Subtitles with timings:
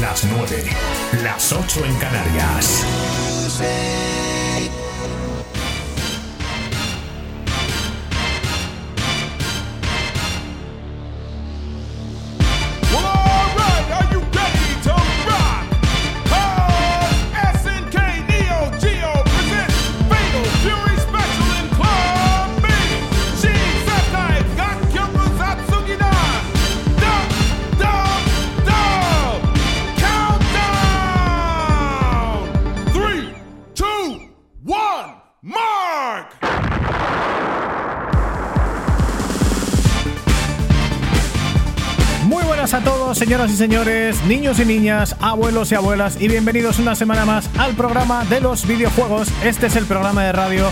[0.00, 0.64] las 9,
[1.22, 2.84] las 8 en Canarias.
[43.58, 48.40] Señores, niños y niñas, abuelos y abuelas, y bienvenidos una semana más al programa de
[48.40, 49.28] los videojuegos.
[49.42, 50.70] Este es el programa de radio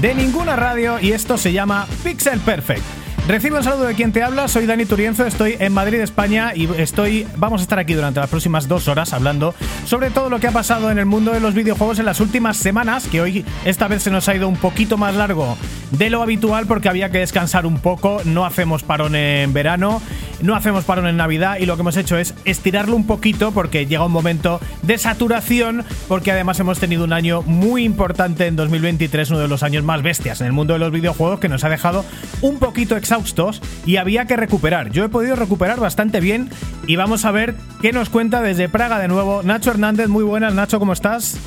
[0.00, 2.82] de ninguna radio y esto se llama Pixel Perfect.
[3.28, 6.68] Recibo un saludo de quien te habla, soy Dani Turienzo, estoy en Madrid, España y
[6.76, 9.54] estoy, vamos a estar aquí durante las próximas dos horas hablando
[9.86, 12.56] sobre todo lo que ha pasado en el mundo de los videojuegos en las últimas
[12.56, 15.56] semanas, que hoy esta vez se nos ha ido un poquito más largo
[15.92, 20.02] de lo habitual porque había que descansar un poco, no hacemos parón en verano,
[20.44, 23.86] no hacemos parón en Navidad y lo que hemos hecho es estirarlo un poquito porque
[23.86, 29.30] llega un momento de saturación porque además hemos tenido un año muy importante en 2023,
[29.30, 31.70] uno de los años más bestias en el mundo de los videojuegos que nos ha
[31.70, 32.04] dejado
[32.42, 33.52] un poquito exhausto
[33.86, 34.90] y había que recuperar.
[34.90, 36.50] Yo he podido recuperar bastante bien
[36.86, 40.08] y vamos a ver qué nos cuenta desde Praga de nuevo Nacho Hernández.
[40.08, 41.38] Muy buenas, Nacho, ¿cómo estás?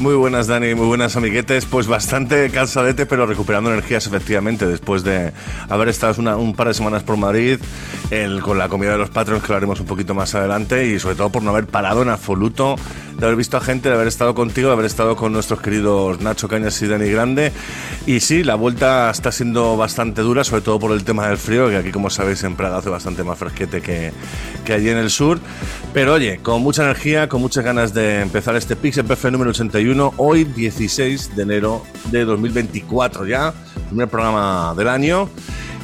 [0.00, 1.66] Muy buenas, Dani, muy buenas, amiguetes.
[1.66, 5.32] Pues bastante cansadete, pero recuperando energías efectivamente después de
[5.68, 7.58] haber estado un par de semanas por Madrid
[8.42, 11.16] con la comida de los patrons, que lo haremos un poquito más adelante, y sobre
[11.16, 12.76] todo por no haber parado en absoluto,
[13.18, 16.20] de haber visto a gente, de haber estado contigo, de haber estado con nuestros queridos
[16.20, 17.52] Nacho Cañas y Dani Grande.
[18.06, 21.68] Y sí, la vuelta está siendo bastante dura, sobre todo por el tema del frío,
[21.68, 24.12] que aquí, como sabéis, en Praga hace bastante más fresquete que,
[24.64, 25.38] que allí en el sur.
[25.92, 30.14] Pero oye, con mucha energía, con muchas ganas de empezar este Pixel PF número 81
[30.16, 33.54] hoy 16 de enero de 2024 ya,
[33.88, 35.28] primer programa del año.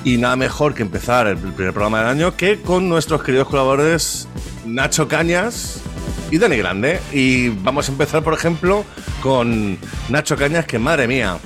[0.03, 4.29] Y nada mejor que empezar el primer programa del año que con nuestros queridos colaboradores
[4.65, 5.83] Nacho Cañas
[6.31, 7.01] y Dani Grande.
[7.13, 8.85] Y vamos a empezar, por ejemplo,
[9.23, 9.79] con
[10.09, 11.39] Nacho Cañas, que madre mía.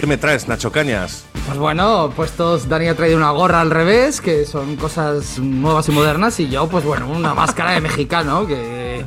[0.00, 1.24] ¿Qué me traes, Nacho Cañas?
[1.46, 5.92] Pues bueno, puestos, Dani ha traído una gorra al revés, que son cosas nuevas y
[5.92, 9.04] modernas, y yo, pues bueno, una máscara de mexicano, que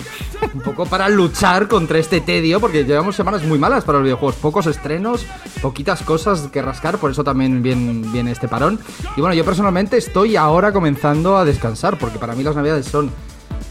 [0.53, 4.35] un poco para luchar contra este tedio, porque llevamos semanas muy malas para los videojuegos,
[4.35, 5.25] pocos estrenos,
[5.61, 8.79] poquitas cosas que rascar, por eso también viene, este parón.
[9.17, 13.11] Y bueno, yo personalmente estoy ahora comenzando a descansar, porque para mí las navidades son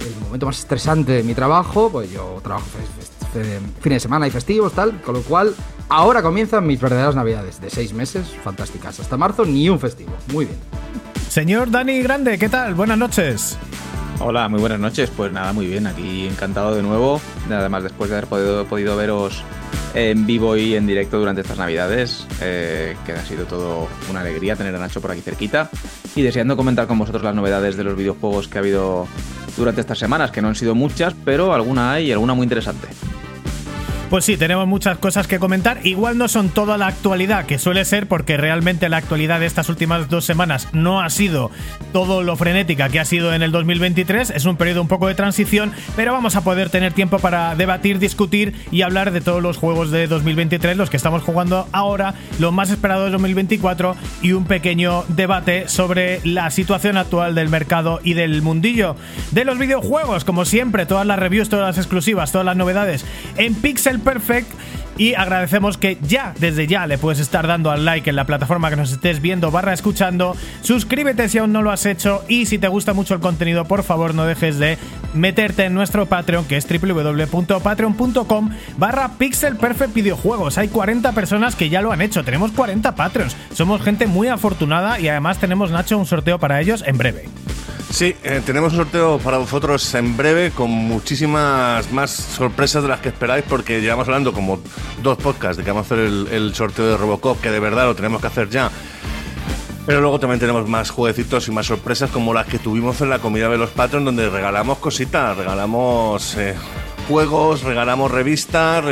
[0.00, 2.66] el momento más estresante de mi trabajo, pues yo trabajo
[3.80, 5.54] fines de semana y festivos, tal, con lo cual
[5.88, 10.46] ahora comienzan mis verdaderas navidades de seis meses, fantásticas, hasta marzo ni un festivo, muy
[10.46, 10.58] bien.
[11.28, 12.74] Señor Dani Grande, ¿qué tal?
[12.74, 13.58] Buenas noches.
[14.20, 15.10] Hola, muy buenas noches.
[15.16, 17.20] Pues nada, muy bien, aquí encantado de nuevo.
[17.48, 19.44] Además, después de haber podido, podido veros
[19.94, 24.56] en vivo y en directo durante estas navidades, eh, que ha sido todo una alegría
[24.56, 25.70] tener a Nacho por aquí cerquita.
[26.16, 29.06] Y deseando comentar con vosotros las novedades de los videojuegos que ha habido
[29.58, 32.88] durante estas semanas, que no han sido muchas, pero alguna hay y alguna muy interesante.
[34.10, 35.86] Pues sí, tenemos muchas cosas que comentar.
[35.86, 39.68] Igual no son toda la actualidad, que suele ser porque realmente la actualidad de estas
[39.68, 41.50] últimas dos semanas no ha sido
[41.92, 44.30] todo lo frenética que ha sido en el 2023.
[44.30, 47.98] Es un periodo un poco de transición, pero vamos a poder tener tiempo para debatir,
[47.98, 52.50] discutir y hablar de todos los juegos de 2023, los que estamos jugando ahora, lo
[52.50, 58.14] más esperado de 2024 y un pequeño debate sobre la situación actual del mercado y
[58.14, 58.96] del mundillo
[59.32, 60.24] de los videojuegos.
[60.24, 63.04] Como siempre, todas las reviews, todas las exclusivas, todas las novedades
[63.36, 64.46] en Pixel Perfect.
[64.98, 68.68] Y agradecemos que ya, desde ya, le puedes estar dando al like en la plataforma
[68.68, 70.36] que nos estés viendo barra escuchando.
[70.62, 72.24] Suscríbete si aún no lo has hecho.
[72.26, 74.76] Y si te gusta mucho el contenido, por favor, no dejes de
[75.14, 80.58] meterte en nuestro Patreon, que es www.patreon.com barra Pixel Perfect Videojuegos.
[80.58, 82.24] Hay 40 personas que ya lo han hecho.
[82.24, 83.36] Tenemos 40 Patreons.
[83.54, 87.28] Somos gente muy afortunada y además tenemos, Nacho, un sorteo para ellos en breve.
[87.90, 93.00] Sí, eh, tenemos un sorteo para vosotros en breve con muchísimas más sorpresas de las
[93.00, 94.60] que esperáis porque llevamos hablando como
[95.02, 97.94] dos podcasts de que vamos a hacer el, sorteo de Robocop que de verdad lo
[97.94, 98.70] tenemos que hacer ya.
[99.86, 103.20] Pero luego también tenemos más jueguecitos y más sorpresas como las que tuvimos en la
[103.20, 106.54] comida de los patrons donde regalamos cositas, regalamos eh,
[107.08, 108.84] juegos, regalamos revistas,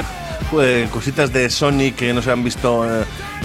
[0.90, 2.84] cositas de Sony que no se han visto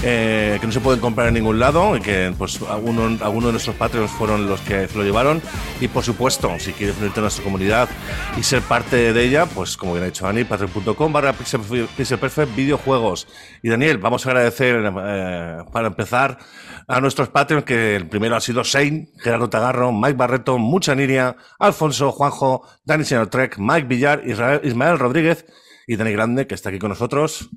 [0.03, 3.75] eh, que no se pueden comprar en ningún lado y que pues algunos de nuestros
[3.75, 5.41] Patreons fueron los que se lo llevaron.
[5.79, 7.89] Y por supuesto, si quieres unirte a nuestra comunidad
[8.38, 13.27] y ser parte de ella, pues como bien ha dicho Dani, patreon.com barra Perfect videojuegos.
[13.61, 16.39] Y Daniel, vamos a agradecer eh, para empezar
[16.87, 21.35] a nuestros Patreons, que el primero ha sido Shane, Gerardo Tagarro, Mike Barreto, Mucha Niria,
[21.59, 25.45] Alfonso, Juanjo, Dani Señor Trek, Mike Villar, Israel, Ismael Rodríguez
[25.88, 27.50] y Dani Grande, que está aquí con nosotros.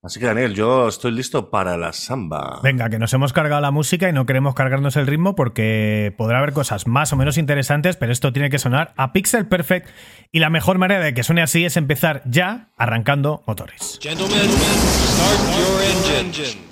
[0.00, 2.60] Así que Daniel, yo estoy listo para la samba.
[2.62, 6.38] Venga, que nos hemos cargado la música y no queremos cargarnos el ritmo porque podrá
[6.38, 9.88] haber cosas más o menos interesantes, pero esto tiene que sonar a Pixel Perfect
[10.30, 13.98] y la mejor manera de que suene así es empezar ya arrancando motores.
[14.00, 16.67] Gentlemen, start your engine.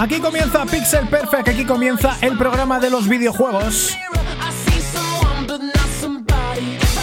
[0.00, 3.94] Aquí comienza Pixel Perfect, aquí comienza el programa de los videojuegos.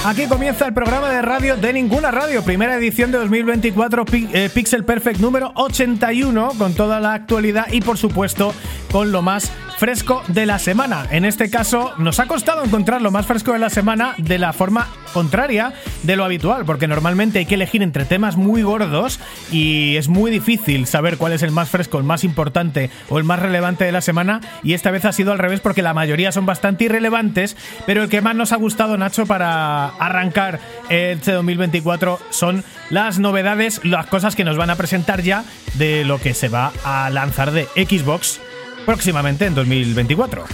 [0.04, 4.04] Aquí comienza el programa de radio de ninguna radio, primera edición de 2024,
[4.34, 8.52] eh, Pixel Perfect número 81, con toda la actualidad y por supuesto
[8.92, 11.06] con lo más fresco de la semana.
[11.12, 14.52] En este caso, nos ha costado encontrar lo más fresco de la semana de la
[14.52, 19.20] forma contraria de lo habitual, porque normalmente hay que elegir entre temas muy gordos
[19.52, 23.24] y es muy difícil saber cuál es el más fresco, el más importante o el
[23.24, 24.42] más relevante de la semana.
[24.64, 28.10] Y esta vez ha sido al revés, porque la mayoría son bastante irrelevantes, pero el
[28.10, 30.60] que más nos ha gustado, Nacho, para arrancar
[30.90, 35.44] este 2024 son las novedades, las cosas que nos van a presentar ya
[35.76, 38.40] de lo que se va a lanzar de Xbox
[38.88, 40.46] próximamente en 2024.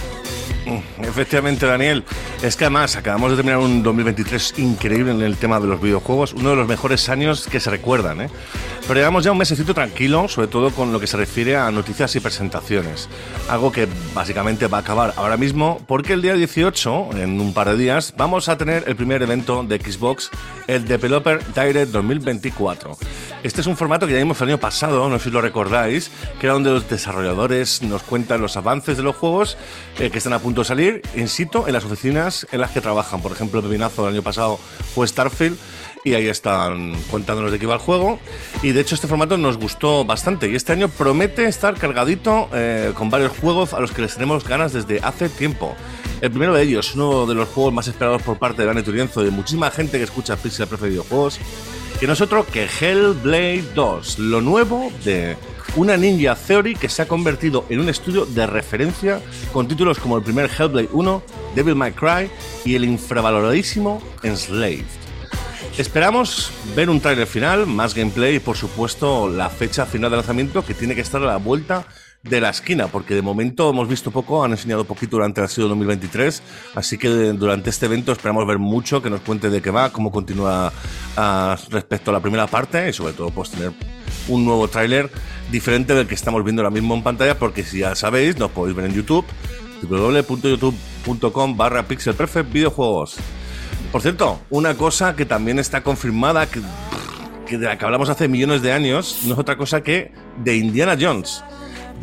[1.02, 2.04] Efectivamente, Daniel.
[2.42, 6.32] Es que además acabamos de terminar un 2023 increíble en el tema de los videojuegos,
[6.32, 8.22] uno de los mejores años que se recuerdan.
[8.22, 8.28] ¿eh?
[8.86, 12.14] Pero llevamos ya un mesecito tranquilo, sobre todo con lo que se refiere a noticias
[12.16, 13.08] y presentaciones.
[13.48, 17.70] Algo que básicamente va a acabar ahora mismo, porque el día 18, en un par
[17.70, 20.30] de días, vamos a tener el primer evento de Xbox,
[20.66, 22.96] el Developer Direct 2024.
[23.42, 26.10] Este es un formato que ya vimos el año pasado, no sé si lo recordáis,
[26.40, 29.56] que era donde los desarrolladores nos cuentan los avances de los juegos
[29.98, 32.80] eh, que están a punto de salir in situ en las oficinas en las que
[32.80, 33.20] trabajan.
[33.20, 34.58] Por ejemplo, el pepinazo del año pasado
[34.94, 35.58] fue Starfield
[36.04, 38.18] y ahí están contándonos de qué va el juego.
[38.62, 42.92] Y de hecho este formato nos gustó bastante y este año promete estar cargadito eh,
[42.94, 45.74] con varios juegos a los que les tenemos ganas desde hace tiempo.
[46.20, 49.22] El primero de ellos, uno de los juegos más esperados por parte de Dani Turienzo
[49.22, 51.38] y de muchísima gente que escucha Pixel Prefe Videojuegos,
[51.98, 55.36] que no es otro que Hellblade 2, lo nuevo de
[55.76, 59.20] una Ninja Theory que se ha convertido en un estudio de referencia
[59.52, 61.22] con títulos como el primer Hellblade 1,
[61.54, 62.30] Devil May Cry
[62.64, 64.84] y el infravaloradísimo Enslaved.
[65.76, 70.64] Esperamos ver un tráiler final, más gameplay y por supuesto la fecha final de lanzamiento
[70.64, 71.84] que tiene que estar a la vuelta
[72.22, 75.68] de la esquina, porque de momento hemos visto poco, han enseñado poquito durante el año
[75.68, 76.42] 2023,
[76.74, 80.10] así que durante este evento esperamos ver mucho, que nos cuente de qué va, cómo
[80.10, 80.72] continúa
[81.16, 83.72] ah, respecto a la primera parte y sobre todo pues tener
[84.28, 85.10] un nuevo tráiler
[85.50, 88.76] diferente del que estamos viendo ahora mismo en pantalla, porque si ya sabéis, nos podéis
[88.76, 89.24] ver en YouTube,
[89.82, 93.16] www.youtube.com barra pixelperfect videojuegos.
[93.92, 96.60] Por cierto, una cosa que también está confirmada, que,
[97.56, 100.12] de la que hablamos hace millones de años, no es otra cosa que
[100.42, 101.44] de Indiana Jones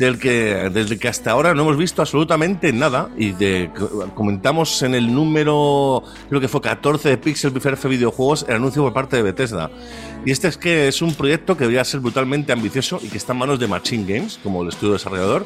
[0.01, 3.69] del que desde que hasta ahora no hemos visto absolutamente nada y de
[4.15, 8.93] comentamos en el número creo que fue 14 de Pixel Perfect Videojuegos el anuncio por
[8.93, 9.69] parte de Bethesda.
[10.25, 13.33] Y este es que es un proyecto que debería ser brutalmente ambicioso y que está
[13.33, 15.45] en manos de Machine Games como el estudio desarrollador.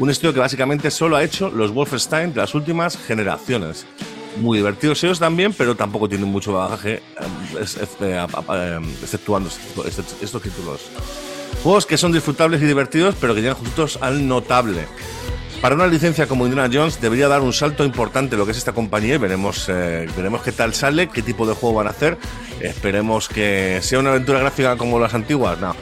[0.00, 3.86] Un estudio que básicamente solo ha hecho los Wolfenstein de las últimas generaciones.
[4.40, 7.00] Muy divertidos ellos también, pero tampoco tienen mucho bagaje,
[9.00, 9.48] exceptuando
[10.20, 10.90] estos títulos.
[11.64, 14.84] Juegos que son disfrutables y divertidos, pero que llegan juntos al notable.
[15.62, 18.74] Para una licencia como Indiana Jones debería dar un salto importante lo que es esta
[18.74, 22.18] compañía y veremos, eh, veremos qué tal sale, qué tipo de juego van a hacer.
[22.60, 25.58] Esperemos que sea una aventura gráfica como las antiguas.
[25.58, 25.74] No,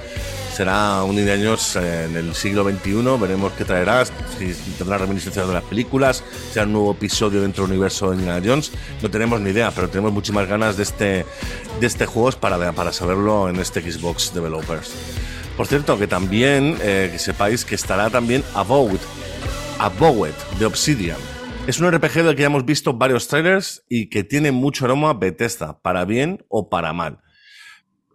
[0.55, 3.19] será un Indiana en el siglo XXI.
[3.21, 6.23] Veremos qué traerá, si tendrá reminiscencias de las películas,
[6.53, 8.71] será un nuevo episodio dentro del universo de Indiana Jones.
[9.03, 11.27] No tenemos ni idea, pero tenemos muchísimas ganas de este,
[11.81, 14.93] de este juego para, para saberlo en este Xbox Developers.
[15.57, 19.01] Por cierto, que también eh, que sepáis que estará también Abowed,
[19.79, 21.19] Abowed de Obsidian.
[21.67, 25.13] Es un RPG del que ya hemos visto varios trailers y que tiene mucho aroma
[25.15, 27.21] Bethesda, para bien o para mal.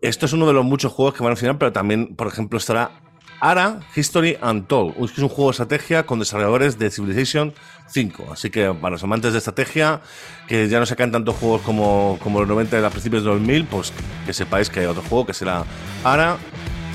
[0.01, 2.57] Esto es uno de los muchos juegos que van a final, pero también, por ejemplo,
[2.57, 3.01] estará
[3.39, 7.53] Ara History Untold, que es un juego de estrategia con desarrolladores de Civilization
[7.87, 8.31] 5.
[8.31, 10.01] Así que para los amantes de estrategia,
[10.47, 13.65] que ya no sacan tantos juegos como, como los 90 de a principios de 2000,
[13.65, 13.93] pues
[14.25, 15.63] que sepáis que hay otro juego que será
[16.03, 16.37] Ara,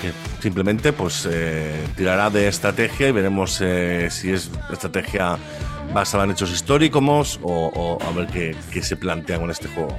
[0.03, 5.39] que simplemente pues eh, tirará de estrategia y veremos eh, si es estrategia
[5.95, 9.97] basadas en hechos históricos o, o a ver qué, qué se plantea con este juego.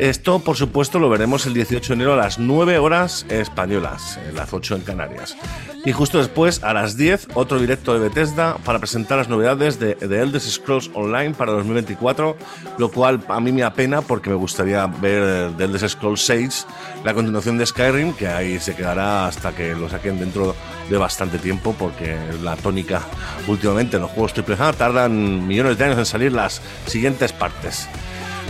[0.00, 4.34] Esto, por supuesto, lo veremos el 18 de enero a las 9 horas españolas, en
[4.34, 5.36] las 8 en Canarias.
[5.84, 9.94] Y justo después, a las 10, otro directo de Bethesda para presentar las novedades de
[9.94, 12.36] The Elder Scrolls Online para 2024,
[12.76, 16.66] lo cual a mí me apena porque me gustaría ver The Elder Scrolls 6,
[17.04, 20.56] la continuación de Skyrim, que ahí se quedará hasta que lo saquen dentro
[20.90, 23.02] de bastante tiempo, porque la tónica
[23.46, 27.88] últimamente en los juegos AAA tardan millones de años en salir las siguientes partes.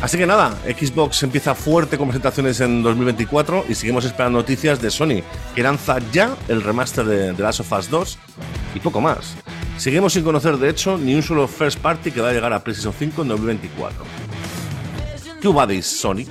[0.05, 4.91] Así que nada, Xbox empieza fuerte con presentaciones en 2024 y seguimos esperando noticias de
[4.91, 5.23] Sony,
[5.55, 8.19] que lanza ya el remaster de The Last of Us 2
[8.75, 9.35] y poco más.
[9.79, 12.63] Seguimos sin conocer, de hecho, ni un solo first party que va a llegar a
[12.63, 14.05] PlayStation 5 en 2024.
[15.41, 16.27] ¿Qué hubadis, Sony?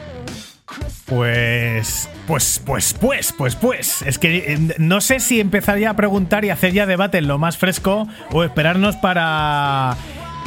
[1.06, 4.02] Pues, pues, pues, pues, pues, pues.
[4.04, 7.28] Es que eh, no sé si empezar ya a preguntar y hacer ya debate en
[7.28, 9.98] lo más fresco o esperarnos para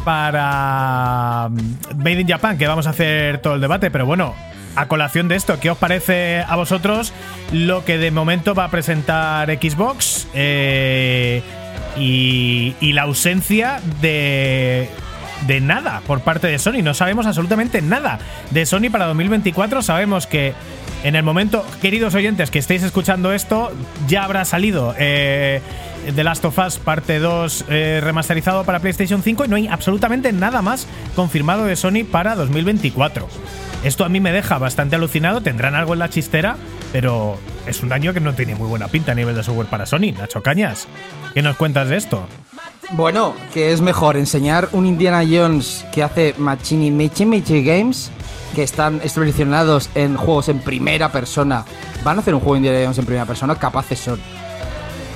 [0.06, 4.36] para mm, Made in Japan, que vamos a hacer todo el debate, pero bueno,
[4.76, 7.12] a colación de esto, ¿qué os parece a vosotros
[7.50, 11.42] lo que de momento va a presentar Xbox eh,
[11.98, 14.88] y, y, la ausencia de,
[15.48, 16.82] de nada por parte de Sony?
[16.84, 18.20] No sabemos absolutamente nada
[18.52, 19.82] de Sony para 2024.
[19.82, 20.54] Sabemos que
[21.02, 23.72] en el momento, queridos oyentes que estéis escuchando esto,
[24.06, 25.60] ya habrá salido eh,
[26.14, 30.32] The Last of Us parte 2 eh, remasterizado para PlayStation 5 y no hay absolutamente
[30.32, 33.26] nada más confirmado de Sony para 2024.
[33.84, 36.56] Esto a mí me deja bastante alucinado, tendrán algo en la chistera,
[36.92, 39.86] pero es un año que no tiene muy buena pinta a nivel de software para
[39.86, 40.12] Sony.
[40.16, 40.86] Nacho Cañas,
[41.34, 42.26] ¿qué nos cuentas de esto?
[42.92, 48.10] Bueno, que es mejor enseñar un Indiana Jones que hace Machini Michi Michi Games,
[48.54, 51.64] que están especializados en juegos en primera persona.
[52.04, 54.20] Van a hacer un juego de Indiana Jones en primera persona, capaces son.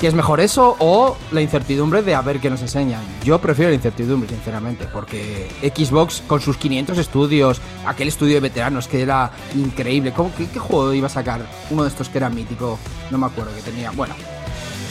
[0.01, 3.03] ¿Qué es mejor eso o la incertidumbre de a ver qué nos enseñan?
[3.23, 8.89] Yo prefiero la incertidumbre, sinceramente, porque Xbox con sus 500 estudios, aquel estudio de veteranos
[8.89, 11.43] que era increíble, ¿cómo, qué, qué, juego iba a sacar?
[11.69, 12.79] Uno de estos que era mítico,
[13.11, 13.91] no me acuerdo que tenía.
[13.91, 14.15] Bueno,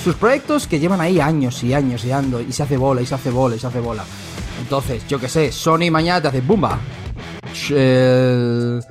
[0.04, 3.08] sus proyectos que llevan ahí años y años y ando, y se hace bola, y
[3.08, 4.04] se hace bola, y se hace bola.
[4.62, 6.78] Entonces, yo que sé, Sony mañana te hace ¡bumba!
[7.72, 8.86] El...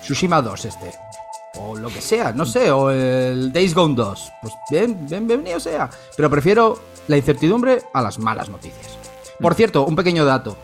[0.00, 1.13] Tsushima 2 este
[1.56, 4.32] o lo que sea, no sé, o el Days Gone 2.
[4.42, 5.88] Pues bien, bien, bienvenido sea.
[6.16, 8.98] Pero prefiero la incertidumbre a las malas noticias.
[9.40, 10.56] Por cierto, un pequeño dato.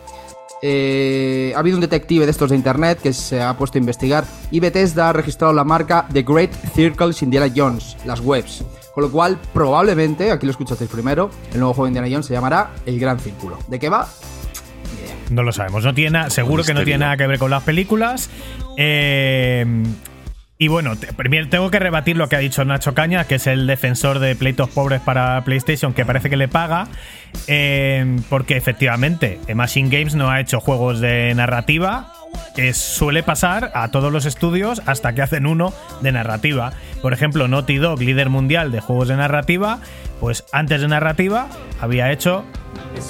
[0.63, 4.25] Eh, ha habido un detective de estos de internet que se ha puesto a investigar
[4.51, 8.63] y Bethesda ha registrado la marca The Great Circles Indiana Jones, las webs.
[8.93, 12.33] Con lo cual, probablemente, aquí lo escuchasteis primero, el nuevo juego de Indiana Jones se
[12.33, 13.57] llamará El Gran Círculo.
[13.67, 14.07] ¿De qué va?
[15.29, 15.85] No lo sabemos.
[15.85, 18.29] No tiene, seguro que no tiene nada que ver con las películas.
[18.77, 19.65] Eh,
[20.61, 23.65] y bueno, primero tengo que rebatir lo que ha dicho Nacho Caña, que es el
[23.65, 26.87] defensor de pleitos pobres para PlayStation, que parece que le paga,
[27.47, 32.13] eh, porque efectivamente Machine Games no ha hecho juegos de narrativa,
[32.55, 36.73] que suele pasar a todos los estudios hasta que hacen uno de narrativa.
[37.01, 39.79] Por ejemplo, Naughty Dog, líder mundial de juegos de narrativa,
[40.19, 41.47] pues antes de narrativa
[41.81, 42.45] había hecho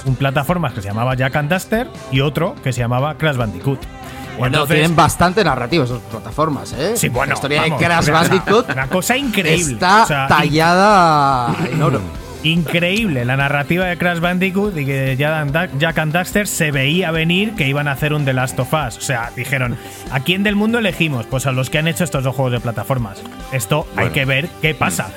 [0.06, 4.01] un plataformas que se llamaba Jack and Duster y otro que se llamaba Crash Bandicoot.
[4.38, 6.94] Bueno, Entonces, tienen bastante narrativa esas plataformas, ¿eh?
[6.96, 7.32] Sí, bueno.
[7.32, 8.70] La historia vamos, de Crash Bandicoot.
[8.72, 9.74] Una, cosa increíble.
[9.74, 12.02] Está o sea, tallada en oro.
[12.44, 17.68] Increíble la narrativa de Crash Bandicoot y que Jack and Daxter se veía venir que
[17.68, 18.98] iban a hacer un The Last of Us.
[18.98, 19.78] O sea, dijeron,
[20.12, 21.28] ¿a quién del mundo elegimos?
[21.28, 23.22] Pues a los que han hecho estos dos juegos de plataformas.
[23.52, 24.08] Esto bueno.
[24.08, 25.12] hay que ver qué pasa.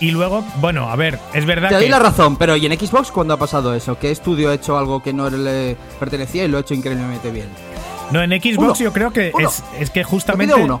[0.00, 1.90] Y luego, bueno, a ver, es verdad Te doy que.
[1.90, 3.98] la razón, pero ¿y en Xbox cuándo ha pasado eso?
[3.98, 7.48] ¿Qué estudio ha hecho algo que no le pertenecía y lo ha hecho increíblemente bien?
[8.10, 8.74] No, en Xbox Uno.
[8.74, 10.54] yo creo que es, es que justamente.
[10.54, 10.80] Uno.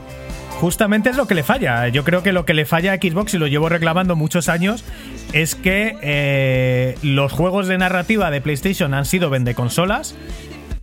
[0.60, 1.86] Justamente es lo que le falla.
[1.86, 4.84] Yo creo que lo que le falla a Xbox, y lo llevo reclamando muchos años,
[5.32, 10.16] es que eh, los juegos de narrativa de PlayStation han sido vende consolas.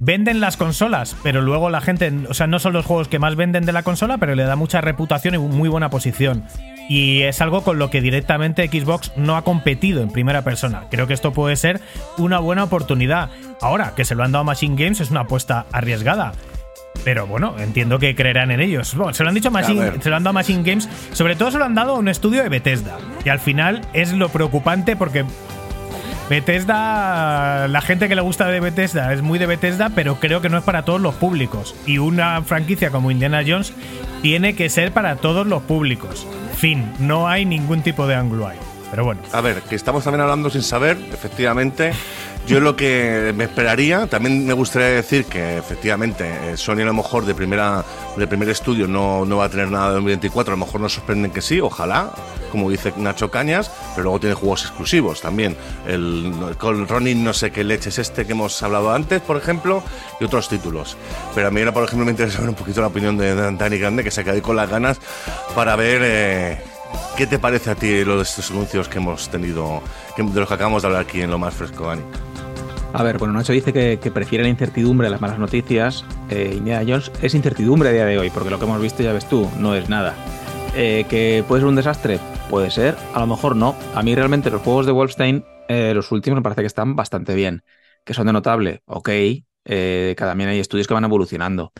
[0.05, 3.35] Venden las consolas, pero luego la gente, o sea, no son los juegos que más
[3.35, 6.43] venden de la consola, pero le da mucha reputación y muy buena posición.
[6.87, 10.83] Y es algo con lo que directamente Xbox no ha competido en primera persona.
[10.91, 11.81] Creo que esto puede ser
[12.19, 13.31] una buena oportunidad.
[13.61, 16.33] Ahora, que se lo han dado a Machine Games es una apuesta arriesgada.
[17.03, 18.93] Pero bueno, entiendo que creerán en ellos.
[18.93, 20.87] Bueno, se lo han dicho a Machine, se lo han dado a Machine Games.
[21.13, 22.99] Sobre todo se lo han dado a un estudio de Bethesda.
[23.23, 25.25] Y al final es lo preocupante porque
[26.29, 30.49] Bethesda, la gente que le gusta de Bethesda es muy de Bethesda, pero creo que
[30.49, 31.75] no es para todos los públicos.
[31.85, 33.73] Y una franquicia como Indiana Jones
[34.23, 36.25] tiene que ser para todos los públicos.
[36.55, 38.57] Fin, no hay ningún tipo de ángulo ahí.
[38.89, 39.21] Pero bueno.
[39.33, 41.91] A ver, que estamos también hablando sin saber, efectivamente,
[42.47, 46.93] Yo lo que me esperaría, también me gustaría decir que efectivamente eh, Sony a lo
[46.93, 47.83] mejor de primera
[48.15, 50.93] de primer estudio no, no va a tener nada de 2024, a lo mejor nos
[50.93, 52.11] sorprenden que sí, ojalá,
[52.51, 55.57] como dice Nacho Cañas, pero luego tiene juegos exclusivos también.
[55.87, 59.83] El, con Ronin no sé qué leche es este que hemos hablado antes, por ejemplo,
[60.19, 60.97] y otros títulos.
[61.33, 63.77] Pero a mí ahora, por ejemplo, me interesa ver un poquito la opinión de Dani
[63.79, 64.99] Grande, que se quedado con las ganas
[65.55, 66.01] para ver...
[66.03, 66.57] Eh,
[67.17, 69.81] ¿Qué te parece a ti lo de estos anuncios que hemos tenido,
[70.17, 72.03] de los que acabamos de hablar aquí en lo más fresco, Dani?
[72.97, 76.05] A ver, bueno, Nacho dice que, prefiere la incertidumbre a las malas noticias.
[76.29, 79.11] Eh, Indiana Jones es incertidumbre a día de hoy, porque lo que hemos visto, ya
[79.11, 80.15] ves tú, no es nada.
[80.73, 82.21] Eh, ¿Que puede ser un desastre?
[82.49, 83.75] Puede ser, a lo mejor no.
[83.95, 87.35] A mí realmente los juegos de Wolfenstein, eh, los últimos me parece que están bastante
[87.35, 87.63] bien.
[88.05, 89.09] Que son de notable, ok.
[89.65, 91.73] Eh, también hay estudios que van evolucionando.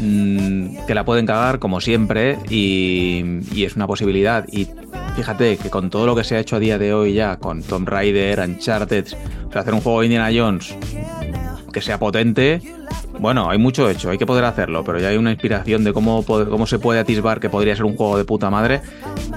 [0.00, 3.22] Mm, que la pueden cagar como siempre y,
[3.52, 4.46] y, es una posibilidad.
[4.50, 4.68] Y
[5.16, 7.62] fíjate que con todo lo que se ha hecho a día de hoy ya, con
[7.62, 9.06] Tomb Raider, Uncharted,
[9.48, 10.76] o sea, hacer un juego de Indiana Jones
[11.72, 12.60] que sea potente,
[13.18, 16.24] bueno, hay mucho hecho, hay que poder hacerlo, pero ya hay una inspiración de cómo,
[16.24, 18.80] cómo se puede atisbar que podría ser un juego de puta madre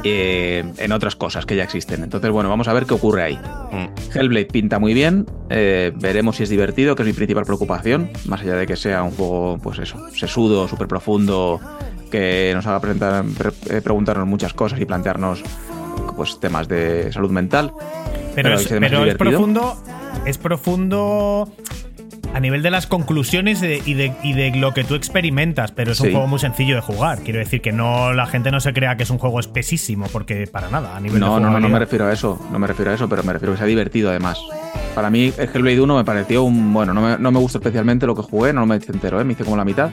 [0.04, 2.04] eh, en otras cosas que ya existen.
[2.04, 3.40] Entonces, bueno, vamos a ver qué ocurre ahí.
[3.72, 4.18] Mm.
[4.18, 8.42] Hellblade pinta muy bien, eh, veremos si es divertido, que es mi principal preocupación, más
[8.42, 11.60] allá de que sea un juego, pues eso, sesudo, súper profundo,
[12.10, 13.26] que nos haga presentar,
[13.70, 15.44] eh, preguntarnos muchas cosas y plantearnos
[16.16, 17.74] pues temas de salud mental.
[18.36, 19.76] Pero, es, pero es profundo,
[20.26, 21.52] es profundo
[22.34, 26.28] a nivel de las conclusiones y, de, lo que tú experimentas, pero es un juego
[26.28, 27.20] muy sencillo de jugar.
[27.20, 30.48] Quiero decir que no la gente no se crea que es un juego espesísimo, porque
[30.48, 32.92] para nada, a nivel no, No, no, no me refiero a eso, no me refiero
[32.92, 34.40] a eso, pero me refiero a que sea divertido además.
[34.96, 36.74] Para mí, el Hellblade 1 me pareció un.
[36.74, 39.24] Bueno, no me, no me gustó especialmente lo que jugué, no me hice entero, ¿eh?
[39.24, 39.92] me hice como la mitad.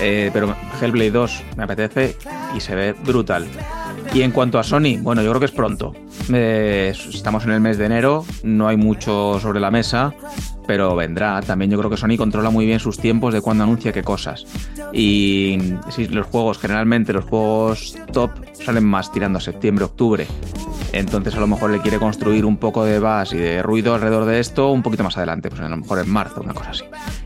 [0.00, 2.16] Eh, pero Hellblade 2 me apetece
[2.56, 3.46] y se ve brutal.
[4.14, 5.92] Y en cuanto a Sony, bueno, yo creo que es pronto.
[6.32, 10.14] Eh, estamos en el mes de enero, no hay mucho sobre la mesa
[10.68, 11.40] pero vendrá.
[11.40, 14.44] También yo creo que Sony controla muy bien sus tiempos de cuando anuncia qué cosas.
[14.92, 15.58] Y
[15.88, 20.26] si los juegos, generalmente los juegos top salen más tirando a septiembre, octubre.
[20.92, 24.26] Entonces a lo mejor le quiere construir un poco de buzz y de ruido alrededor
[24.26, 26.84] de esto un poquito más adelante, pues a lo mejor en marzo, una cosa así.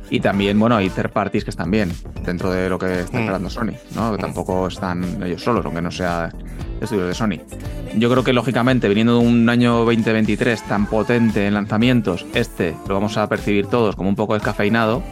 [0.09, 1.93] Y también, bueno, hay third parties que están bien
[2.25, 3.21] dentro de lo que está mm.
[3.21, 4.13] esperando Sony, ¿no?
[4.13, 6.31] Que tampoco están ellos solos, aunque no sea
[6.81, 7.41] estudios de Sony.
[7.97, 12.95] Yo creo que lógicamente, viniendo de un año 2023 tan potente en lanzamientos, este lo
[12.95, 15.03] vamos a percibir todos como un poco descafeinado,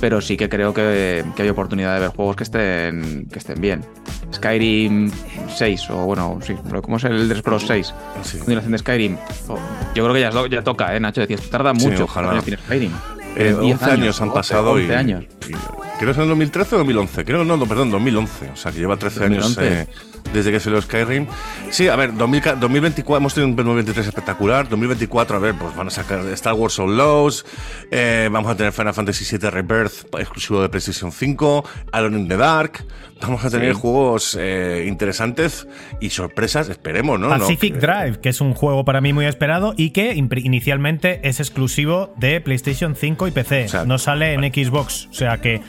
[0.00, 3.84] pero sí que creo que, hay oportunidad de ver juegos que estén, que estén bien.
[4.32, 5.10] Skyrim
[5.54, 7.94] 6, o bueno, sí, ¿cómo es el Elder Scrolls 6?
[8.22, 8.38] Sí.
[8.38, 9.16] Continuación de Skyrim.
[9.48, 9.58] Oh,
[9.94, 11.20] yo creo que ya, ya toca, ¿eh, Nacho?
[11.20, 12.04] Decías, tarda mucho.
[12.04, 12.40] ojalá.
[12.40, 12.92] Skyrim.
[13.36, 15.24] 11 eh, años, han pasado 11 y, años.
[15.40, 15.60] creo
[15.98, 17.24] que es en 2013 o 2011.
[17.24, 18.50] Creo no, perdón, 2011.
[18.50, 19.86] O sea, que lleva 13 años eh,
[20.32, 21.26] desde que salió Skyrim.
[21.70, 24.68] Sí, a ver, 2024 hemos tenido un 2023 espectacular.
[24.68, 27.44] 2024, a ver, pues van a sacar Star Wars Outlaws.
[27.90, 31.64] Eh, vamos a tener Final Fantasy VII Rebirth exclusivo de PlayStation 5.
[31.92, 32.84] Alone in the Dark.
[33.20, 35.66] Vamos a tener juegos eh, interesantes
[36.00, 37.30] y sorpresas, esperemos, ¿no?
[37.30, 42.12] Pacific Drive, que es un juego para mí muy esperado y que inicialmente es exclusivo
[42.18, 43.66] de PlayStation 5 y PC.
[43.86, 45.08] no sale en Xbox.
[45.10, 45.60] O sea que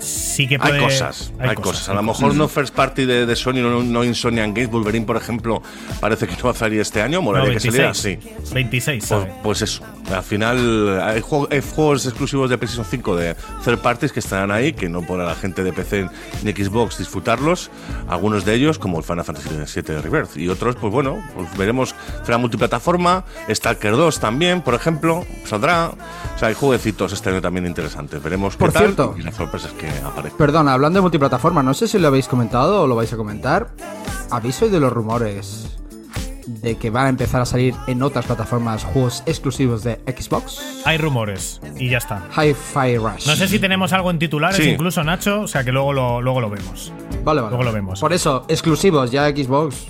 [0.00, 0.78] sí que puede.
[0.78, 1.88] Hay cosas, hay, cosas.
[1.88, 4.70] A lo mejor no first party de, Sony, no, no Insomniac Games.
[4.70, 5.62] Wolverine, por ejemplo,
[6.00, 7.22] parece que no va a salir este año.
[7.22, 8.18] Molaría que saliera así.
[8.52, 9.84] 26, pues, pues, eso.
[10.14, 14.88] Al final, hay, juegos exclusivos de PlayStation 5 de third parties que estarán ahí, que
[14.88, 16.08] no podrá la gente de PC
[16.42, 17.70] ni Xbox disfrutarlos,
[18.08, 21.94] algunos de ellos como el Final Fantasy VII Rebirth y otros, pues bueno, pues veremos,
[22.24, 25.90] será multiplataforma, Stalker 2 también, por ejemplo, saldrá,
[26.34, 29.72] o sea, hay jueguecitos este año también interesantes, veremos por qué cierto, y las sorpresas
[29.72, 30.36] que aparecen.
[30.36, 33.68] Perdón, hablando de multiplataforma, no sé si lo habéis comentado o lo vais a comentar,
[34.30, 35.78] aviso de los rumores
[36.46, 40.82] de que van a empezar a salir en otras plataformas juegos exclusivos de Xbox.
[40.84, 42.22] Hay rumores y ya está.
[42.36, 43.26] Hi-Fi Rush.
[43.26, 46.40] No sé si tenemos algo en titulares, incluso Nacho, o sea que luego lo, luego
[46.40, 46.92] lo vemos.
[47.22, 47.50] Vale, vale.
[47.50, 48.00] Luego lo vemos.
[48.00, 49.88] Por eso, exclusivos ya Xbox.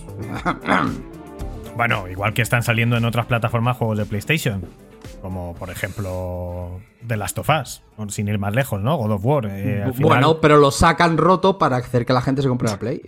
[1.77, 4.88] bueno, igual que están saliendo en otras plataformas juegos de PlayStation
[5.21, 8.97] como por ejemplo The Last of Us, sin ir más lejos, ¿no?
[8.97, 9.47] God of War.
[9.51, 13.01] Eh, bueno, pero lo sacan roto para hacer que la gente se compre la Play.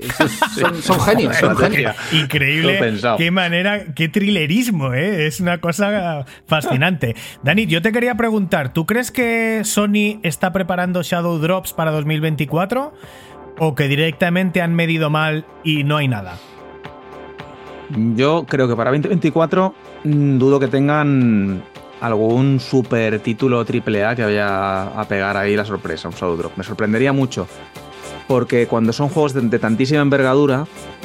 [0.82, 1.94] son, genios, son genios.
[2.12, 2.98] Increíble.
[3.16, 5.26] Qué manera, qué trilerismo, ¿eh?
[5.26, 7.16] Es una cosa fascinante.
[7.42, 12.92] Dani, yo te quería preguntar, ¿tú crees que Sony está preparando Shadow Drops para 2024?
[13.58, 16.36] ¿O que directamente han medido mal y no hay nada?
[18.14, 21.62] Yo creo que para 2024 mm, dudo que tengan
[22.00, 26.56] algún super título AAA que vaya a pegar ahí la sorpresa, un Drop.
[26.56, 27.46] Me sorprendería mucho.
[28.26, 30.64] porque cuando son juegos de, tantísima envergadura,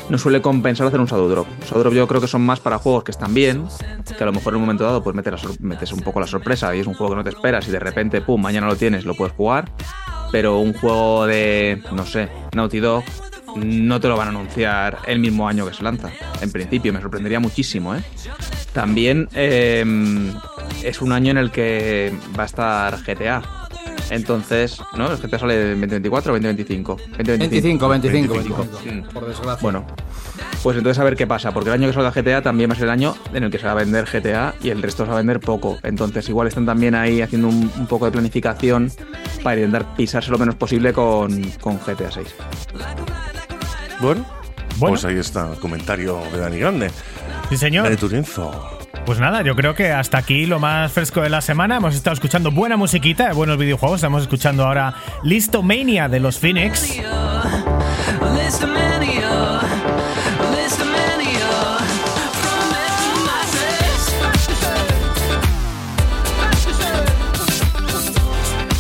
[0.09, 1.47] no suele compensar hacer un Shadow Drop.
[1.63, 3.65] Shadow Drop yo creo que son más para juegos que están bien,
[4.15, 6.75] que a lo mejor en un momento dado pues metes, metes un poco la sorpresa
[6.75, 9.05] y es un juego que no te esperas y de repente, pum, mañana lo tienes,
[9.05, 9.71] lo puedes jugar.
[10.31, 13.03] Pero un juego de, no sé, Naughty Dog,
[13.55, 16.11] no te lo van a anunciar el mismo año que se lanza.
[16.41, 18.03] En principio, me sorprendería muchísimo, ¿eh?
[18.75, 19.83] También eh,
[20.83, 23.41] es un año en el que va a estar GTA.
[24.09, 25.09] Entonces, ¿no?
[25.11, 26.97] El GTA sale en 2024 o 2025.
[27.17, 28.67] 25, 25, 25.
[28.83, 29.57] 25, por desgracia.
[29.61, 29.87] Bueno,
[30.61, 32.75] pues entonces a ver qué pasa, porque el año que salga GTA también va a
[32.75, 35.09] ser el año en el que se va a vender GTA y el resto se
[35.09, 35.77] va a vender poco.
[35.81, 38.91] Entonces igual están también ahí haciendo un, un poco de planificación
[39.41, 42.27] para intentar pisarse lo menos posible con, con GTA 6.
[44.01, 44.25] Bueno,
[44.77, 44.93] Bueno.
[44.93, 46.91] pues ahí está el comentario de Dani Grande.
[47.49, 47.85] Sí, señor.
[49.05, 51.77] Pues nada, yo creo que hasta aquí lo más fresco de la semana.
[51.77, 53.99] Hemos estado escuchando buena musiquita buenos videojuegos.
[53.99, 56.97] Estamos escuchando ahora Listomania de los Phoenix.
[56.97, 59.24] Listomania, Listomania,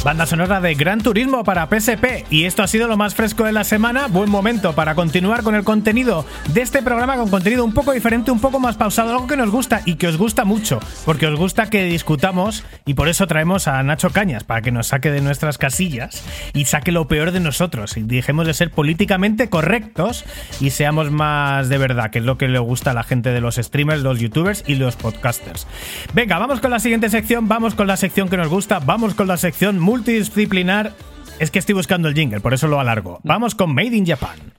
[0.05, 2.27] Banda sonora de Gran Turismo para PSP.
[2.29, 4.05] Y esto ha sido lo más fresco de la semana.
[4.05, 8.29] Buen momento para continuar con el contenido de este programa, con contenido un poco diferente,
[8.29, 11.39] un poco más pausado, algo que nos gusta y que os gusta mucho, porque os
[11.39, 15.21] gusta que discutamos y por eso traemos a Nacho Cañas, para que nos saque de
[15.21, 20.23] nuestras casillas y saque lo peor de nosotros y dejemos de ser políticamente correctos
[20.61, 23.41] y seamos más de verdad, que es lo que le gusta a la gente de
[23.41, 25.65] los streamers, los youtubers y los podcasters.
[26.13, 29.27] Venga, vamos con la siguiente sección, vamos con la sección que nos gusta, vamos con
[29.27, 30.91] la sección multidisciplinar.
[31.39, 33.19] Es que estoy buscando el jingle, por eso lo alargo.
[33.23, 34.55] Vamos con Made in Japan.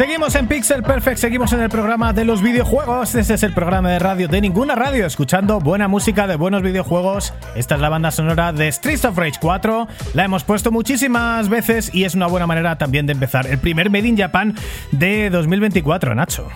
[0.00, 3.14] Seguimos en Pixel Perfect, seguimos en el programa de los videojuegos.
[3.14, 7.34] Este es el programa de radio de ninguna radio, escuchando buena música de buenos videojuegos.
[7.54, 9.88] Esta es la banda sonora de Streets of Rage 4.
[10.14, 13.90] La hemos puesto muchísimas veces y es una buena manera también de empezar el primer
[13.90, 14.54] Made in Japan
[14.90, 16.48] de 2024, Nacho.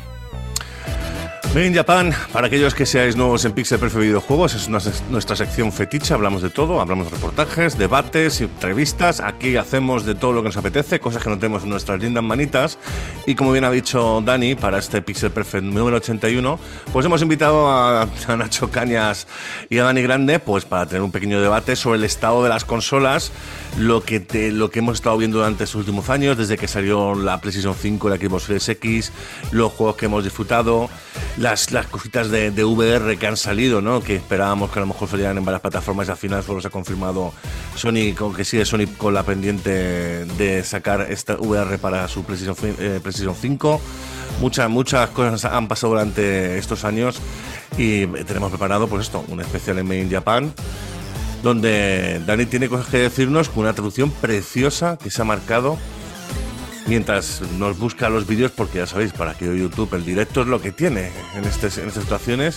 [1.54, 5.36] Made in Japan, para aquellos que seáis nuevos en Pixel Perfect Videojuegos, es una nuestra
[5.36, 10.42] sección fetiche, hablamos de todo, hablamos de reportajes, debates, entrevistas, aquí hacemos de todo lo
[10.42, 12.76] que nos apetece, cosas que no tenemos en nuestras lindas manitas,
[13.24, 16.58] y como bien ha dicho Dani, para este Pixel Perfect número 81,
[16.92, 19.28] pues hemos invitado a, a Nacho Cañas
[19.70, 22.64] y a Dani Grande, pues para tener un pequeño debate sobre el estado de las
[22.64, 23.30] consolas,
[23.78, 27.14] lo que, te- lo que hemos estado viendo durante estos últimos años, desde que salió
[27.14, 29.12] la PlayStation 5 y la Xbox Series X,
[29.52, 30.90] los juegos que hemos disfrutado,
[31.44, 34.00] las, cositas de, VR que han salido, ¿no?
[34.02, 36.68] que esperábamos que a lo mejor salieran en varias plataformas y al final solo se
[36.68, 37.32] ha confirmado
[37.76, 42.56] Sony, con que sigue Sony con la pendiente de sacar esta VR para su PlayStation,
[42.56, 43.80] fi- eh, PlayStation 5.
[44.40, 47.20] Muchas, muchas cosas han pasado durante estos años
[47.76, 50.52] y tenemos preparado pues esto, un especial en Made in Japan
[51.42, 55.76] donde Dani tiene cosas que decirnos con una traducción preciosa que se ha marcado
[56.86, 60.60] mientras nos busca los vídeos, porque ya sabéis, para que YouTube el directo es lo
[60.60, 62.56] que tiene en, este- en estas situaciones,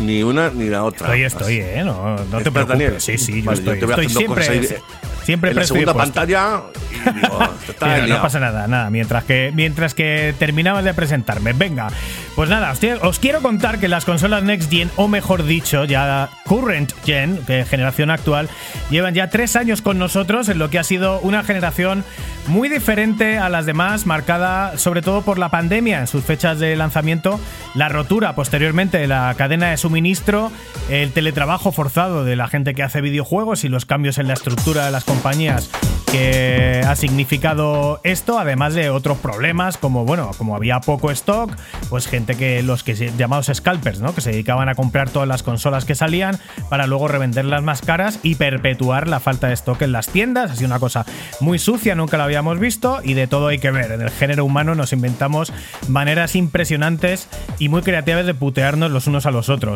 [0.00, 1.06] ni una ni la otra.
[1.08, 1.82] Estoy, estoy, ¿eh?
[1.84, 2.68] No, no te ¿Estás, preocupes.
[2.68, 3.00] Daniel?
[3.00, 3.78] Sí, sí, yo Vale, yo estoy.
[3.80, 4.82] te voy estoy haciendo siempre, cosas ahí
[5.24, 6.12] siempre en la segunda puesto.
[6.14, 6.62] pantalla
[7.04, 8.88] y digo, no, pasa nada, nada.
[8.90, 11.52] Mientras que, mientras que terminabas de presentarme.
[11.52, 11.88] Venga,
[12.34, 12.72] pues nada,
[13.02, 17.64] os quiero contar que las consolas Next Gen, o mejor dicho, ya Current Gen, que
[17.66, 18.48] generación actual,
[18.90, 22.04] llevan ya tres años con nosotros en lo que ha sido una generación
[22.46, 26.74] muy diferente a las demás, marcada sobre todo por la pandemia en sus fechas de
[26.76, 27.38] lanzamiento,
[27.74, 30.50] la rotura posteriormente de la cadena de suministro,
[30.90, 34.84] el teletrabajo forzado de la gente que hace videojuegos y los cambios en la estructura
[34.86, 35.70] de las compañías
[36.10, 41.54] que ha significado esto, además de otros problemas como bueno, como había poco stock,
[41.90, 44.14] pues gente que los que llamados scalpers, ¿no?
[44.14, 46.38] Que se dedicaban a comprar todas las consolas que salían
[46.70, 50.64] para luego revenderlas más caras y perpetuar la falta de stock en las tiendas, así
[50.64, 51.04] una cosa
[51.40, 53.92] muy sucia, nunca la habíamos visto y de todo hay que ver.
[53.92, 55.52] En el género humano nos inventamos
[55.88, 59.67] maneras impresionantes y muy creativas de putearnos los unos a los otros.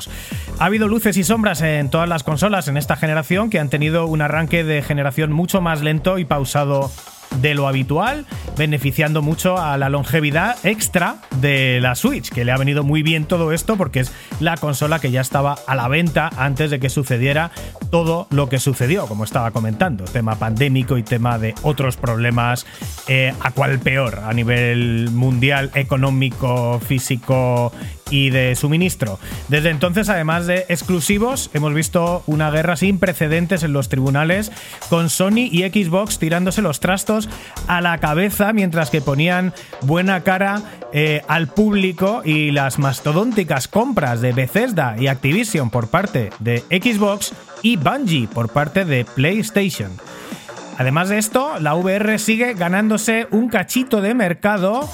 [0.59, 4.07] Ha habido luces y sombras en todas las consolas en esta generación que han tenido
[4.07, 6.91] un arranque de generación mucho más lento y pausado
[7.41, 8.27] de lo habitual,
[8.57, 13.25] beneficiando mucho a la longevidad extra de la Switch, que le ha venido muy bien
[13.25, 16.91] todo esto porque es la consola que ya estaba a la venta antes de que
[16.91, 17.51] sucediera
[17.91, 22.67] todo lo que sucedió, como estaba comentando, tema pandémico y tema de otros problemas,
[23.09, 27.73] eh, a cual peor, a nivel mundial, económico, físico
[28.13, 29.19] y de suministro.
[29.49, 34.53] Desde entonces, además de exclusivos, hemos visto una guerra sin precedentes en los tribunales,
[34.91, 37.29] con Sony y Xbox tirándose los trastos
[37.67, 44.21] a la cabeza mientras que ponían buena cara eh, al público y las mastodónticas compras
[44.21, 49.93] de Bethesda y Activision por parte de Xbox y Bungie por parte de PlayStation.
[50.79, 54.89] Además de esto, la VR sigue ganándose un cachito de mercado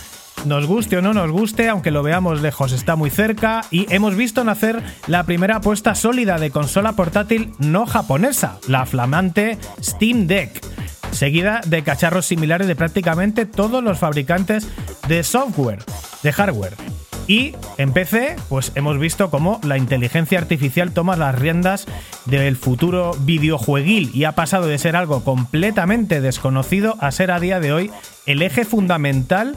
[0.44, 4.14] nos guste o no nos guste, aunque lo veamos lejos, está muy cerca y hemos
[4.14, 10.64] visto nacer la primera apuesta sólida de consola portátil no japonesa, la flamante Steam Deck,
[11.12, 14.68] seguida de cacharros similares de prácticamente todos los fabricantes
[15.09, 15.85] de software,
[16.22, 17.08] de hardware.
[17.29, 21.87] Y en PC, pues hemos visto cómo la inteligencia artificial toma las riendas
[22.25, 27.61] del futuro videojueguil y ha pasado de ser algo completamente desconocido a ser a día
[27.61, 27.91] de hoy
[28.25, 29.57] el eje fundamental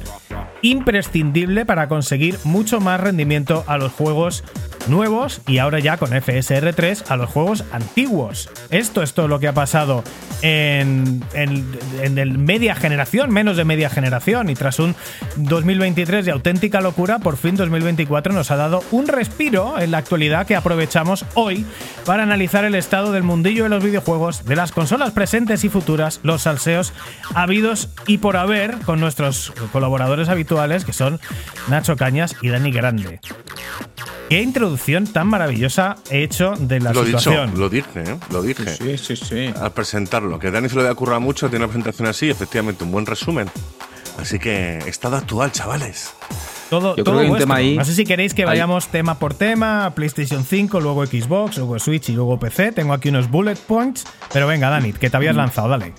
[0.61, 4.43] imprescindible para conseguir mucho más rendimiento a los juegos
[4.87, 8.49] nuevos y ahora ya con FSR 3 a los juegos antiguos.
[8.69, 10.03] Esto es todo lo que ha pasado
[10.41, 11.65] en, en,
[12.01, 14.95] en media generación, menos de media generación y tras un
[15.37, 20.47] 2023 de auténtica locura, por fin 2024 nos ha dado un respiro en la actualidad
[20.47, 21.65] que aprovechamos hoy
[22.05, 26.19] para analizar el estado del mundillo de los videojuegos, de las consolas presentes y futuras,
[26.23, 26.93] los salseos
[27.35, 31.19] habidos y por haber con nuestros colaboradores habituales que son
[31.67, 33.19] Nacho Cañas y Dani Grande.
[34.29, 34.70] Qué introducción
[35.13, 37.59] tan maravillosa he hecho de la Lo dicho, situación.
[37.59, 38.17] lo dije, ¿eh?
[38.31, 38.65] lo dije.
[38.75, 39.53] Sí, sí, sí.
[39.59, 42.91] Al presentarlo, que Dani se lo había currado mucho, tiene una presentación así, efectivamente, un
[42.91, 43.49] buen resumen.
[44.19, 46.13] Así que, estado actual, chavales.
[46.69, 49.19] Todo, Yo creo todo que un tema ahí- No sé si queréis que vayamos tema
[49.19, 52.71] por tema, PlayStation 5, luego Xbox, luego Switch y luego PC.
[52.71, 54.05] Tengo aquí unos bullet points.
[54.31, 55.19] Pero venga, Dani, que te Mm.
[55.19, 55.93] habías lanzado, dale.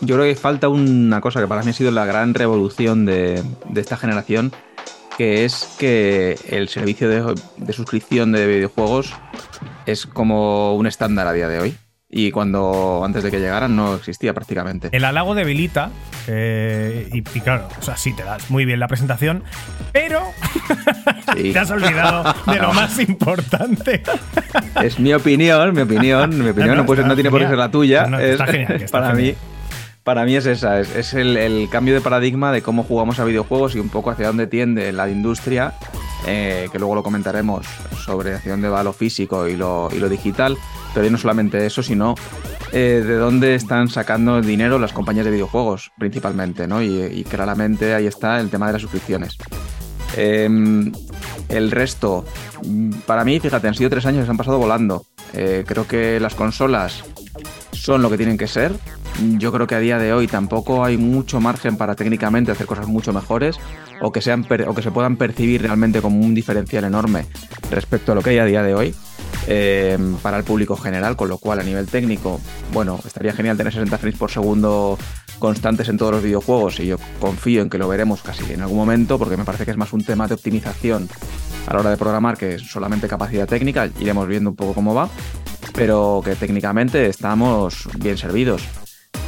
[0.00, 3.40] Yo creo que falta una cosa que para mí ha sido la gran revolución de,
[3.68, 4.52] de esta generación,
[5.22, 9.14] que es que el servicio de, de suscripción de videojuegos
[9.86, 11.76] es como un estándar a día de hoy.
[12.10, 14.88] Y cuando antes de que llegaran no existía prácticamente.
[14.90, 15.90] El halago debilita.
[16.26, 19.44] eh, y, y claro, o sea, sí te das muy bien la presentación,
[19.92, 20.22] pero
[21.36, 21.52] Sí.
[21.52, 22.72] te has olvidado de lo No.
[22.74, 24.02] más importante.
[24.82, 27.58] Es mi opinión, mi opinión, mi opinión no, puede ser- no tiene por qué ser
[27.58, 28.02] la tuya.
[28.06, 29.36] No, no, es- está genial, para genial.
[29.36, 29.51] mí,
[30.04, 33.78] para mí es esa, es, el, cambio de paradigma de cómo jugamos a videojuegos y
[33.78, 35.74] un poco hacia dónde tiende la industria,
[36.26, 37.66] eh, que luego lo comentaremos
[38.04, 40.56] sobre hacia dónde va lo físico y lo, y lo digital,
[40.94, 42.14] pero no solamente eso, sino
[42.72, 46.82] eh, de dónde están sacando dinero las compañías de videojuegos, principalmente, ¿no?
[46.82, 49.36] Y, claramente ahí está el tema de las suscripciones.
[50.16, 50.90] Em,
[51.48, 52.24] el resto,
[53.06, 55.04] para mí, fíjate, han sido tres años que se han pasado volando.
[55.34, 57.04] Eh, creo que las consolas
[57.72, 58.72] son lo que tienen que ser.
[59.38, 62.86] Yo creo que a día de hoy tampoco hay mucho margen para técnicamente hacer cosas
[62.86, 63.58] mucho mejores
[64.00, 67.26] o que, sean o que se puedan percibir realmente como un diferencial enorme
[67.70, 68.94] respecto a lo que hay a día de hoy
[69.48, 72.40] eh, para el público general, con lo cual a nivel técnico,
[72.72, 74.98] bueno, estaría genial tener 60 frames por segundo
[75.38, 78.76] constantes en todos los videojuegos y yo confío en que lo veremos casi en algún
[78.76, 81.08] momento porque me parece que es más un tema de optimización
[81.66, 85.08] a la hora de programar que solamente capacidad técnica, iremos viendo un poco cómo va,
[85.74, 88.62] pero que técnicamente estamos bien servidos.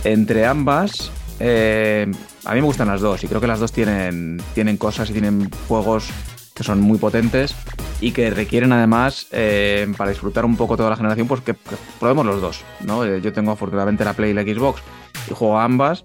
[0.05, 2.07] Entre ambas, eh,
[2.45, 5.13] a mí me gustan las dos y creo que las dos tienen, tienen cosas y
[5.13, 6.09] tienen juegos
[6.55, 7.55] que son muy potentes
[8.01, 11.77] y que requieren además, eh, para disfrutar un poco toda la generación, pues que, que
[11.99, 12.61] probemos los dos.
[12.81, 13.05] ¿no?
[13.05, 14.83] Eh, Yo tengo afortunadamente la Play y la Xbox
[15.29, 16.05] y juego a ambas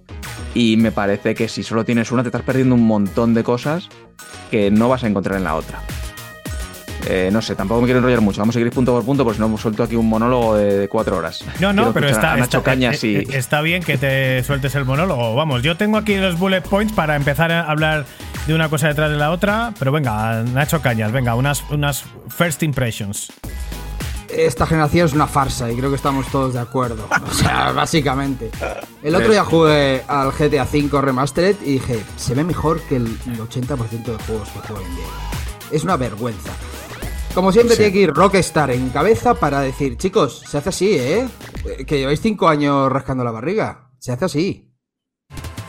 [0.56, 3.90] y me parece que si solo tienes una te estás perdiendo un montón de cosas
[4.50, 5.82] que no vas a encontrar en la otra.
[7.12, 8.40] Eh, no sé, tampoco me quiero enrollar mucho.
[8.40, 10.78] Vamos a seguir punto por punto, porque si no hemos suelto aquí un monólogo de,
[10.78, 11.44] de cuatro horas.
[11.60, 13.16] No, no, Quiero pero está, está, Cañas y...
[13.16, 15.34] eh, eh, está bien que te sueltes el monólogo.
[15.34, 18.06] Vamos, yo tengo aquí los bullet points para empezar a hablar
[18.46, 22.62] de una cosa detrás de la otra, pero venga, Nacho Cañas, venga, unas, unas first
[22.62, 23.32] impressions.
[24.30, 27.08] Esta generación es una farsa y creo que estamos todos de acuerdo.
[27.28, 28.52] O sea, básicamente.
[29.02, 33.18] El otro día jugué al GTA V Remastered y dije, se ve mejor que el
[33.20, 35.06] 80% de juegos que juego hoy en día.
[35.72, 36.52] Es una vergüenza.
[37.40, 41.26] Como siempre tiene que ir Rockstar en cabeza para decir, chicos, se hace así, ¿eh?
[41.66, 43.90] Eh, Que lleváis 5 años rascando la barriga.
[43.98, 44.74] Se hace así.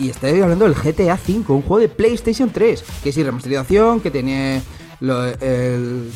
[0.01, 4.11] Y estoy hablando del GTA V, un juego de PlayStation 3, que sí, remasterización, que
[4.11, 4.63] tiene
[4.99, 6.11] lo- el-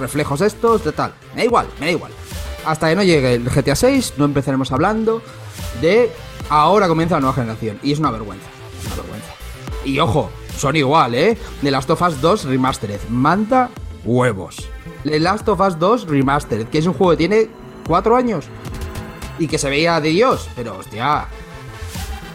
[0.00, 1.12] reflejos estos, de tal.
[1.34, 2.12] Me da igual, me da igual.
[2.66, 5.22] Hasta que no llegue el GTA 6, no empezaremos hablando.
[5.80, 6.10] de
[6.48, 7.78] ahora comienza la nueva generación.
[7.84, 8.46] Y es una vergüenza.
[8.86, 9.28] Una vergüenza.
[9.84, 11.36] Y ojo, son igual, ¿eh?
[11.62, 13.00] The Last of Us 2 Remastered.
[13.08, 13.70] Manta
[14.04, 14.56] huevos.
[15.04, 17.48] The Last of Us 2 Remastered, que es un juego que tiene
[17.86, 18.46] 4 años.
[19.38, 20.48] Y que se veía de Dios.
[20.56, 21.26] Pero hostia.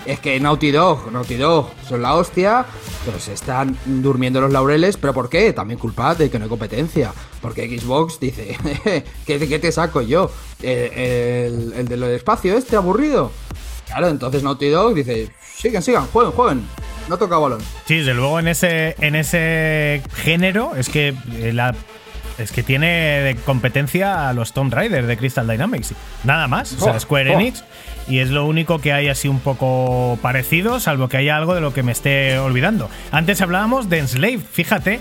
[0.05, 2.65] Es que Naughty Dog, Naughty Dog son la hostia,
[3.05, 4.97] pero se están durmiendo los laureles.
[4.97, 5.53] ¿Pero por qué?
[5.53, 7.13] También culpa de que no hay competencia.
[7.41, 8.57] Porque Xbox dice,
[9.25, 10.29] ¿qué, qué te saco yo?
[10.61, 13.31] Eh, El, el, del espacio este aburrido.
[13.85, 16.67] Claro, entonces Naughty Dog dice, sigan, sigan, jueguen, jueguen.
[17.09, 17.61] No toca balón.
[17.85, 21.75] Sí, desde luego en ese, en ese género es que eh, la
[22.37, 22.87] es que tiene
[23.21, 25.93] de competencia a los Tomb Raider de Crystal Dynamics.
[26.23, 26.73] Nada más.
[26.73, 27.39] O sea, Oh, Square oh.
[27.39, 27.63] Enix.
[28.07, 31.61] Y es lo único que hay así un poco parecido, salvo que haya algo de
[31.61, 32.89] lo que me esté olvidando.
[33.11, 34.99] Antes hablábamos de Enslave, fíjate,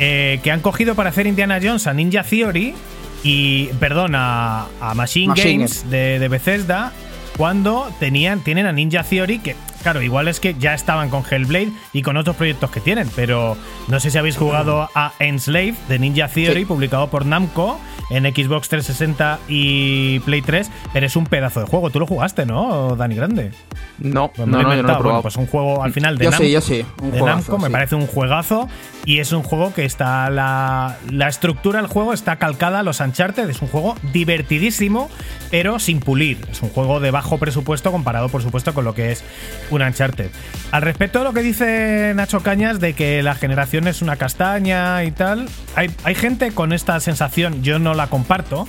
[0.00, 2.74] eh, que han cogido para hacer Indiana Jones a Ninja Theory
[3.22, 6.92] y, perdón, a, a Machine, Machine Games de, de Bethesda
[7.36, 11.72] cuando tenían, tienen a Ninja Theory que, claro, igual es que ya estaban con Hellblade
[11.92, 13.56] y con otros proyectos que tienen, pero
[13.88, 16.66] no sé si habéis jugado a Enslave de Ninja Theory, Sí.
[16.66, 21.88] publicado por Namco en Xbox 360 y Play 3, pero es un pedazo de juego.
[21.90, 23.52] Tú lo jugaste, ¿no, Dani Grande?
[23.98, 24.82] No, Pues no, no, yo no lo he inventado.
[24.82, 25.22] Bueno, probado.
[25.22, 27.58] pues un juego al final de Yo Nam- sí, yo sí, un de juegazo, Namco,
[27.58, 27.72] me sí.
[27.72, 28.68] parece un juegazo
[29.04, 33.00] y es un juego que está la, la estructura del juego está calcada a los
[33.00, 35.10] Uncharted, es un juego divertidísimo,
[35.50, 36.38] pero sin pulir.
[36.50, 39.24] Es un juego de bajo presupuesto comparado, por supuesto, con lo que es
[39.70, 40.30] un Uncharted.
[40.70, 45.02] Al respecto de lo que dice Nacho Cañas de que la generación es una castaña
[45.04, 48.68] y tal, hay, hay gente con esta sensación, yo no la comparto,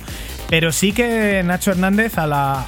[0.50, 2.64] pero sí que Nacho Hernández a la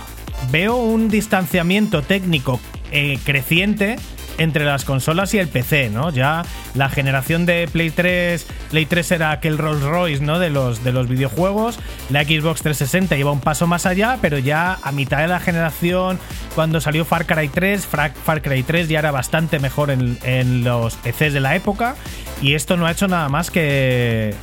[0.52, 2.60] veo un distanciamiento técnico
[2.92, 3.96] eh, creciente
[4.38, 6.10] entre las consolas y el PC, ¿no?
[6.10, 6.42] Ya
[6.74, 10.38] la generación de Play 3, Play 3 era aquel Rolls Royce, ¿no?
[10.38, 11.78] De los, de los videojuegos.
[12.10, 16.18] La Xbox 360 iba un paso más allá, pero ya a mitad de la generación,
[16.54, 20.64] cuando salió Far Cry 3, Fra- Far Cry 3 ya era bastante mejor en, en
[20.64, 21.94] los PCs de la época.
[22.42, 24.34] Y esto no ha hecho nada más que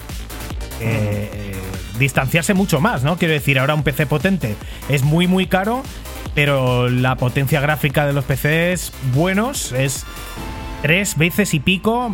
[0.82, 1.54] eh,
[1.98, 3.18] distanciarse mucho más, ¿no?
[3.18, 4.56] Quiero decir, ahora un PC potente
[4.90, 5.84] es muy, muy caro,
[6.36, 10.06] pero la potencia gráfica de los PCs buenos es
[10.82, 12.12] tres veces y pico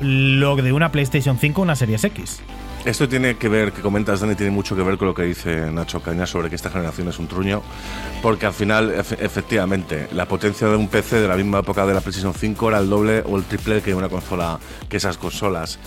[0.00, 2.42] lo de una PlayStation 5 o una Series X.
[2.84, 5.70] Esto tiene que ver, que comentas, Dani, tiene mucho que ver con lo que dice
[5.70, 7.62] Nacho Caña sobre que esta generación es un truño,
[8.20, 11.94] porque al final, efe- efectivamente, la potencia de un PC de la misma época de
[11.94, 15.78] la PlayStation 5 era el doble o el triple que una consola, que esas consolas.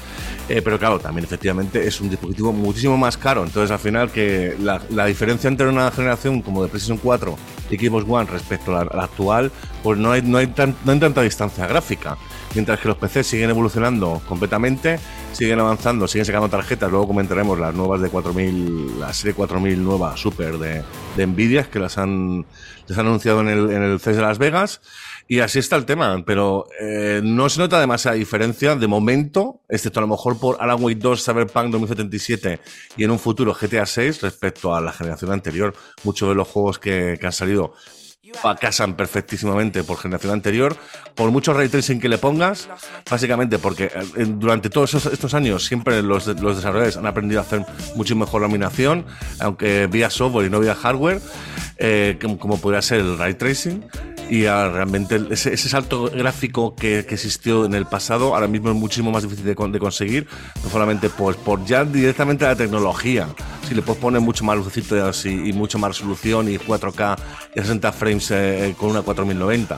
[0.48, 4.56] Eh, pero claro, también efectivamente es un dispositivo muchísimo más caro, entonces al final que
[4.62, 7.38] la, la diferencia entre una generación como de PlayStation 4
[7.72, 9.52] y Xbox One respecto a la, a la actual,
[9.84, 12.16] pues no hay, no, hay tan- no hay tanta distancia gráfica.
[12.56, 14.98] Mientras que los PCs siguen evolucionando completamente,
[15.34, 16.90] siguen avanzando, siguen sacando tarjetas.
[16.90, 20.84] Luego comentaremos las nuevas de 4000, la serie 4000 nueva super de,
[21.28, 22.46] Nvidia, que las han,
[22.88, 24.80] les han anunciado en el, CES de Las Vegas.
[25.28, 30.00] Y así está el tema, pero eh, no se nota demasiada diferencia de momento, excepto
[30.00, 32.62] a lo mejor por Alan Wake 2, Cyberpunk 2077
[32.96, 35.74] y en un futuro GTA 6 respecto a la generación anterior.
[36.06, 37.74] Muchos de los juegos que, que han salido
[38.60, 40.76] casan perfectísimamente por generación anterior.
[41.16, 42.70] Por mucho ray tracing que le pongas,
[43.10, 47.66] básicamente porque eh, durante todos estos años siempre los, los desarrolladores han aprendido a hacer
[47.96, 49.06] mucho mejor laminación,
[49.40, 51.22] aunque vía software y no vía hardware,
[51.78, 53.84] eh, como, como podría ser el ray tracing.
[54.30, 58.70] Y realmente el- ese, ese salto gráfico que, que existió en el pasado ahora mismo
[58.70, 60.28] es muchísimo más difícil de, de conseguir,
[60.64, 63.28] no solamente por, por ya directamente la tecnología.
[63.68, 67.18] Si le puedes poner mucho más lucecitos y, y mucho más resolución y 4K
[67.56, 69.78] y 60 frames eh, con una 4090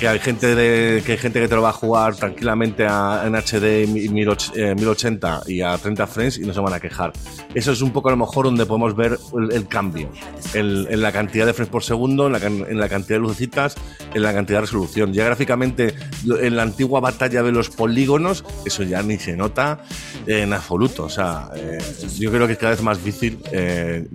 [0.00, 3.22] que hay gente de, que hay gente que te lo va a jugar tranquilamente a-
[3.24, 6.80] en HD y 1080 eh, 1080 y a 30 frames y no se van a
[6.80, 7.12] quejar.
[7.54, 10.10] Eso es un poco a lo mejor donde podemos ver el, el cambio
[10.54, 13.71] en, en la cantidad de frames por segundo, en la, en la cantidad de lucecitas,
[14.14, 15.12] en la cantidad de resolución.
[15.12, 15.94] Ya gráficamente,
[16.26, 19.84] en la antigua batalla de los polígonos, eso ya ni se nota
[20.26, 21.04] en absoluto.
[21.04, 21.78] O sea, eh,
[22.18, 24.06] yo creo que es cada vez más difícil eh,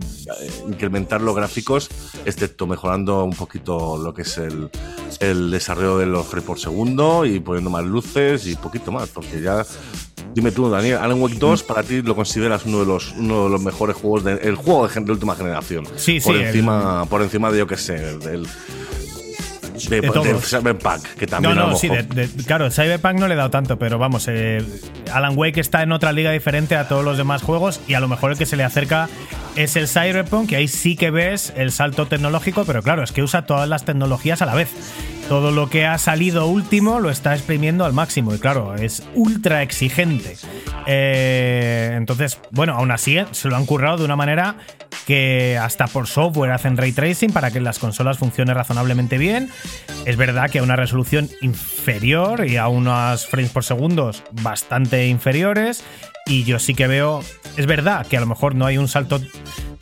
[0.68, 1.90] incrementar los gráficos,
[2.26, 4.70] excepto mejorando un poquito lo que es el,
[5.20, 9.42] el desarrollo de los frames por segundo y poniendo más luces y poquito más, porque
[9.42, 9.66] ya.
[10.34, 13.50] Dime tú, Daniel, Alan Wake 2 para ti lo consideras uno de los, uno de
[13.50, 15.88] los mejores juegos, de, el juego de última generación.
[15.96, 18.46] Sí, por sí, Encima, por encima de, yo qué sé, del.
[19.90, 21.90] De, De Cyberpunk, que también no, no, sí,
[22.46, 24.64] claro, Cyberpunk no le he dado tanto, pero vamos, eh,
[25.14, 28.08] Alan Wake está en otra liga diferente a todos los demás juegos y a lo
[28.08, 29.10] mejor el que se le acerca
[29.56, 33.24] es el Cyberpunk, que ahí sí que ves el salto tecnológico, pero claro, es que
[33.24, 34.70] usa todas las tecnologías a la vez.
[35.28, 38.34] todo lo que ha salido último lo está exprimiendo al máximo.
[38.34, 40.38] Y claro, es ultra exigente.
[40.86, 44.56] Eh, entonces, bueno, aún así eh, se lo han currado de una manera
[45.08, 49.50] que hasta por software hacen ray tracing para que las consolas funcionen razonablemente bien.
[50.06, 55.84] Es verdad que a una resolución inferior y a unos frames por segundos bastante inferiores.
[56.26, 57.24] Y yo sí que veo,
[57.56, 59.22] es verdad que a lo mejor no hay un salto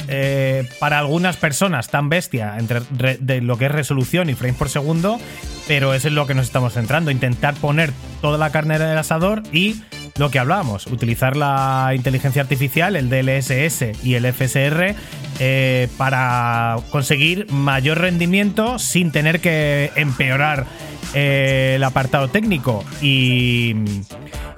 [0.08, 4.58] eh, para algunas personas tan bestia entre re- de lo que es resolución y frames
[4.58, 5.20] por segundo,
[5.68, 8.98] pero eso es lo que nos estamos centrando, intentar poner toda la carne en el
[9.00, 9.82] asador y
[10.18, 14.96] lo que hablábamos, utilizar la inteligencia artificial, el DLSS y el FSR
[15.40, 20.66] eh, para conseguir mayor rendimiento sin tener que empeorar
[21.14, 23.76] eh, el apartado técnico y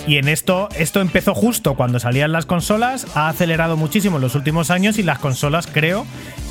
[0.07, 4.35] y en esto, esto empezó justo cuando salían las consolas, ha acelerado muchísimo en los
[4.35, 6.05] últimos años y las consolas creo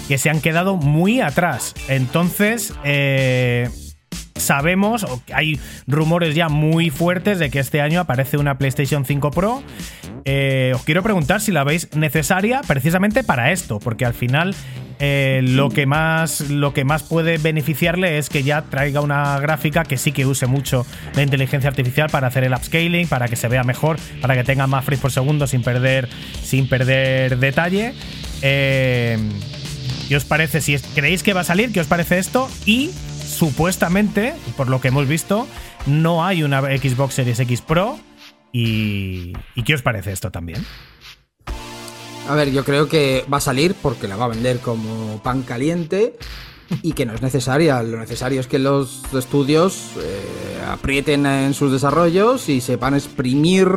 [0.08, 1.74] que se han quedado muy atrás.
[1.88, 3.70] Entonces, eh,
[4.36, 9.62] sabemos, hay rumores ya muy fuertes de que este año aparece una PlayStation 5 Pro.
[10.24, 14.54] Eh, os quiero preguntar si la veis necesaria precisamente para esto, porque al final
[14.98, 19.84] eh, lo, que más, lo que más puede beneficiarle es que ya traiga una gráfica
[19.84, 23.48] que sí que use mucho la inteligencia artificial para hacer el upscaling, para que se
[23.48, 26.08] vea mejor, para que tenga más frames por segundo sin perder,
[26.42, 27.94] sin perder detalle.
[28.42, 29.18] Eh,
[30.08, 30.60] ¿Qué os parece?
[30.60, 32.48] Si creéis que va a salir, ¿qué os parece esto?
[32.64, 32.90] Y
[33.26, 35.46] supuestamente, por lo que hemos visto,
[35.86, 37.98] no hay una Xbox Series X Pro.
[38.52, 40.64] ¿Y, ¿y qué os parece esto también?
[42.28, 45.42] A ver, yo creo que va a salir porque la va a vender como pan
[45.42, 46.16] caliente
[46.82, 47.82] y que no es necesaria.
[47.82, 53.68] Lo necesario es que los estudios eh, aprieten en sus desarrollos y sepan exprimir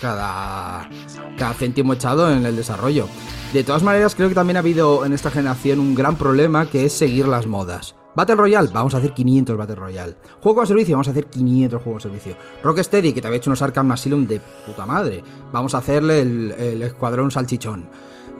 [0.00, 0.88] cada,
[1.36, 3.08] cada céntimo echado en el desarrollo.
[3.52, 6.84] De todas maneras, creo que también ha habido en esta generación un gran problema que
[6.84, 7.94] es seguir las modas.
[8.14, 10.16] Battle Royale, vamos a hacer 500 Battle Royale.
[10.42, 12.36] Juego a servicio, vamos a hacer 500 juegos a servicio.
[12.62, 15.22] Rocksteady, que te había hecho unos Arkham Asylum de puta madre.
[15.52, 17.88] Vamos a hacerle el, Escuadrón Salchichón.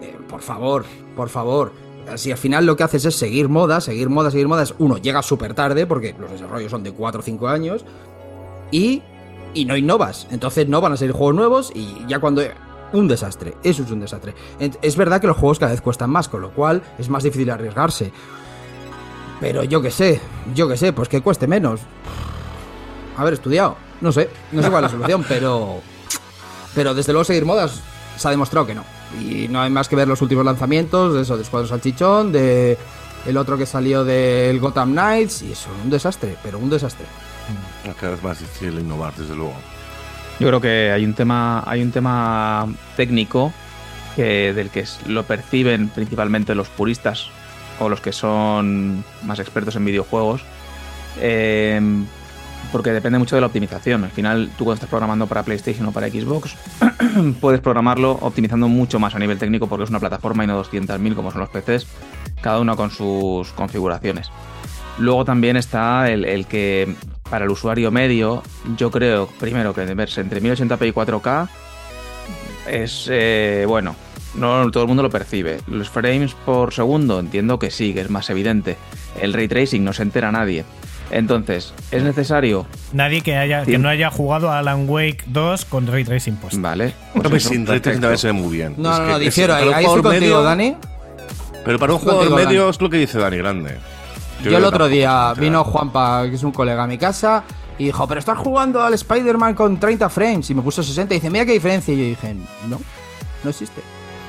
[0.01, 1.73] Eh, por favor, por favor.
[2.17, 5.23] Si al final lo que haces es seguir modas, seguir modas, seguir modas, uno llega
[5.23, 7.85] súper tarde porque los desarrollos son de 4 o 5 años
[8.71, 9.03] y,
[9.53, 10.27] y no innovas.
[10.31, 12.43] Entonces no van a salir juegos nuevos y ya cuando...
[12.91, 14.35] Un desastre, eso es un desastre.
[14.81, 17.51] Es verdad que los juegos cada vez cuestan más, con lo cual es más difícil
[17.51, 18.13] arriesgarse.
[19.41, 20.21] Pero yo qué sé,
[20.55, 21.81] yo qué sé, pues que cueste menos.
[23.17, 25.81] Haber estudiado, no sé, no sé cuál es la solución, pero...
[26.75, 27.81] Pero desde luego seguir modas
[28.17, 28.85] se ha demostrado que no.
[29.21, 32.77] Y no hay más que ver los últimos lanzamientos, de eso, de Escuadrón Salchichón, de
[33.27, 37.07] el otro que salió del Gotham Knights, y eso, un desastre, pero un desastre.
[37.85, 39.55] Es cada vez más difícil innovar, desde luego.
[40.39, 42.67] Yo creo que hay un tema, hay un tema
[42.97, 43.53] técnico
[44.15, 47.31] que, del que lo perciben principalmente los puristas
[47.81, 50.43] o los que son más expertos en videojuegos.
[51.21, 51.81] eh,
[52.73, 54.05] porque depende mucho de la optimización.
[54.05, 56.57] Al final, tú cuando estás programando para PlayStation o para Xbox,
[57.41, 61.15] puedes programarlo optimizando mucho más a nivel técnico porque es una plataforma y no 200.000
[61.15, 61.87] como son los PCs,
[62.41, 64.31] cada uno con sus configuraciones.
[64.99, 66.95] Luego también está el, el que
[67.31, 68.43] para el usuario medio,
[68.77, 71.49] yo creo primero que verse entre 1080p y 4K
[72.69, 73.95] es eh, bueno,
[74.39, 75.59] no todo el mundo lo percibe.
[75.67, 78.77] Los frames por segundo entiendo que sí, que es más evidente.
[79.21, 80.65] El ray tracing no se entera nadie.
[81.11, 82.67] Entonces, ¿es necesario?
[82.93, 86.61] Nadie que, haya, que no haya jugado a Alan Wake 2 con Ray Tracing puesto.
[86.61, 86.93] Vale.
[87.15, 88.75] No, pues pues sin ray tracing también se ve muy bien.
[88.77, 90.77] No, Es no, que no, difiero, ahí, un ahí estoy jugador contigo, medio- Dani.
[91.65, 92.71] Pero para un jugador medio Dani.
[92.71, 93.79] es lo que dice Dani Grande.
[94.45, 95.65] Yo, el otro día vino.
[95.65, 97.43] Juanpa, que es un colega a mi casa,
[97.79, 100.51] y dijo, pero estás jugando al Spider-Man con 30 frames.
[100.51, 101.95] Y me puso 60 y dice, mira qué diferencia.
[101.95, 102.35] Y yo dije,
[102.69, 102.79] no,
[103.45, 103.81] no existe.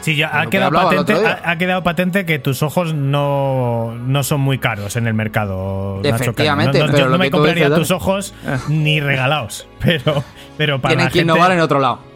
[0.01, 3.95] Sí, ya ha que quedado, el patente, ha, ha quedado patente que tus ojos no,
[3.95, 5.99] no son muy caros en el mercado.
[6.03, 6.15] Nacho.
[6.15, 8.33] Efectivamente, no, no, pero yo no me que compraría dices, tus ojos
[8.69, 9.67] ni regalados.
[9.79, 10.23] Pero,
[10.57, 12.08] pero para Tienen la que gente, innovar en otro lado.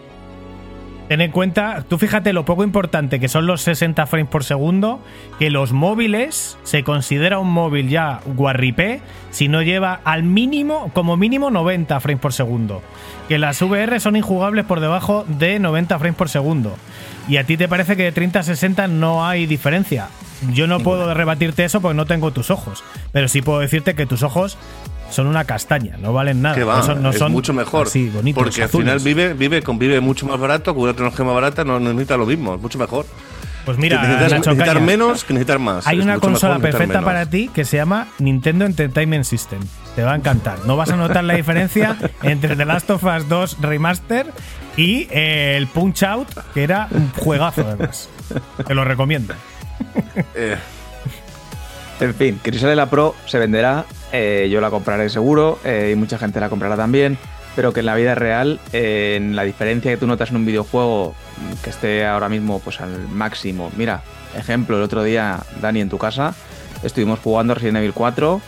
[1.13, 4.99] Ten en cuenta, tú fíjate lo poco importante que son los 60 frames por segundo,
[5.37, 8.99] que los móviles se considera un móvil ya guarripé
[9.29, 12.81] si no lleva al mínimo, como mínimo 90 frames por segundo.
[13.29, 16.77] Que las VR son injugables por debajo de 90 frames por segundo.
[17.29, 20.07] Y a ti te parece que de 30 a 60 no hay diferencia.
[20.51, 22.83] Yo no puedo rebatirte eso porque no tengo tus ojos.
[23.11, 24.57] Pero sí puedo decirte que tus ojos
[25.13, 26.55] son una castaña, no valen nada.
[26.55, 27.87] Que va, no son, no es son mucho mejor.
[27.87, 31.35] así, bonitos, porque al final vive, vive, convive mucho más barato, con una tecnología más
[31.35, 33.05] barata, no necesita lo mismo, es mucho mejor.
[33.65, 35.87] Pues mira, Que necesitas, Nacho necesitar Caña, menos que necesitar más.
[35.87, 37.05] Hay Es una consola perfecta menos.
[37.05, 39.61] para ti que se llama Nintendo Entertainment System.
[39.95, 40.57] Te va a encantar.
[40.65, 44.25] No vas a notar la diferencia entre The Last of Us 2 Remaster
[44.75, 48.09] y eh, el Punch Out, que era un juegazo además.
[48.67, 49.33] Te lo recomiendo.
[50.35, 50.57] Eh,
[52.01, 55.89] En fin, que si sale la Pro se venderá eh, yo la compraré seguro eh,
[55.91, 57.17] y mucha gente la comprará también,
[57.55, 60.45] pero que en la vida real, eh, en la diferencia que tú notas en un
[60.45, 63.71] videojuego mm, que esté ahora mismo pues al máximo.
[63.75, 64.03] Mira,
[64.35, 66.35] ejemplo, el otro día, Dani, en tu casa,
[66.83, 68.39] estuvimos jugando Resident Evil 4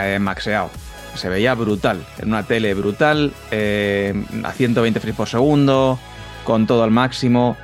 [0.00, 0.70] eh, maxeado.
[1.16, 5.98] Se veía brutal, en una tele brutal, a 120 frames por segundo,
[6.44, 7.56] con todo al máximo.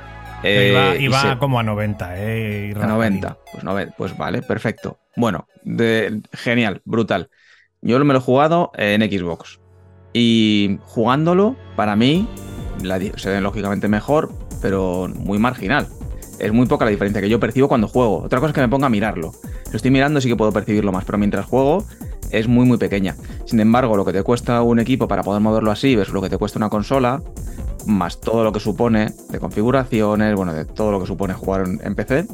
[0.43, 2.73] Eh, iba y iba se- como a 90, ¿eh?
[2.79, 3.37] a 90.
[3.51, 4.99] Pues, pues vale, perfecto.
[5.15, 7.29] Bueno, de- genial, brutal.
[7.81, 9.59] Yo me lo he jugado en Xbox.
[10.13, 12.27] Y jugándolo, para mí,
[12.81, 14.31] la se ve lógicamente mejor,
[14.61, 15.87] pero muy marginal.
[16.39, 18.19] Es muy poca la diferencia que yo percibo cuando juego.
[18.23, 19.31] Otra cosa es que me ponga a mirarlo.
[19.71, 21.85] Lo estoy mirando sí que puedo percibirlo más, pero mientras juego
[22.31, 23.15] es muy muy pequeña.
[23.45, 26.29] Sin embargo, lo que te cuesta un equipo para poder moverlo así versus lo que
[26.29, 27.21] te cuesta una consola,
[27.85, 31.95] más todo lo que supone de configuraciones, bueno, de todo lo que supone jugar en,
[31.95, 32.25] PC,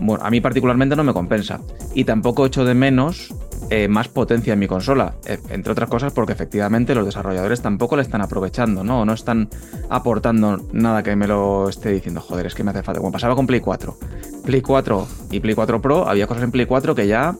[0.00, 1.60] bueno, a mí particularmente no me compensa.
[1.94, 3.34] Y tampoco echo de menos
[3.70, 5.14] eh, más potencia en mi consola.
[5.26, 9.04] eh, entre otras cosas porque efectivamente los desarrolladores tampoco le están aprovechando, ¿no?
[9.04, 9.48] No están
[9.88, 13.00] aportando nada que me lo esté diciendo, joder, es que me hace falta.
[13.00, 13.96] Como pasaba con Play 4.
[14.44, 17.34] Play 4 y Play 4 Pro, había cosas en Play 4 que ya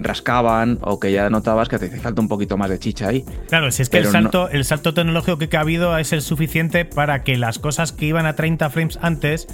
[0.00, 3.24] rascaban o que ya notabas que te hace falta un poquito más de chicha ahí.
[3.48, 6.84] Claro, si es que el salto, el salto tecnológico que ha habido es el suficiente
[6.84, 9.46] para que las cosas que iban a 30 frames antes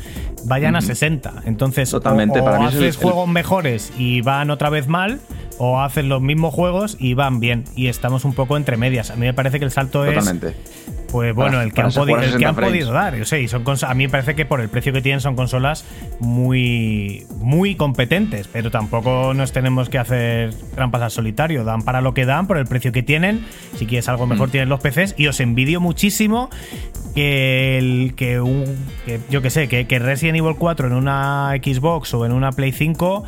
[0.44, 1.42] vayan a 60.
[1.46, 4.70] Entonces, Totalmente, o, o para mí es el- haces el- juegos mejores y van otra
[4.70, 5.20] vez mal,
[5.58, 7.64] o haces los mismos juegos y van bien.
[7.76, 9.10] Y estamos un poco entre medias.
[9.10, 10.48] A mí me parece que el salto Totalmente.
[10.48, 10.54] es,
[11.10, 12.70] pues bueno, Para- el que han, jugar podi- a el que 60 han frames.
[12.72, 13.16] podido dar.
[13.16, 15.36] Yo sé, y son a mí me parece que por el precio que tienen son
[15.36, 15.84] consolas
[16.20, 21.64] muy, muy competentes, pero tampoco nos tenemos que hacer trampas al solitario.
[21.64, 23.44] Dan para lo que dan, por el precio que tienen.
[23.76, 24.50] Si quieres algo mejor, Mm.
[24.52, 25.14] tienes los PCs.
[25.18, 26.50] Y os envidio muchísimo
[27.14, 28.64] que, el, que, un,
[29.04, 32.52] que yo que sé, que, que Resident Evil 4 en una Xbox o en una
[32.52, 33.24] Play 5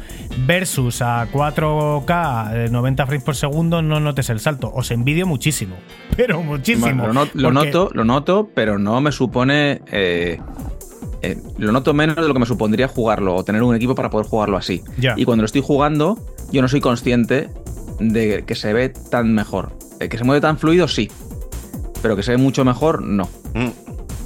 [0.46, 4.70] versus a 4K eh, 90 frames por segundo no notes el salto.
[4.72, 5.74] Os envidio muchísimo,
[6.16, 6.86] pero muchísimo.
[6.86, 9.82] Bueno, lo, not- lo noto, lo noto, pero no me supone.
[9.90, 10.38] eh,
[11.22, 14.10] eh, lo noto menos de lo que me supondría jugarlo o tener un equipo para
[14.10, 14.82] poder jugarlo así.
[14.98, 15.14] Ya.
[15.16, 16.18] Y cuando lo estoy jugando,
[16.50, 17.48] yo no soy consciente
[18.00, 19.70] de que se ve tan mejor.
[20.00, 21.08] Eh, que se mueve tan fluido, sí.
[22.02, 23.28] Pero que se ve mucho mejor, no.
[23.54, 23.68] Mm,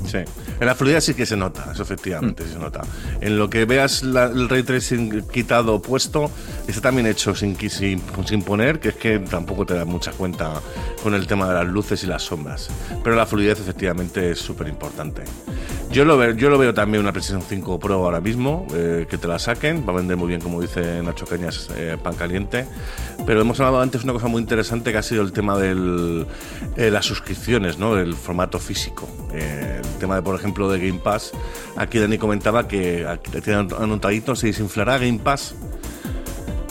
[0.07, 0.19] Sí.
[0.61, 2.53] En la fluidez sí que se nota, eso efectivamente Mm.
[2.53, 2.81] se nota.
[3.21, 6.31] En lo que veas la- el ray tracing quitado o puesto,
[6.69, 10.63] está también hecho sin, sin, sin poner, que es que tampoco te da mucha cuenta
[11.07, 12.69] con el tema de las luces y las sombras.
[13.05, 15.23] Pero la fluidez efectivamente es súper importante.
[15.93, 19.17] Yo lo, veo, yo lo veo también una PlayStation 5 Pro ahora mismo, eh, que
[19.17, 22.67] te la saquen, va a vender muy bien, como dice Nacho Cañas, eh, pan caliente.
[23.25, 26.27] Pero hemos hablado antes una cosa muy interesante que ha sido el tema de
[26.77, 27.97] las suscripciones, ¿no?
[27.97, 29.09] El formato físico.
[29.33, 31.31] Eh, el tema de, por ejemplo, de Game Pass.
[31.77, 35.55] Aquí Dani comentaba que aquí le tienen anotadito, se desinflará Game Pass.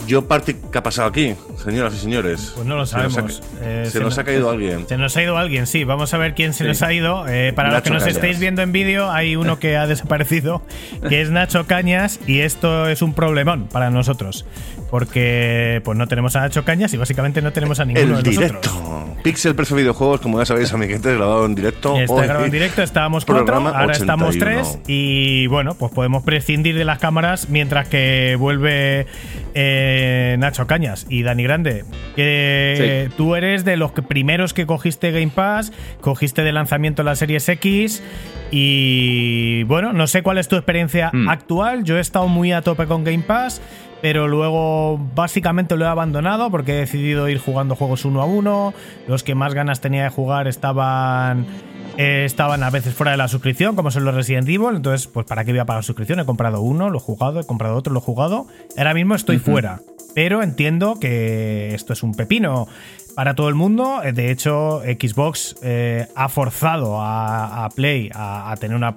[0.06, 1.34] Yo parte, ¿qué ha pasado aquí,
[1.66, 2.52] señoras y señores?
[2.54, 3.42] Pues no lo Se nos ha sabemos.
[3.60, 4.88] Eh, se, nos ha caído alguien.
[4.88, 5.84] Se nos ha ido alguien, sí.
[5.84, 6.68] Vamos a ver quién se Sí.
[6.68, 7.26] nos ha ido.
[7.28, 8.16] Eh, para los que nos Cañas.
[8.16, 10.62] estéis viendo en vídeo, hay uno que ha desaparecido,
[11.08, 14.46] que es Nacho Cañas, y esto es un problemón para nosotros.
[14.90, 18.30] Porque pues no tenemos a Nacho Cañas y básicamente no tenemos a ninguno El de
[18.30, 18.70] directo.
[18.70, 19.16] nosotros.
[19.24, 21.96] Pixel Preso Videojuegos, como ya sabéis, amiguetes, grabado en directo.
[21.98, 24.62] Está grabado en directo, estábamos cuatro, ahora estamos 81.
[24.62, 29.06] tres y bueno, pues podemos prescindir de las cámaras mientras que vuelve
[29.54, 31.84] eh, Nacho Cañas y Dani Grande.
[32.14, 37.48] Que tú eres de los primeros que cogiste Game Pass, cogiste de lanzamiento la Series
[37.48, 38.02] X
[38.50, 41.28] y bueno, no sé cuál es tu experiencia Mm.
[41.28, 41.84] actual.
[41.84, 43.60] Yo he estado muy a tope con Game Pass.
[44.02, 48.74] Pero luego básicamente lo he abandonado porque he decidido ir jugando juegos uno a uno.
[49.08, 51.46] Los que más ganas tenía de jugar estaban
[51.96, 54.76] eh, estaban a veces fuera de la suscripción, como son los Resident Evil.
[54.76, 56.20] Entonces, pues ¿para qué voy a pagar suscripción?
[56.20, 58.46] He comprado uno, lo he jugado, he comprado otro, lo he jugado.
[58.76, 59.80] Ahora mismo estoy fuera.
[60.14, 62.68] Pero entiendo que esto es un pepino
[63.14, 64.02] para todo el mundo.
[64.02, 68.96] Eh, De hecho, Xbox eh, ha forzado a, a Play a, a tener una,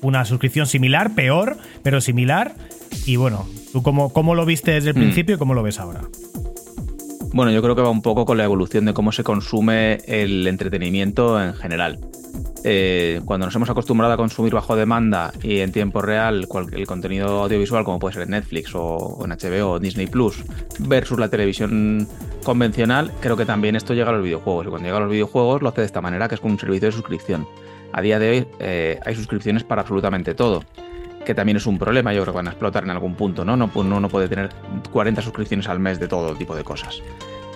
[0.00, 2.54] una suscripción similar, peor, pero similar.
[3.06, 5.00] Y bueno, ¿tú cómo, cómo lo viste desde el Mm.
[5.00, 6.00] principio y cómo lo ves ahora?
[7.32, 10.46] Bueno, yo creo que va un poco con la evolución de cómo se consume el
[10.46, 11.98] entretenimiento en general.
[12.62, 17.42] Eh, cuando nos hemos acostumbrado a consumir bajo demanda y en tiempo real el contenido
[17.42, 20.44] audiovisual, como puede ser Netflix o, o en HBO o Disney Plus,
[20.80, 22.06] versus la televisión
[22.44, 24.66] convencional, creo que también esto llega a los videojuegos.
[24.66, 26.58] Y cuando llega a los videojuegos lo hace de esta manera, que es con un
[26.58, 27.48] servicio de suscripción.
[27.94, 30.62] A día de hoy eh, hay suscripciones para absolutamente todo
[31.24, 33.56] que también es un problema, yo creo que van a explotar en algún punto, ¿no?
[33.56, 34.50] No, pu- no, no puede tener
[34.92, 37.00] 40 suscripciones al mes de todo tipo de cosas.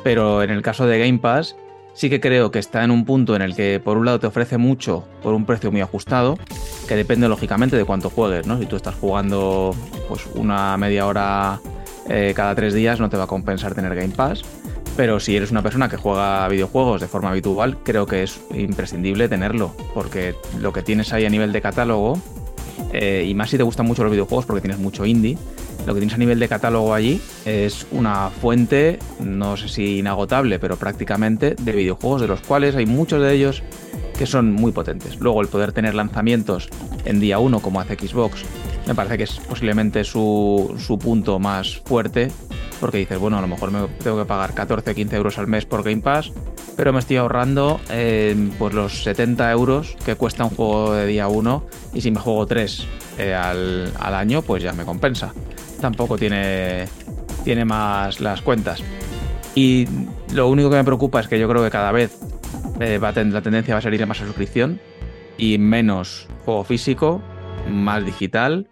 [0.05, 1.57] Pero en el caso de Game Pass,
[1.95, 4.27] sí que creo que está en un punto en el que por un lado te
[4.27, 6.39] ofrece mucho por un precio muy ajustado,
[6.87, 8.59] que depende lógicamente de cuánto juegues, ¿no?
[8.59, 9.75] Si tú estás jugando
[10.09, 11.59] pues una media hora
[12.09, 14.43] eh, cada tres días no te va a compensar tener Game Pass.
[14.97, 19.29] Pero si eres una persona que juega videojuegos de forma habitual, creo que es imprescindible
[19.29, 22.19] tenerlo, porque lo que tienes ahí a nivel de catálogo,
[22.99, 25.37] eh, y más si te gustan mucho los videojuegos porque tienes mucho indie,
[25.87, 30.59] lo que tienes a nivel de catálogo allí es una fuente, no sé si inagotable,
[30.59, 33.63] pero prácticamente de videojuegos, de los cuales hay muchos de ellos
[34.19, 35.21] que son muy potentes.
[35.21, 36.71] Luego el poder tener lanzamientos
[37.05, 38.45] en día 1 como hace Xbox,
[38.87, 42.31] me parece que es posiblemente su, su punto más fuerte,
[42.81, 45.65] porque dices, bueno, a lo mejor me tengo que pagar 14, 15 euros al mes
[45.67, 46.33] por Game Pass,
[46.77, 51.29] pero me estoy ahorrando eh, pues los 70 euros que cuesta un juego de día
[51.29, 52.87] 1 y si me juego 3
[53.35, 55.33] al, al año, pues ya me compensa.
[55.81, 56.87] Tampoco tiene,
[57.45, 58.83] tiene más las cuentas.
[59.55, 59.89] Y
[60.35, 62.19] lo único que me preocupa es que yo creo que cada vez
[62.79, 64.81] eh, la tendencia va a salir más a suscripción
[65.39, 67.23] y menos juego físico,
[67.71, 68.69] más digital,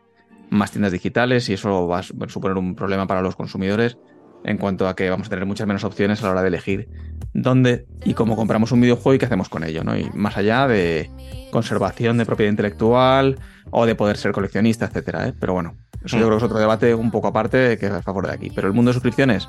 [0.55, 3.99] más tiendas digitales y eso va a su- suponer un problema para los consumidores
[4.45, 6.89] en cuanto a que vamos a tener muchas menos opciones a la hora de elegir
[7.33, 9.97] dónde y cómo compramos un videojuego y qué hacemos con ello, ¿no?
[9.97, 11.11] Y más allá de
[11.51, 13.39] conservación de propiedad intelectual
[13.71, 15.35] o de poder ser coleccionista, etcétera, ¿eh?
[15.41, 18.29] Pero bueno, eso yo creo que es otro debate un poco aparte que está fuera
[18.29, 18.51] de aquí.
[18.55, 19.49] Pero el mundo de suscripciones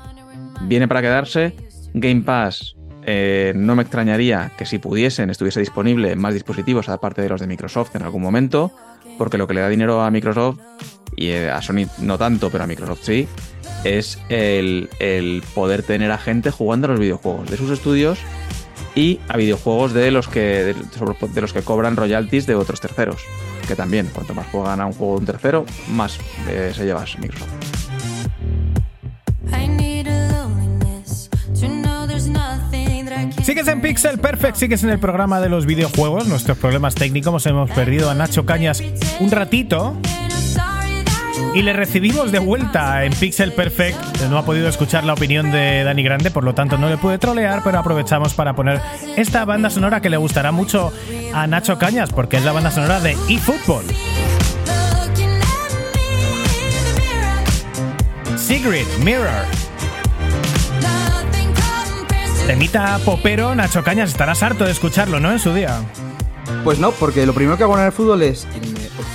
[0.62, 1.54] viene para quedarse.
[1.92, 7.22] Game Pass, eh, no me extrañaría que si pudiesen estuviese disponible en más dispositivos aparte
[7.22, 8.72] de los de Microsoft en algún momento,
[9.18, 10.58] porque lo que le da dinero a Microsoft,
[11.16, 13.26] y eh, a Sony no tanto, pero a Microsoft sí,
[13.84, 18.18] es el, el poder tener a gente jugando a los videojuegos de sus estudios
[18.96, 23.22] y a videojuegos de los que de, los que cobran royalties de otros terceros.
[23.68, 27.04] Que también, cuanto más juegan a un juego de un tercero, más eh, se lleva
[27.20, 27.50] Microsoft.
[33.46, 37.46] Sigues en Pixel Perfect, sigues en el programa de los videojuegos, nuestros problemas técnicos.
[37.46, 38.82] Hemos perdido a Nacho Cañas
[39.20, 39.96] un ratito
[41.54, 44.22] y le recibimos de vuelta en Pixel Perfect.
[44.28, 47.18] No ha podido escuchar la opinión de Dani Grande, por lo tanto no le pude
[47.18, 48.80] trolear, pero aprovechamos para poner
[49.16, 50.92] esta banda sonora que le gustará mucho
[51.32, 53.84] a Nacho Cañas, porque es la banda sonora de eFootball.
[58.48, 59.65] the mirror.
[62.46, 65.32] Temita popero, Nacho Cañas, estarás harto de escucharlo, ¿no?
[65.32, 65.80] En su día.
[66.62, 68.46] Pues no, porque lo primero que hago el fútbol es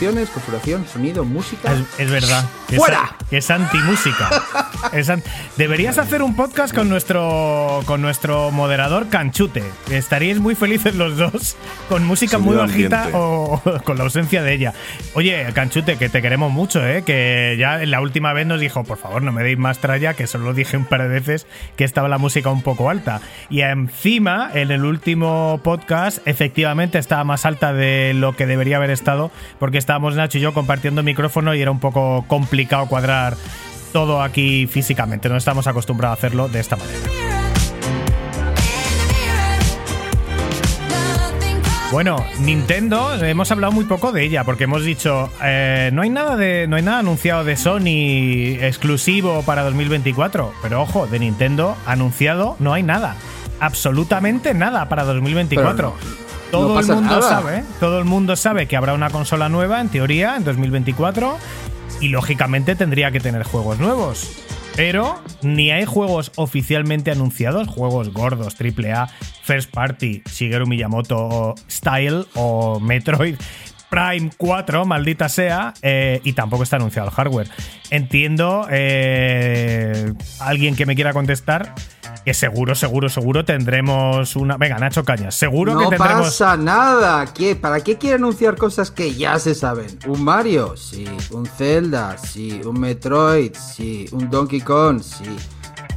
[0.05, 1.71] configuración, sonido, música.
[1.73, 2.43] Es, es verdad.
[2.75, 3.15] ¡Fuera!
[3.29, 4.29] Es, antimúsica.
[4.93, 5.21] Es an-
[5.57, 9.63] Deberías hacer un podcast con nuestro con nuestro moderador Canchute.
[9.91, 11.55] Estaríais muy felices los dos
[11.87, 14.73] con música muy bajita o con la ausencia de ella.
[15.13, 17.03] Oye, Canchute, que te queremos mucho, ¿eh?
[17.03, 20.25] Que ya la última vez nos dijo, por favor, no me deis más tralla, que
[20.25, 21.45] solo dije un par de veces
[21.75, 23.21] que estaba la música un poco alta.
[23.51, 28.89] Y encima, en el último podcast, efectivamente estaba más alta de lo que debería haber
[28.89, 33.35] estado, porque estábamos Nacho y yo compartiendo micrófono y era un poco complicado cuadrar
[33.91, 35.27] todo aquí físicamente.
[35.27, 36.97] No estamos acostumbrados a hacerlo de esta manera.
[41.91, 46.37] Bueno, Nintendo, hemos hablado muy poco de ella, porque hemos dicho, eh, no hay nada
[46.37, 46.67] de.
[46.69, 50.53] no hay nada anunciado de Sony exclusivo para 2024.
[50.61, 53.17] Pero ojo, de Nintendo anunciado no hay nada.
[53.59, 55.75] Absolutamente nada para 2024.
[55.75, 57.21] Pero no- todo no el mundo nada.
[57.21, 61.37] sabe, todo el mundo sabe que habrá una consola nueva, en teoría, en 2024.
[62.01, 64.43] Y lógicamente tendría que tener juegos nuevos.
[64.75, 69.07] Pero ni hay juegos oficialmente anunciados, juegos gordos, AAA,
[69.43, 73.35] First Party, Shigeru Miyamoto Style o Metroid
[73.91, 77.49] Prime 4, maldita sea, eh, y tampoco está anunciado el hardware.
[77.89, 81.75] Entiendo, eh, alguien que me quiera contestar,
[82.23, 84.55] que seguro, seguro, seguro tendremos una...
[84.55, 86.27] Venga, Nacho Cañas, seguro no que tendremos...
[86.27, 87.33] pasa nada.
[87.33, 87.57] ¿Qué?
[87.57, 89.99] ¿Para qué quiere anunciar cosas que ya se saben?
[90.07, 90.77] ¿Un Mario?
[90.77, 91.05] Sí.
[91.31, 92.17] ¿Un Zelda?
[92.17, 92.61] Sí.
[92.63, 93.53] ¿Un Metroid?
[93.55, 94.07] Sí.
[94.13, 95.01] ¿Un Donkey Kong?
[95.01, 95.25] Sí.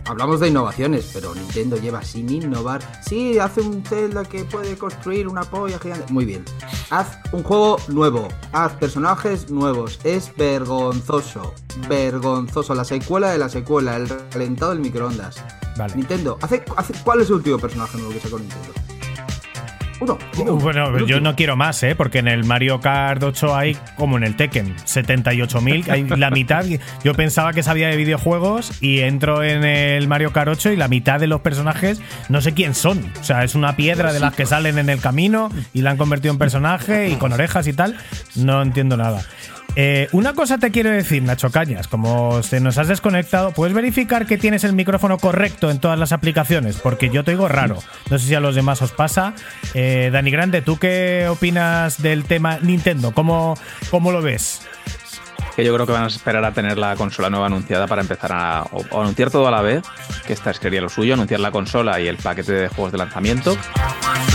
[0.06, 2.82] Hablamos de innovaciones, pero Nintendo lleva sin innovar.
[3.06, 6.12] Sí, hace un Zelda que puede construir una polla gigante.
[6.12, 6.44] Muy bien.
[6.90, 8.28] Haz un juego nuevo.
[8.52, 9.98] Haz personajes nuevos.
[10.04, 11.54] Es vergonzoso.
[11.88, 12.74] Vergonzoso.
[12.74, 13.96] La secuela de la secuela.
[13.96, 15.36] El calentado del microondas.
[15.76, 15.94] Vale.
[15.96, 18.68] Nintendo, hace, hace- ¿cuál es el último personaje nuevo que sacó Nintendo?
[20.04, 20.56] Uno.
[20.56, 21.94] Bueno, yo no quiero más, ¿eh?
[21.94, 26.64] Porque en el Mario Kart 8 hay, como en el Tekken, 78.000, hay la mitad.
[27.02, 30.88] Yo pensaba que sabía de videojuegos y entro en el Mario Kart 8 y la
[30.88, 33.12] mitad de los personajes no sé quién son.
[33.20, 35.96] O sea, es una piedra de las que salen en el camino y la han
[35.96, 37.96] convertido en personaje y con orejas y tal.
[38.36, 39.22] No entiendo nada.
[39.76, 44.26] Eh, una cosa te quiero decir, Nacho Cañas, como se nos has desconectado, ¿puedes verificar
[44.26, 46.76] que tienes el micrófono correcto en todas las aplicaciones?
[46.76, 47.78] Porque yo te oigo raro.
[48.10, 49.34] No sé si a los demás os pasa.
[49.74, 53.12] Eh, Dani Grande, ¿tú qué opinas del tema Nintendo?
[53.12, 53.54] ¿Cómo,
[53.90, 54.62] cómo lo ves?
[55.56, 58.32] Que yo creo que van a esperar a tener la consola nueva anunciada para empezar
[58.32, 59.82] a anunciar todo a la vez,
[60.26, 63.56] que esta sería lo suyo, anunciar la consola y el paquete de juegos de lanzamiento.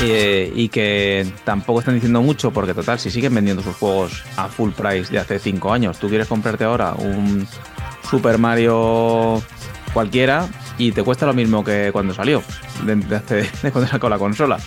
[0.03, 4.47] eh, y que tampoco están diciendo mucho, porque total, si siguen vendiendo sus juegos a
[4.47, 7.45] full price de hace 5 años, tú quieres comprarte ahora un
[8.09, 9.41] Super Mario
[9.93, 10.47] cualquiera
[10.77, 12.41] y te cuesta lo mismo que cuando salió,
[12.85, 13.19] de, de
[13.61, 14.57] de cuando sacó la consola.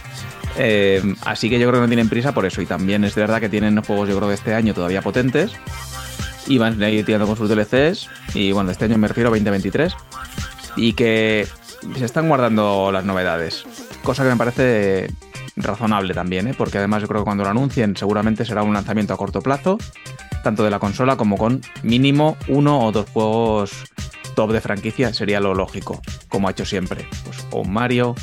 [0.58, 2.60] Eh, así que yo creo que no tienen prisa por eso.
[2.60, 5.52] Y también es verdad que tienen juegos, yo creo, de este año todavía potentes.
[6.46, 8.08] Y van a ir tirando con sus DLCs.
[8.34, 9.94] Y bueno, este año me refiero a 2023.
[10.76, 11.46] Y que
[11.96, 13.64] se están guardando las novedades.
[14.02, 15.08] Cosa que me parece
[15.56, 16.54] razonable también, ¿eh?
[16.56, 19.78] porque además yo creo que cuando lo anuncien seguramente será un lanzamiento a corto plazo,
[20.42, 23.84] tanto de la consola como con mínimo uno o dos juegos
[24.34, 27.06] top de franquicia, sería lo lógico, como ha hecho siempre.
[27.24, 28.14] Pues o un Mario,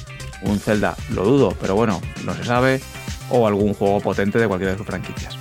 [0.42, 2.82] un Zelda, lo dudo, pero bueno, no se sabe,
[3.30, 5.38] o algún juego potente de cualquiera de sus franquicias.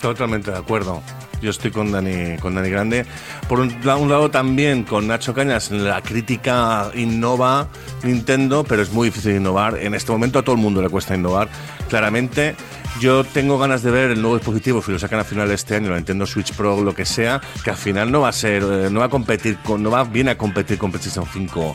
[0.00, 1.02] Totalmente de acuerdo.
[1.44, 3.04] Yo estoy con Dani, con Dani Grande.
[3.48, 7.68] Por un, la- un lado también con Nacho Cañas, la crítica innova
[8.02, 9.76] Nintendo, pero es muy difícil innovar.
[9.78, 11.48] En este momento a todo el mundo le cuesta innovar,
[11.90, 12.56] claramente.
[13.00, 15.90] Yo tengo ganas de ver el nuevo dispositivo, si lo sacan a final este año,
[15.90, 18.88] la Nintendo Switch Pro, lo que sea, que al final no va a ser, eh,
[18.88, 21.74] no va a competir con, no va bien a competir con PlayStation 5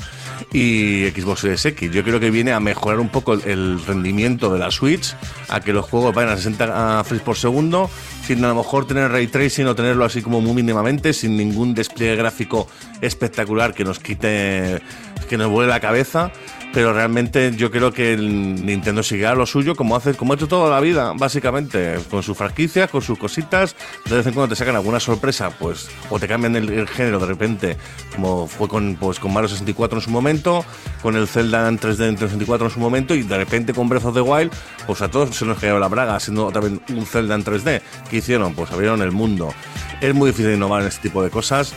[0.51, 1.91] y Xbox Series X.
[1.91, 5.15] Yo creo que viene a mejorar un poco el, rendimiento de la Switch,
[5.47, 7.89] a que los juegos vayan a 60 frames por segundo,
[8.25, 11.73] sin a lo mejor tener ray tracing o tenerlo así como muy mínimamente, sin ningún
[11.73, 12.67] despliegue gráfico
[13.01, 14.81] espectacular que nos quite,
[15.27, 16.31] que nos vuele la cabeza.
[16.71, 20.47] Pero realmente yo creo que el Nintendo seguirá lo suyo como hace, como ha hecho
[20.47, 23.75] toda la vida, básicamente, con sus franquicias, con sus cositas.
[24.07, 27.25] De vez en cuando te sacan alguna sorpresa, pues, o te cambian el, género de
[27.25, 27.77] repente,
[28.15, 30.63] como fue con, pues, con Mario 64 en su momento,
[31.01, 34.05] con el Zelda en 3D en 64 en su momento, y de repente con Breath
[34.05, 34.51] of the Wild,
[34.85, 37.81] pues a todos se nos cayó la braga, haciendo vez un Zelda en 3D.
[38.09, 38.53] ¿Qué hicieron?
[38.53, 39.53] Pues abrieron el mundo.
[40.01, 41.73] Es muy difícil innovar en este tipo de cosas.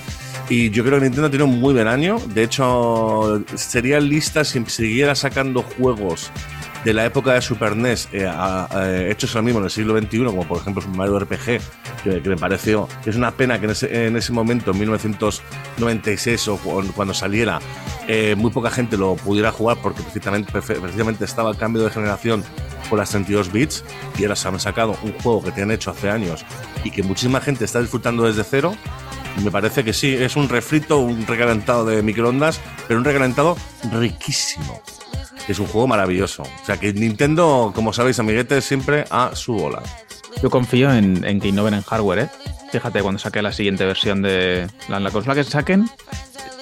[0.52, 2.18] Y yo creo que Nintendo tiene un muy buen año.
[2.34, 6.30] De hecho, sería lista si siguiera sacando juegos
[6.84, 9.96] de la época de Super NES eh, a- a- hechos ahora mismo en el siglo
[9.98, 11.60] XXI, como por ejemplo Mario RPG,
[12.04, 14.78] que, que me pareció que es una pena que en ese, en ese momento, en
[14.80, 17.58] 1996 o cu- cuando saliera,
[18.06, 22.44] eh, muy poca gente lo pudiera jugar porque precisamente, precisamente estaba el cambio de generación
[22.90, 23.84] con las 32 bits
[24.18, 26.44] y ahora se han sacado un juego que te han hecho hace años
[26.84, 28.76] y que muchísima gente está disfrutando desde cero.
[29.42, 33.56] Me parece que sí, es un refrito, un recalentado de microondas, pero un recalentado
[33.92, 34.80] riquísimo.
[35.48, 36.42] Es un juego maravilloso.
[36.42, 39.82] O sea que Nintendo, como sabéis, amiguetes, siempre a su bola.
[40.42, 42.28] Yo confío en, en que innoven en hardware, ¿eh?
[42.70, 45.90] Fíjate, cuando saque la siguiente versión de la, la consola que saquen,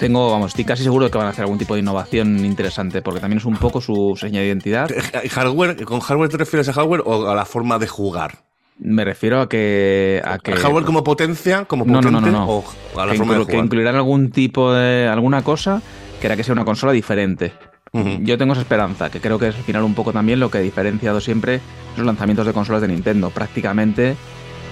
[0.01, 3.03] tengo, vamos, estoy casi seguro de que van a hacer algún tipo de innovación interesante,
[3.03, 4.89] porque también es un poco su seña de identidad.
[5.31, 8.50] ¿Hardware, ¿Con hardware te refieres a hardware o a la forma de jugar?
[8.83, 10.23] Me refiero a que.
[10.25, 11.65] A que ¿A hardware como potencia?
[11.67, 12.51] Como no, no, potente no, no, no.
[12.95, 15.07] o a la que, forma de inclu- que incluirán algún tipo de.
[15.07, 15.83] alguna cosa
[16.21, 17.53] que hará que sea una consola diferente.
[18.23, 20.59] Yo tengo esa esperanza, que creo que es al final un poco también lo que
[20.59, 21.61] ha diferenciado siempre
[21.97, 23.31] los lanzamientos de consolas de Nintendo.
[23.31, 24.15] Prácticamente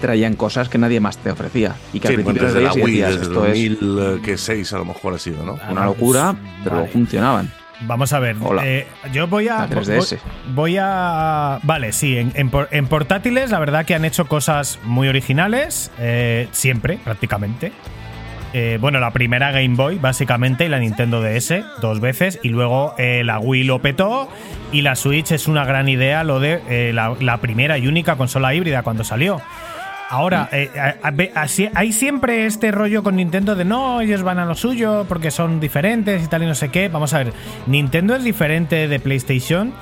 [0.01, 1.75] traían cosas que nadie más te ofrecía.
[1.93, 4.85] Y que Sí, al principio desde la Wii, decías, desde esto es 2006 a lo
[4.85, 5.59] mejor ha sido, ¿no?
[5.69, 6.89] una locura, pero Vale.
[6.89, 7.53] funcionaban.
[7.83, 8.37] Vamos a ver.
[8.41, 8.63] Hola.
[8.67, 9.59] eh, yo voy a.
[9.59, 10.19] La 3DS.
[10.47, 11.61] Voy, voy a.
[11.63, 15.91] Vale, sí, en, en por- en portátiles, la verdad que han hecho cosas muy originales.
[15.99, 17.73] eh, siempre, prácticamente.
[18.55, 22.41] Eh, bueno, la primera Game Boy, básicamente, y la Nintendo DS, dos veces.
[22.43, 24.29] Y luego eh, la Wii lo petó.
[24.73, 28.17] Y la Switch es una gran idea, lo de eh, la, la primera y única
[28.17, 29.41] consola híbrida cuando salió.
[30.11, 30.71] Ahora, eh,
[31.75, 35.61] hay siempre este rollo con Nintendo de no, ellos van a lo suyo porque son
[35.61, 36.89] diferentes y tal y no sé qué.
[36.89, 37.33] Vamos a ver,
[37.67, 39.73] Nintendo es diferente de PlayStation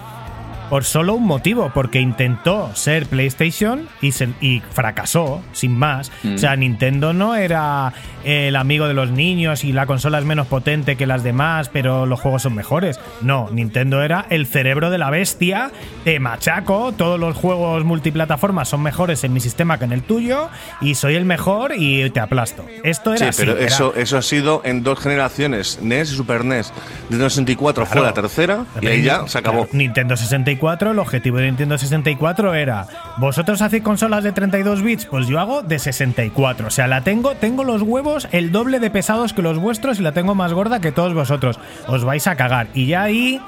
[0.71, 6.11] por solo un motivo, porque intentó ser PlayStation y, se- y fracasó, sin más.
[6.23, 6.35] Mm.
[6.35, 7.93] O sea, Nintendo no era
[8.25, 12.07] el amigo de los niños y la consola es menos potente que las demás, pero
[12.07, 12.99] los juegos son mejores.
[13.21, 15.71] No, Nintendo era el cerebro de la bestia,
[16.05, 20.49] te machaco, todos los juegos multiplataformas son mejores en mi sistema que en el tuyo,
[20.81, 22.65] y soy el mejor y te aplasto.
[22.83, 26.17] Esto era Sí, así, pero era- eso, eso ha sido en dos generaciones, NES y
[26.17, 26.73] Super NES.
[27.11, 28.07] Nintendo 64 fue Claro.
[28.09, 29.65] la tercera y ahí ya se acabó.
[29.65, 30.56] Claro, Nintendo 64,
[30.91, 32.87] el objetivo de Nintendo 64 era,
[33.19, 36.67] vosotros hacéis consolas de 32 bits, pues yo hago de 64.
[36.67, 40.03] O sea, la tengo, tengo los huevos el doble de pesados que los vuestros y
[40.03, 41.59] la tengo más gorda que todos vosotros.
[41.89, 42.69] Os vais a cagar.
[42.75, 43.41] Y ya ahí...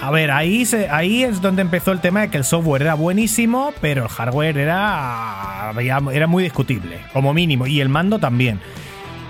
[0.00, 3.72] A ver, ahí, ahí es donde empezó el tema de que el software era buenísimo,
[3.80, 5.72] pero el hardware era,
[6.12, 8.60] era muy discutible, como mínimo, y el mando también.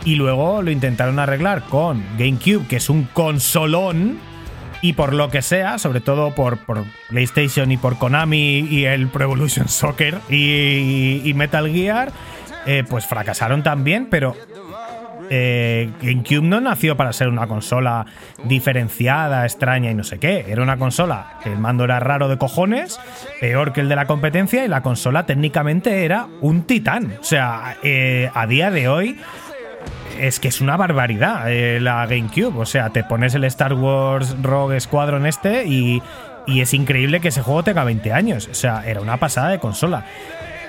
[0.04, 4.18] Y luego lo intentaron arreglar con GameCube, que es un consolón,
[4.82, 9.08] y por lo que sea, sobre todo por, por PlayStation y por Konami y el
[9.08, 12.12] Pro Evolution Soccer y, y Metal Gear,
[12.66, 14.36] eh, pues fracasaron también, pero
[15.30, 18.06] eh, GameCube no nació para ser una consola
[18.44, 20.46] diferenciada, extraña y no sé qué.
[20.48, 22.98] Era una consola que el mando era raro de cojones,
[23.40, 27.16] peor que el de la competencia y la consola técnicamente era un titán.
[27.20, 29.20] O sea, eh, a día de hoy
[30.18, 32.58] es que es una barbaridad eh, la GameCube.
[32.58, 36.02] O sea, te pones el Star Wars Rogue Squadron este y,
[36.46, 38.48] y es increíble que ese juego tenga 20 años.
[38.50, 40.04] O sea, era una pasada de consola.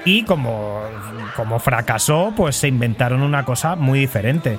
[0.06, 0.82] Y como,
[1.36, 4.58] como fracasó, pues se inventaron una cosa muy diferente.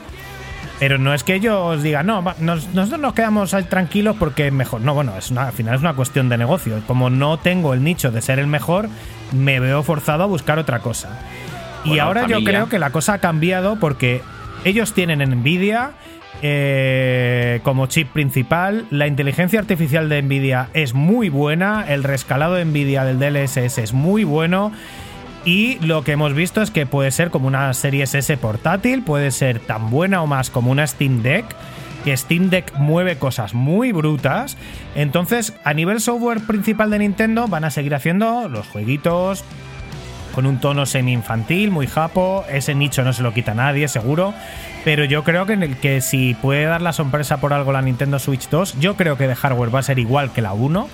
[0.78, 4.80] Pero no es que ellos digan, no, nos- nosotros nos quedamos tranquilos porque es mejor.
[4.80, 6.80] No, bueno, es una, al final es una cuestión de negocio.
[6.86, 8.88] Como no tengo el nicho de ser el mejor,
[9.32, 11.20] me veo forzado a buscar otra cosa.
[11.84, 14.22] Y ahora yo creo que la cosa ha cambiado porque
[14.64, 15.92] ellos tienen en Nvidia
[16.42, 18.86] eh, como chip principal.
[18.90, 21.84] La inteligencia artificial de Nvidia es muy buena.
[21.88, 24.72] El rescalado de Nvidia del DLSS es muy bueno.
[25.44, 29.30] Y lo que hemos visto es que puede ser como una Series S portátil, puede
[29.30, 31.46] ser tan buena o más como una Steam Deck,
[32.04, 34.58] que Steam Deck mueve cosas muy brutas.
[34.94, 39.44] Entonces, a nivel software principal de Nintendo, van a seguir haciendo los jueguitos
[40.32, 42.44] con un tono semi-infantil, muy japo.
[42.50, 44.32] Ese nicho no se lo quita nadie, seguro.
[44.84, 47.82] Pero yo creo que, en el que si puede dar la sorpresa por algo la
[47.82, 50.88] Nintendo Switch 2, yo creo que de hardware va a ser igual que la 1.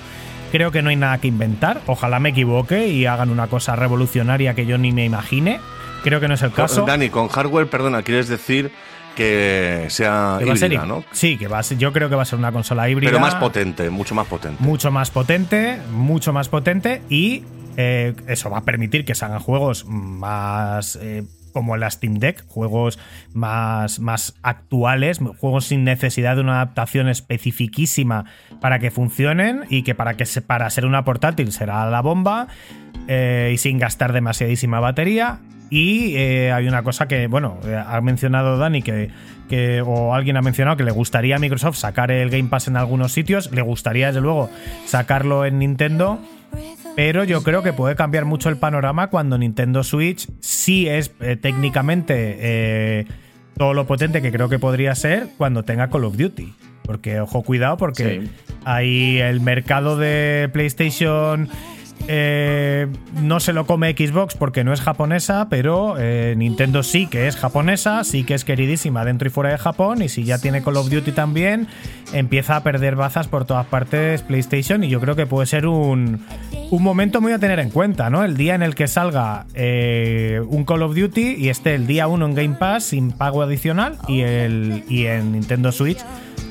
[0.53, 1.81] Creo que no hay nada que inventar.
[1.87, 5.61] Ojalá me equivoque y hagan una cosa revolucionaria que yo ni me imagine.
[6.03, 6.85] Creo que no es el caso.
[6.87, 8.71] Dani, con hardware, perdona, quieres decir
[9.17, 11.05] que sea Que ser híbrida, hí- ¿no?
[11.13, 13.11] Sí, que va a ser, yo creo que va a ser una consola híbrida.
[13.11, 14.63] Pero más potente, mucho más potente.
[14.63, 17.43] mucho más potente, mucho más potente y
[17.77, 21.25] eh, eso va a permitir que se hagan juegos más eh,
[21.57, 22.99] como la Steam Deck, juegos
[23.33, 28.27] más, más actuales, juegos sin necesidad de una adaptación especificísima
[28.61, 32.49] para que funcionen y que para que se, para ser una portátil será la bomba
[33.09, 35.39] eh, y sin gastar demasiadísima batería.
[35.71, 39.09] Y eh, hay una cosa que, bueno, ha mencionado Dani que,
[39.49, 42.77] que, o alguien ha mencionado que le gustaría a Microsoft sacar el Game Pass en
[42.77, 44.51] algunos sitios, le gustaría desde luego
[44.85, 46.21] sacarlo en Nintendo,
[46.97, 51.37] pero yo creo que puede cambiar mucho el panorama cuando Nintendo Switch sí es eh,
[51.37, 53.07] técnicamente eh,
[53.57, 56.53] todo lo potente que creo que podría ser cuando tenga Call of Duty.
[56.83, 58.31] Porque, ojo, cuidado, porque Sí.
[58.65, 61.49] hay el mercado de PlayStation.
[62.09, 62.87] Eh,
[63.21, 67.37] no se lo come Xbox porque no es japonesa, pero eh, Nintendo sí que es
[67.37, 70.77] japonesa, sí que es queridísima dentro y fuera de Japón, y si ya tiene Call
[70.77, 71.67] of Duty también,
[72.13, 76.21] empieza a perder bazas por todas partes PlayStation, y yo creo que puede ser un,
[76.71, 78.25] un momento muy a tener en cuenta, ¿no?
[78.25, 82.07] El día en el que salga eh, un Call of Duty y esté el día
[82.07, 85.99] 1 en Game Pass sin pago adicional y, el, y en Nintendo Switch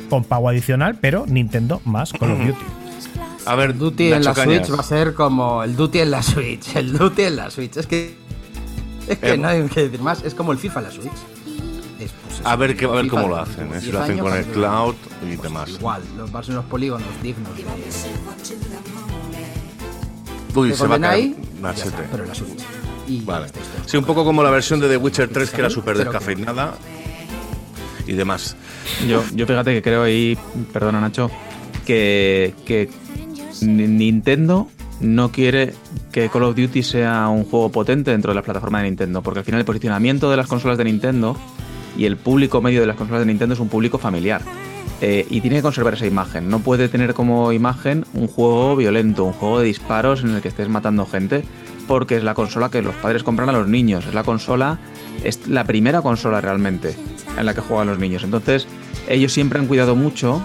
[0.10, 2.85] con pago adicional, pero Nintendo más Call of Duty.
[3.46, 4.66] A ver, Duty en la Cañas.
[4.68, 6.76] Switch va a ser como el Duty en la Switch.
[6.76, 7.78] El Duty en la Switch.
[7.78, 8.16] Es que.
[9.08, 10.24] Es que Eh, no hay que decir más.
[10.24, 11.12] Es como el FIFA en la Switch.
[12.00, 13.80] Es, pues, A ver, qué- a ver cómo lo hacen, ¿eh?
[13.80, 15.70] Si 10 lo hacen con el cloud y pues demás.
[15.70, 17.64] Igual, los vas en los polígonos dignos de,
[20.60, 21.36] Uy, se va a caer.
[21.76, 22.60] Está, pero en la Switch.
[23.08, 23.48] Y Vale.
[23.86, 26.74] Sí, un poco como la versión de The Witcher 3 que era súper que- descafeinada
[28.08, 28.56] y demás.
[29.08, 30.38] Yo, yo fíjate que creo ahí,
[30.74, 31.30] perdona Nacho,
[31.86, 32.90] que, que
[33.62, 34.68] Nintendo
[35.02, 35.74] no quiere
[36.12, 39.40] que Call of Duty sea un juego potente dentro de la plataforma de Nintendo, porque
[39.40, 41.36] al final el posicionamiento de las consolas de Nintendo
[41.98, 44.42] y el público medio de las consolas de Nintendo es un público familiar.
[45.02, 46.50] Eh, y tiene que conservar esa imagen.
[46.50, 50.48] No puede tener como imagen un juego violento, un juego de disparos en el que
[50.48, 51.44] estés matando gente,
[51.88, 54.06] porque es la consola que los padres compran a los niños.
[54.06, 54.80] Es la consola,
[55.24, 56.96] es la primera consola realmente
[57.38, 58.24] en la que juegan los niños.
[58.24, 58.68] Entonces,
[59.10, 60.42] ellos siempre han cuidado mucho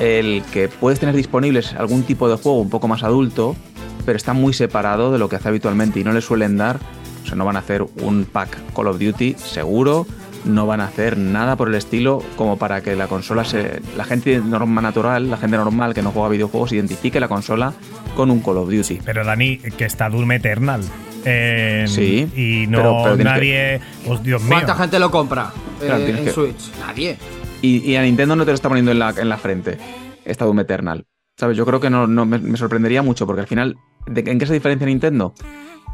[0.00, 3.56] el que puedes tener disponibles algún tipo de juego un poco más adulto,
[4.04, 6.78] pero está muy separado de lo que hace habitualmente y no le suelen dar,
[7.22, 10.06] o sea, no van a hacer un pack Call of Duty seguro,
[10.44, 14.02] no van a hacer nada por el estilo como para que la consola se la
[14.04, 17.72] gente normal natural, la gente normal que no juega videojuegos identifique la consola
[18.16, 18.98] con un Call of Duty.
[19.04, 20.80] Pero Dani, que está Doom Eternal.
[21.24, 23.80] en- Sí, Y no pero- nadie.
[24.08, 24.50] oh, Dios mío.
[24.50, 26.72] ¿Cuánta gente lo compra eh, Claro, en que- Switch?
[26.84, 27.16] Nadie.
[27.62, 29.78] Y, a Nintendo no te lo está poniendo en la, en la frente,
[30.24, 31.06] esta Doom Eternal.
[31.38, 31.56] ¿Sabes?
[31.56, 34.52] Yo creo que no, no me, sorprendería mucho, porque al final, ¿de- ¿en qué se
[34.52, 35.32] diferencia Nintendo?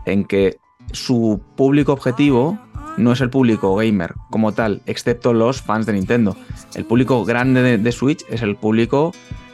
[0.06, 0.56] En que
[0.92, 2.58] su público objetivo
[2.96, 6.36] no es el público gamer como tal, excepto los fans de Nintendo.
[6.74, 9.12] El público grande de, de Switch es el público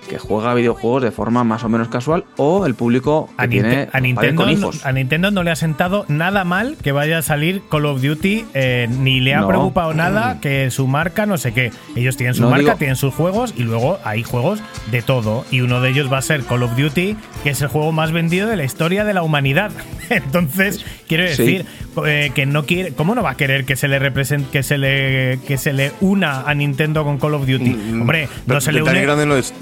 [0.09, 3.89] que juega videojuegos de forma más o menos casual o el público que A, tiene
[3.93, 7.23] a Nintendo, con no- a Nintendo no le ha sentado nada mal que vaya a
[7.23, 9.49] salir Call of Duty, eh, ni le ha No.
[9.49, 11.71] preocupado nada que su marca no sé qué.
[11.97, 15.45] Ellos tienen su No, marca, digo- tienen sus juegos y luego hay juegos de todo.
[15.51, 18.13] Y uno de ellos va a ser Call of Duty, que es el juego más
[18.13, 19.71] vendido de la historia de la humanidad.
[20.11, 21.43] Entonces, quiero Sí.
[21.43, 21.67] decir,
[22.07, 24.77] eh, que no quiere, ¿cómo no va a querer que se le represente, que se
[24.79, 27.71] le que se le una a Nintendo con Call of Duty?
[27.71, 29.01] Mm, Hombre, pero no se le une.
[29.03, 29.55] Grande no es-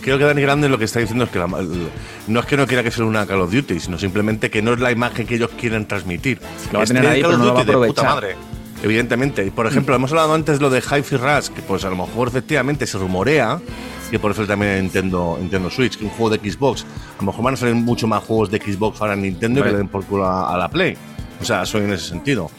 [0.00, 2.66] creo que Dani Grande lo que está diciendo es que la- no es que no
[2.66, 5.34] quiera que sea una Call of Duty, sino simplemente que no es la imagen que
[5.36, 6.40] ellos quieren transmitir.
[6.72, 8.04] Lo va a tener ahí, Call pero no lo va a aprovechar.
[8.04, 8.36] madre.
[8.82, 9.46] Evidentemente.
[9.46, 12.26] Y, Por ejemplo, hemos hablado antes lo de Hi-Fi Rush, que pues a lo mejor
[12.28, 13.60] efectivamente se rumorea
[14.10, 16.84] que por eso también en Nintendo, Nintendo Switch, que un juego de Xbox.
[17.16, 19.62] A lo mejor van a salir mucho más juegos de Xbox ahora en Nintendo y
[19.62, 19.72] que Vale.
[19.72, 20.96] le den por culo a, a la Play.
[21.40, 22.50] O sea, soy en ese sentido.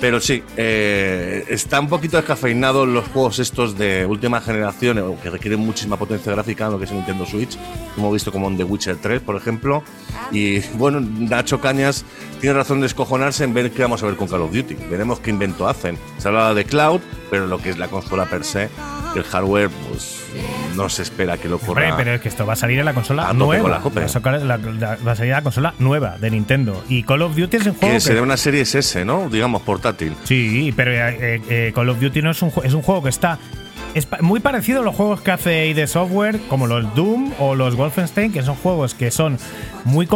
[0.00, 5.30] Pero sí, eh, está un poquito descafeinado los juegos estos de última generación, o que
[5.30, 7.56] requieren muchísima potencia gráfica en lo que es el Nintendo Switch.
[7.96, 9.82] Hemos visto como en The Witcher 3, por ejemplo.
[10.30, 12.04] Y bueno, Nacho Cañas
[12.40, 14.74] tiene razón de escojonarse en ver qué vamos a ver con Call of Duty.
[14.90, 15.96] Veremos qué invento hacen.
[16.18, 18.68] Se habla de cloud, pero lo que es la consola per se,
[19.16, 20.23] el hardware, pues
[20.76, 21.96] no se espera que lo Hombre, corra.
[21.96, 23.68] pero es que esto va a salir en la consola A tope con nueva.
[23.68, 23.78] la.
[24.00, 26.84] Va a sacar la- la- va a salir en la consola nueva de Nintendo.
[26.88, 29.28] Y Call of Duty es un juego que que, sería una serie S, ¿no?
[29.30, 30.14] Digamos, portátil.
[30.24, 33.38] Sí, pero eh, eh, Call of Duty no es un, es un juego que está.
[33.94, 37.76] Es muy parecido a los juegos que hace ID Software, como los Doom o los
[37.76, 39.38] Wolfenstein, que son juegos que son
[39.84, 40.08] muy,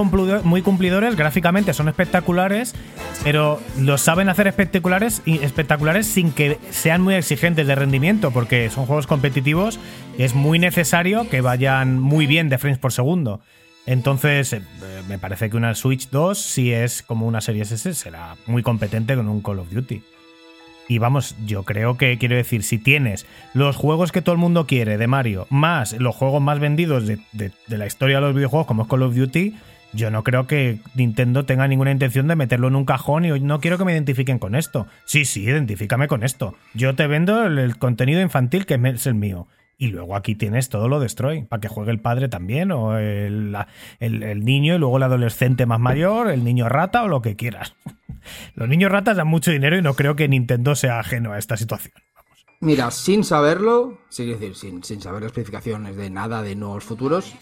[0.42, 2.74] muy cumplidores, gráficamente son espectaculares,
[3.22, 8.68] pero los saben hacer espectaculares, y espectaculares sin que sean muy exigentes de rendimiento, porque
[8.68, 9.78] son juegos competitivos
[10.18, 13.42] y es muy necesario que vayan muy bien de frames por segundo.
[13.86, 14.60] Entonces, eh,
[15.08, 19.14] me parece que una Switch 2, si es como una serie S, será muy competente
[19.14, 20.02] con un Call of Duty.
[20.88, 24.66] Y vamos, yo creo que quiero decir, si tienes los juegos que todo el mundo
[24.66, 28.66] quiere de Mario, más los juegos más vendidos de, de- la historia de los videojuegos,
[28.66, 29.54] como es Call of Duty,
[29.92, 33.60] yo no creo que Nintendo tenga ninguna intención de meterlo en un cajón y no
[33.60, 34.86] quiero que me identifiquen con esto.
[35.04, 36.54] Sí, sí, identifícame con esto.
[36.74, 39.46] Yo te vendo el contenido infantil que es el mío.
[39.80, 43.56] Y luego aquí tienes todo lo destroy, para que juegue el padre también, o el,
[44.00, 47.74] el- niño, y luego el adolescente más mayor, el niño rata o lo que quieras.
[48.56, 51.56] Los niños ratas dan mucho dinero y no creo que Nintendo sea ajeno a esta
[51.56, 51.94] situación.
[52.60, 57.32] Mira, sin saberlo, sí, decir, sin, sin saber especificaciones de nada de nuevos futuros,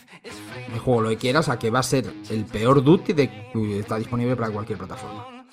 [0.72, 3.78] el juego lo que quieras a que va a ser el peor Duty de que
[3.80, 5.46] está disponible para cualquier plataforma.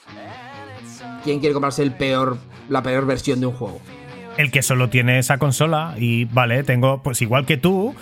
[1.23, 3.79] ¿Quién quiere comprarse el peor, la peor versión de un juego?
[4.38, 7.95] El que solo tiene esa consola y vale, tengo, pues igual que tú,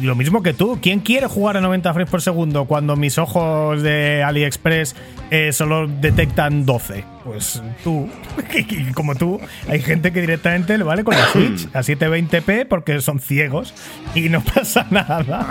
[0.00, 0.78] lo mismo que tú.
[0.82, 4.96] ¿Quién quiere jugar a 90 frames por segundo cuando mis ojos de AliExpress
[5.30, 7.04] eh, solo detectan 12?
[7.24, 8.08] Pues tú,
[8.54, 13.00] y como tú, hay gente que directamente le vale con la Switch a 720p porque
[13.00, 13.74] son ciegos
[14.14, 15.46] y no pasa nada.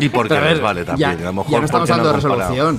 [0.00, 1.16] Y porque Pero a ver, les vale también.
[1.18, 2.76] ya, a lo mejor ya no estamos hablando de comparado.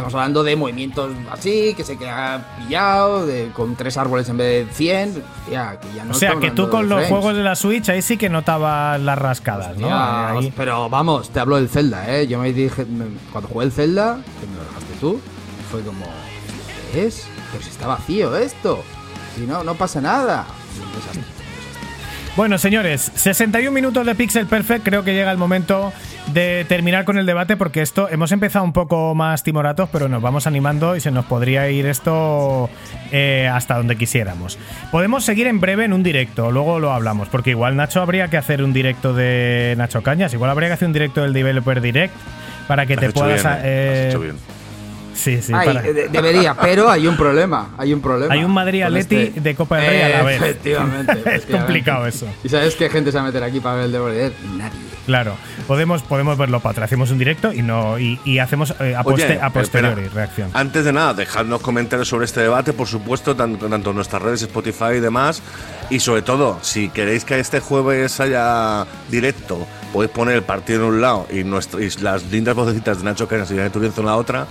[0.00, 4.66] Estamos hablando de movimientos así, que se queda pillado, de, con tres árboles en vez
[4.68, 5.22] de 100.
[5.44, 7.08] Hostia, que ya no o sea, que tú con los frames.
[7.08, 9.88] juegos de la Switch ahí sí que notabas las rascadas, ¿no?
[9.92, 12.26] Ahí- Pero vamos, te hablo del Zelda, ¿eh?
[12.26, 15.20] Yo me dije, me- cuando jugué el Zelda, que me lo dejaste tú,
[15.70, 16.04] fue como,
[16.92, 17.26] ¿qué es?
[17.52, 18.82] Pero si está vacío esto.
[19.36, 20.46] Si no, no pasa nada.
[22.40, 24.82] Bueno, señores, 61 minutos de Pixel Perfect.
[24.82, 25.92] Creo que llega el momento
[26.32, 30.22] de terminar con el debate porque esto hemos empezado un poco más timoratos, pero nos
[30.22, 32.70] vamos animando y se nos podría ir esto
[33.12, 34.58] eh, hasta donde quisiéramos.
[34.90, 38.38] Podemos seguir en breve en un directo, luego lo hablamos, porque igual Nacho habría que
[38.38, 42.14] hacer un directo de Nacho Cañas, igual habría que hacer un directo del Developer Direct
[42.66, 43.42] para que Has te puedas.
[43.42, 44.36] bien, eh, eh, has hecho bien.
[45.14, 45.52] Sí, sí.
[45.54, 48.32] Ay, para- de- debería, pero hay un problema, hay un problema.
[48.32, 50.36] Hay un Madrid con Atleti este- de Copa del Rey a la vez.
[50.42, 51.52] Efectivamente, Es efectivamente.
[51.58, 52.26] complicado eso.
[52.44, 54.90] ¿Y sabes qué gente se va a meter aquí para ver el de Nadie.
[55.06, 55.34] Claro,
[55.66, 56.84] podemos, podemos verlo para atrás.
[56.86, 60.14] Hacemos un directo y no y, y hacemos eh, a, poste- Oye, a posteriori espera.
[60.26, 60.50] reacción.
[60.54, 64.42] Antes de nada, dejadnos comentarios sobre este debate, por supuesto, tanto, tanto en nuestras redes,
[64.42, 65.42] Spotify y demás.
[65.88, 70.94] Y sobre todo, si queréis que este jueves haya directo, podéis poner el partido en
[70.94, 74.06] un lado y, nuestro, y las lindas vocecitas de Nacho Canas y de Turienzo en
[74.06, 74.46] la otra,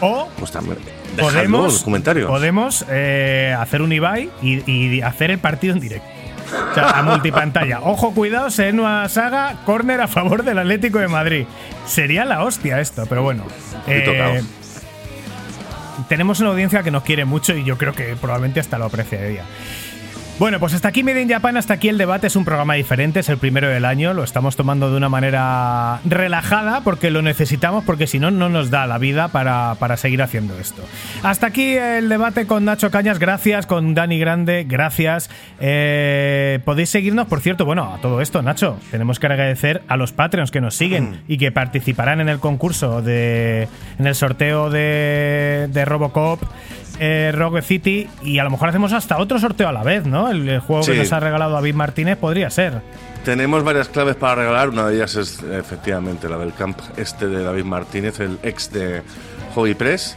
[0.00, 0.78] O pues también
[1.18, 2.28] podemos, los comentarios.
[2.28, 6.08] podemos eh, hacer un Ibai y, y hacer el partido en directo.
[6.70, 7.80] O sea, a multipantalla.
[7.84, 11.44] Ojo, cuidado, se una saga córner a favor del Atlético de Madrid.
[11.86, 13.44] Sería la hostia esto, pero bueno.
[14.04, 14.34] Tocado.
[16.08, 19.44] tenemos una audiencia que nos quiere mucho y yo creo que probablemente hasta lo apreciaría.
[20.40, 22.26] Bueno, pues hasta aquí Made in Japan, hasta aquí el debate.
[22.26, 24.14] Es un programa diferente, es el primero del año.
[24.14, 28.70] Lo estamos tomando de una manera relajada porque lo necesitamos, porque si no, no nos
[28.70, 30.82] da la vida para, para seguir haciendo esto.
[31.22, 33.66] Hasta aquí el debate con Nacho Cañas, gracias.
[33.66, 35.28] Con Dani Grande, gracias.
[35.60, 40.12] Eh, podéis seguirnos, por cierto, bueno, a todo esto, Nacho, tenemos que agradecer a los
[40.12, 43.68] Patreons que nos siguen y que participarán en el concurso de.
[43.98, 46.40] en el sorteo de, de Robocop
[47.00, 50.30] eh, Rogue City y a lo mejor hacemos hasta otro sorteo a la vez, ¿no?
[50.30, 50.98] El, el juego que Sí.
[50.98, 52.82] nos ha regalado David Martínez podría ser.
[53.24, 54.68] Tenemos varias claves para regalar.
[54.68, 59.02] Una de ellas es efectivamente la del camp este de David Martínez, el ex de
[59.54, 60.16] Hobby Press.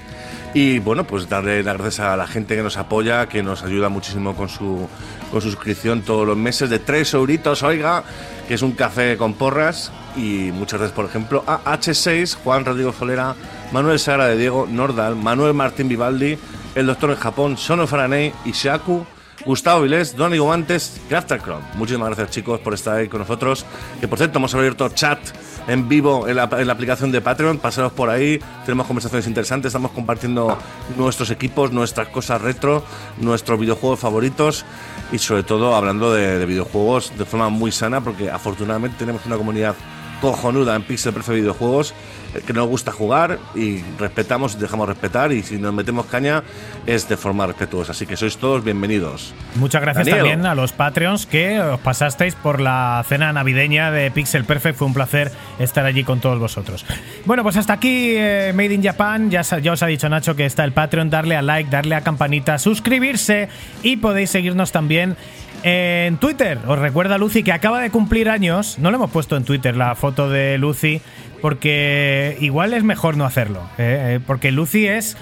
[0.54, 3.90] Y bueno, pues darle las gracias a la gente que nos apoya, que nos ayuda
[3.90, 4.88] muchísimo con su,
[5.32, 8.04] con su suscripción todos los meses de 3 euritos, oiga,
[8.48, 9.92] que es un café con porras.
[10.16, 13.34] Y muchas gracias, por ejemplo, a H6, Juan Rodrigo Solera,
[13.72, 16.38] Manuel Sagra de Diego, Nordal, Manuel Martín Vivaldi,
[16.76, 19.06] el doctor en Japón, Sono Faranei, Ishaku,
[19.46, 21.62] Gustavo Vilés, Don Guantes, Craftercrom.
[21.76, 23.66] Muchísimas gracias chicos por estar ahí con nosotros.
[24.00, 25.20] Que por cierto hemos abierto chat
[25.68, 27.58] en vivo en la, aplicación de Patreon.
[27.58, 30.58] Pasaros por ahí, tenemos conversaciones interesantes, estamos compartiendo
[30.98, 32.84] nuestros equipos, nuestras cosas retro,
[33.20, 34.66] nuestros videojuegos favoritos
[35.12, 39.38] y sobre todo hablando de, de videojuegos de forma muy sana porque afortunadamente tenemos una
[39.38, 39.76] comunidad
[40.22, 41.94] cojonuda en Pixel Perfect Videojuegos
[42.42, 46.44] que nos gusta jugar y respetamos y dejamos respetar y si nos metemos caña
[46.86, 47.92] es de forma respetuosa.
[47.92, 49.34] Así que sois todos bienvenidos.
[49.56, 50.26] Muchas gracias Daniel.
[50.26, 54.78] también a los Patreons que os pasasteis por la cena navideña de Pixel Perfect.
[54.78, 56.86] Fue un placer estar allí con todos vosotros.
[57.26, 59.30] Bueno, pues hasta aquí eh, Made in Japan.
[59.30, 61.10] Ya, ya os ha dicho Nacho que está el Patreon.
[61.10, 63.50] Darle a like, darle a campanita, suscribirse
[63.82, 65.16] y podéis seguirnos también
[65.64, 66.60] en Twitter.
[66.68, 68.78] Os recuerda Lucy que acaba de cumplir años.
[68.80, 71.02] No le hemos puesto en Twitter la foto de Lucy
[71.44, 73.60] porque igual es mejor no hacerlo.
[73.78, 75.18] eh, eh, porque Lucy es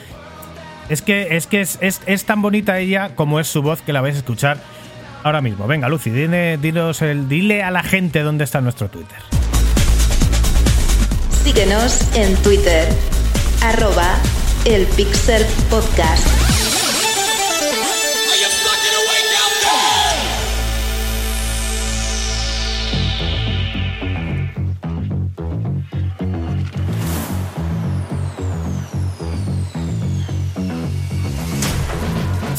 [0.87, 4.01] es que, es, que es, es- tan bonita ella como es su voz que la
[4.01, 4.57] vais a escuchar
[5.23, 5.65] ahora mismo.
[5.65, 9.17] Venga, Lucy, dile, dinos el, dile a la gente dónde está nuestro Twitter.
[11.43, 12.87] Síguenos en Twitter,
[13.63, 14.15] arroba
[14.65, 16.50] el Pixel Podcast.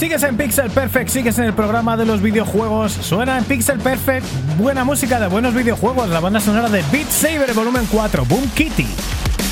[0.03, 2.91] Sigues en Pixel Perfect, sigues en el programa de los videojuegos.
[2.91, 4.27] Suena en Pixel Perfect,
[4.59, 8.89] buena música de buenos videojuegos, la banda sonora de Beat Saber Volumen 4, Boom Kitty.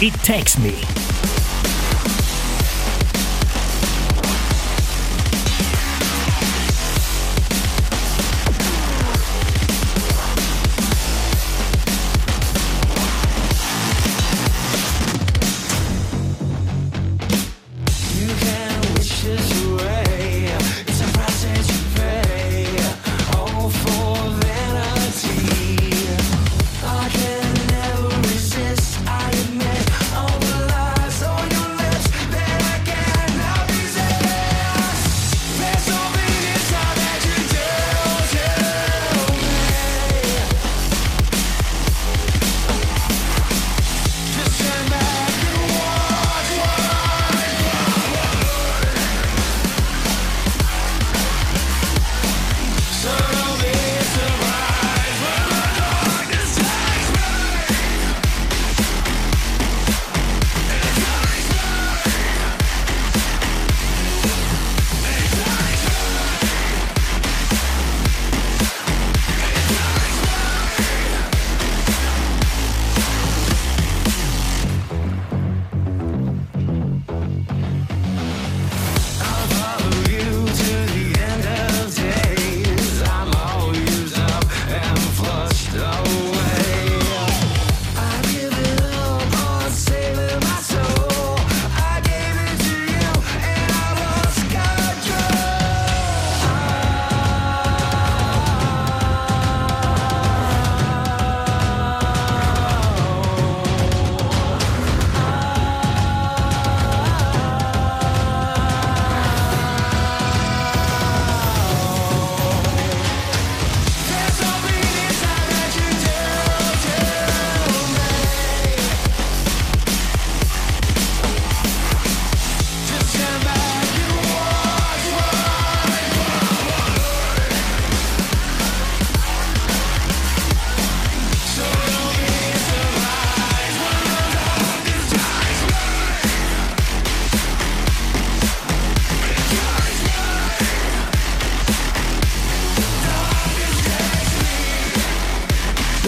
[0.01, 1.10] It Takes Me.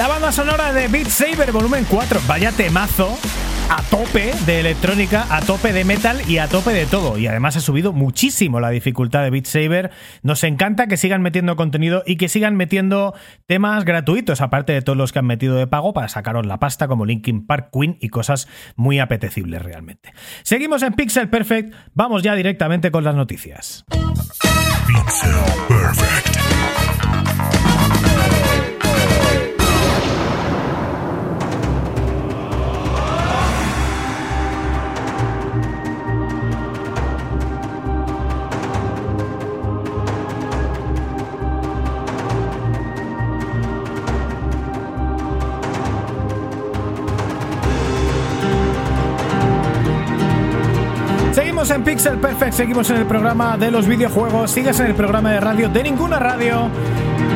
[0.02, 2.22] La banda sonora de Beat Saber Volumen 4.
[2.26, 3.16] Vaya temazo.
[3.70, 7.18] A tope de electrónica, a tope de metal y a tope de todo.
[7.18, 9.92] Y además ha subido muchísimo la dificultad de Beat Saber.
[10.24, 13.14] Nos encanta que sigan metiendo contenido y que sigan metiendo
[13.46, 16.88] temas gratuitos, aparte de todos los que han metido de pago para sacaros la pasta,
[16.88, 20.12] como Linkin Park, Queen y cosas muy apetecibles realmente.
[20.42, 21.76] Seguimos en Pixel Perfect.
[21.94, 23.84] Vamos ya directamente con las noticias.
[24.88, 25.30] Pixel
[25.68, 26.21] Perfect.
[51.82, 55.40] En Pixel Perfect, seguimos en el programa de los videojuegos, sigues en el programa de
[55.40, 56.68] radio de ninguna radio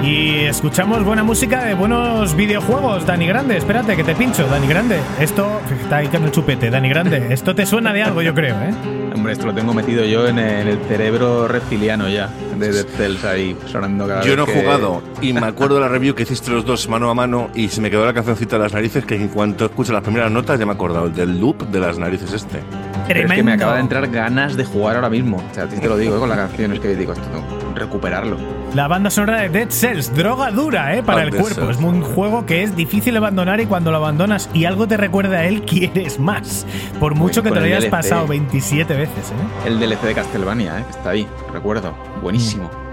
[0.05, 3.05] y escuchamos buena música de buenos videojuegos.
[3.07, 5.01] Dani Grande, espérate que te pincho, Dani Grande.
[5.19, 7.27] Esto está ahí con el chupete, Dani Grande.
[7.31, 8.73] Esto te suena de algo, yo creo, ¿eh?
[9.15, 12.29] Hombre, esto lo tengo metido yo en el, cerebro reptiliano ya,
[12.59, 15.77] de Dead Cells ahí sonando cada Yo vez no he que- jugado y me acuerdo
[15.77, 18.13] de la review que hiciste los dos mano a mano y se me quedó la
[18.13, 21.09] cancioncita de las narices que en cuanto escucho las primeras notas ya me he acordado
[21.09, 22.61] del loop de las narices este.
[23.07, 25.37] Pero es que me acaba de entrar ganas de jugar ahora mismo.
[25.37, 26.19] O sea, a ti te lo digo ¿eh?
[26.19, 28.37] con la canción, es que digo, esto tengo que recuperarlo.
[28.75, 31.03] La banda sonora de Dead Cells, droga dura, ¿eh?
[31.03, 31.61] Para el cuerpo.
[31.61, 31.79] Cells.
[31.79, 35.39] Es un juego que es difícil abandonar y cuando lo abandonas y algo te recuerda
[35.39, 36.67] a él, quieres más.
[36.99, 37.91] Por mucho que te lo hayas DLC.
[37.91, 39.67] pasado 27 veces, ¿eh?
[39.67, 40.85] El DLC de Castlevania, ¿eh?
[40.85, 41.95] que está ahí, recuerdo.
[42.23, 42.86] Buenísimo.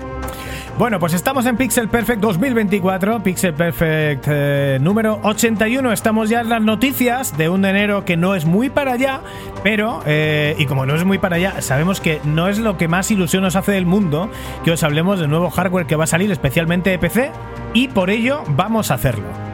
[0.75, 5.91] Bueno, pues estamos en Pixel Perfect 2024, Pixel Perfect eh, número 81.
[5.91, 9.21] Estamos ya en las noticias de un enero que no es muy para allá,
[9.61, 12.87] pero, eh, y como no es muy para allá, sabemos que no es lo que
[12.87, 14.31] más ilusión nos hace del mundo
[14.65, 17.31] que os hablemos del nuevo hardware que va a salir, especialmente de PC,
[17.75, 19.52] y por ello vamos a hacerlo.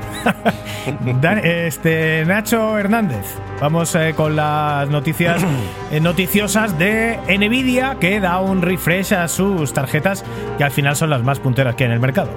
[1.21, 3.25] Dan- este Nacho Hernández.
[3.61, 5.41] Vamos eh, con las noticias
[5.91, 10.23] eh, noticiosas de Nvidia que da un refresh a sus tarjetas
[10.57, 12.29] que al final son las más punteras que hay en el mercado.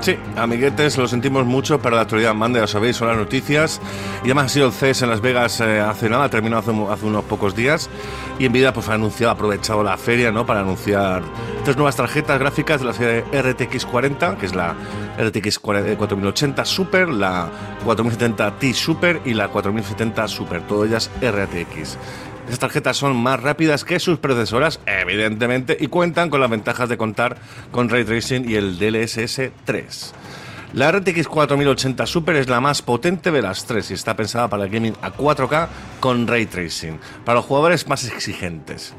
[0.00, 3.80] Sí, amiguetes, lo sentimos mucho, pero la actualidad manda, ya sabéis, son las noticias.
[4.22, 7.24] Y además ha sido el CES en Las Vegas eh, hace nada, terminó hace, unos
[7.24, 7.90] pocos días.
[8.38, 10.46] Y Nvidia pues, ha anunciado, ha aprovechado la feria ¿no?
[10.46, 11.24] para anunciar
[11.64, 14.76] tres nuevas tarjetas gráficas de la serie RTX 40, que es la
[15.18, 17.50] RTX 40 4080 Super, la
[17.84, 21.98] 4070 Ti Super y la 4070 Super, todas ellas RTX.
[22.48, 26.96] Estas tarjetas son más rápidas que sus predecesoras, evidentemente, y cuentan con las ventajas de
[26.96, 27.36] contar
[27.70, 30.14] con Ray Tracing y el DLSS 3.
[30.72, 34.64] La RTX 4080 Super es la más potente de las tres y está pensada para
[34.64, 35.68] el gaming a 4K
[36.00, 38.94] con Ray Tracing, para los jugadores más exigentes.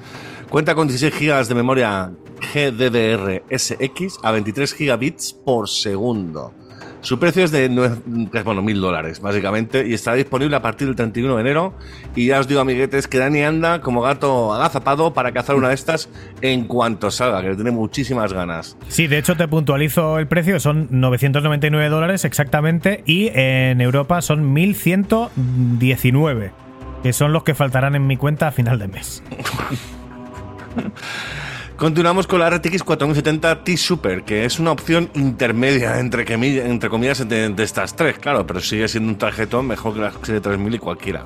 [0.49, 2.11] Cuenta con 16 GB de memoria
[2.53, 6.53] GDDR-SX a 23 gigabits por segundo.
[7.01, 7.69] Su precio es de
[8.43, 11.73] bueno, mil dólares, básicamente, y estará disponible a partir del 31 de enero.
[12.15, 15.76] Y ya os digo, amiguetes, que Dani anda como gato agazapado para cazar una de
[15.76, 16.09] estas
[16.41, 18.77] en cuanto salga, que le tiene muchísimas ganas.
[18.89, 24.51] Sí, de hecho te puntualizo el precio, son 999 dólares exactamente y en Europa son
[24.51, 26.51] 1119,
[27.01, 29.23] que son los que faltarán en mi cuenta a final de mes.
[31.80, 36.89] Continuamos con la RTX 4070 Ti Super, que es una opción intermedia entre, quemi- entre
[36.89, 40.76] comillas de, estas tres, claro, pero sigue siendo un tarjetón mejor que la serie 3000
[40.76, 41.23] y cualquiera.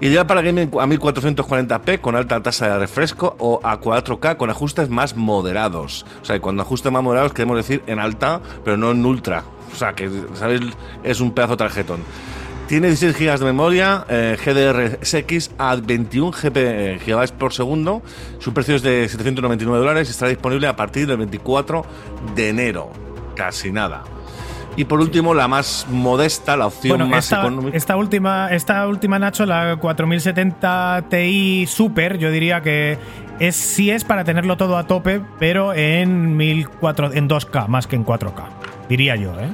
[0.00, 4.48] Y ya para gaming a 1440p con alta tasa de refresco o a 4K con
[4.48, 6.06] ajustes más moderados.
[6.22, 9.44] O sea, cuando ajustes más moderados queremos decir en alta, pero no en ultra.
[9.72, 10.62] O sea, que, ¿sabéis?
[11.04, 12.00] Es un pedazo tarjetón.
[12.68, 18.02] Tiene 16 GB de memoria eh, GDR-SX a 21 GB, GB por segundo.
[18.38, 21.84] Su precio es de 799 dólares y estará disponible a partir del 24
[22.34, 22.90] de enero.
[23.36, 24.04] Casi nada.
[24.74, 27.76] Y por último, la más modesta, la opción Bueno, más esta, económica.
[27.76, 32.96] esta última, esta última Nacho, la 4070 Ti Super, yo diría que
[33.38, 37.96] es sí es para tenerlo todo a tope, pero en 1400 en 2K más que
[37.96, 38.44] en 4K,
[38.88, 39.50] diría yo, ¿eh?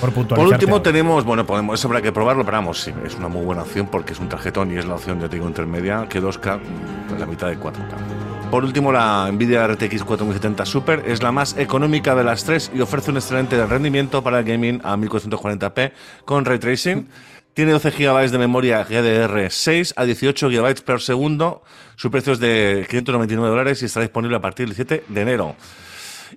[0.00, 3.44] Por último tenemos, bueno, podemos, eso habrá que probarlo, pero vamos, sí, es una muy
[3.44, 6.22] buena opción porque es un tarjetón y es la opción, yo te digo, intermedia, que
[6.22, 6.60] 2K,
[7.08, 8.28] pues la mitad de 4K.
[8.50, 12.80] Por último, la Nvidia RTX 4070 Super es la más económica de las tres y
[12.80, 15.92] ofrece un excelente rendimiento para el gaming a 1440p
[16.24, 17.08] con ray tracing.
[17.52, 21.62] Tiene 12 GB de memoria GDR6 a 18 GB por segundo.
[21.96, 25.54] Su precio es de 599 dólares y estará disponible a partir del 7 de enero.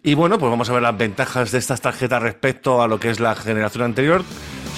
[0.03, 3.09] Y bueno, pues vamos a ver las ventajas de estas tarjetas respecto a lo que
[3.09, 4.23] es la generación anterior.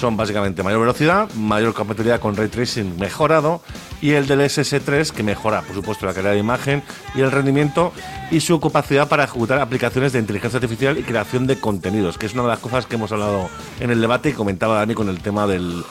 [0.00, 3.62] Son básicamente mayor velocidad, mayor compatibilidad con ray tracing mejorado
[4.02, 6.82] y el del SS3 que mejora, por supuesto, la calidad de imagen
[7.14, 7.92] y el rendimiento
[8.30, 12.34] y su capacidad para ejecutar aplicaciones de inteligencia artificial y creación de contenidos, que es
[12.34, 13.48] una de las cosas que hemos hablado
[13.80, 15.84] en el debate y comentaba Dani con el tema del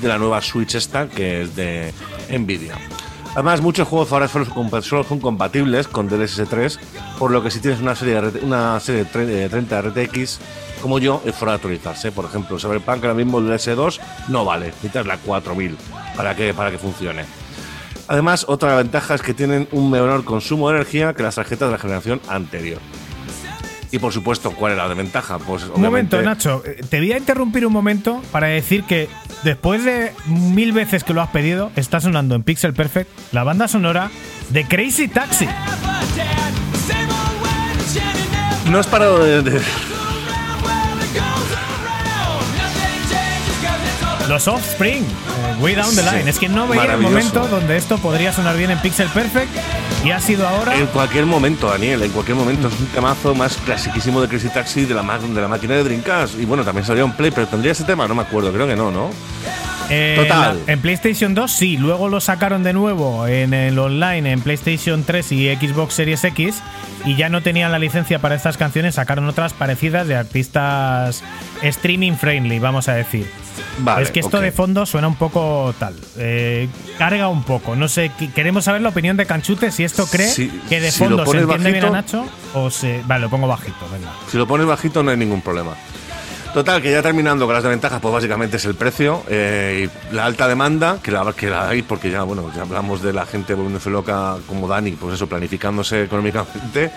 [0.00, 1.92] de la nueva Switch esta, que es de
[2.30, 2.74] Nvidia.
[3.38, 6.80] Además, muchos juegos ahora solo son, son compatibles con DLSS 3,
[7.20, 10.40] por lo que si tienes una serie una serie de tre- de 30 RTX,
[10.82, 12.10] como yo, es fuera de actualizarse.
[12.10, 15.78] Por ejemplo, Cyberpunk ahora mismo el DLSS 2 no vale, necesitas la 4000
[16.16, 17.26] para que, para que funcione.
[18.08, 21.72] Además, otra ventaja es que tienen un menor consumo de energía que las tarjetas de
[21.74, 22.80] la generación anterior.
[23.90, 25.38] Y por supuesto, ¿cuál es la desventaja?
[25.38, 26.62] Pues Un momento, Nacho.
[26.66, 29.08] eh, Te voy a interrumpir un momento para decir que
[29.44, 33.66] después de mil veces que lo has pedido, está sonando en Pixel Perfect la banda
[33.66, 34.10] sonora
[34.50, 35.48] de Crazy Taxi.
[38.70, 39.60] No has parado de- de,
[44.28, 46.30] Los Offspring, eh, Way Down the Sí, Line.
[46.30, 49.48] Es que no veía el momento donde esto podría sonar bien en Pixel Perfect
[50.04, 50.76] y ha sido ahora.
[50.76, 52.68] En cualquier momento, Daniel, en cualquier momento.
[52.68, 56.38] Es un temazo más clasiquísimo de Crazy Taxi de la, de la máquina de Dreamcast.
[56.38, 58.76] Y bueno, también salió en Play, pero tendría ese tema, no me acuerdo, creo que
[58.76, 59.10] no, ¿no?
[59.90, 60.62] Eh, Total.
[60.66, 65.02] la- en PlayStation 2 sí, luego lo sacaron de nuevo en el online en PlayStation
[65.02, 66.56] 3 y Xbox Series X
[67.04, 71.22] y ya no tenían la licencia para estas canciones, sacaron otras parecidas de artistas
[71.62, 73.30] streaming friendly, vamos a decir.
[73.80, 74.02] Vale.
[74.02, 78.10] es que esto de fondo suena un poco tal, eh, carga un poco, no sé,
[78.18, 81.24] qu- queremos saber la opinión de Canchute si esto cree Si- que de si fondo
[81.26, 83.02] se entiende bien a Nacho o se...
[83.06, 84.12] Vale, lo pongo bajito, venga.
[84.30, 85.72] Si lo pones bajito no hay ningún problema.
[86.54, 90.24] Total, que ya terminando con las desventajas, pues básicamente es el precio eh, y la
[90.24, 93.90] alta demanda, que la, que hay, porque ya, bueno, ya hablamos de la gente volviéndose
[94.46, 96.90] como Dani, pues eso, planificándose económicamente.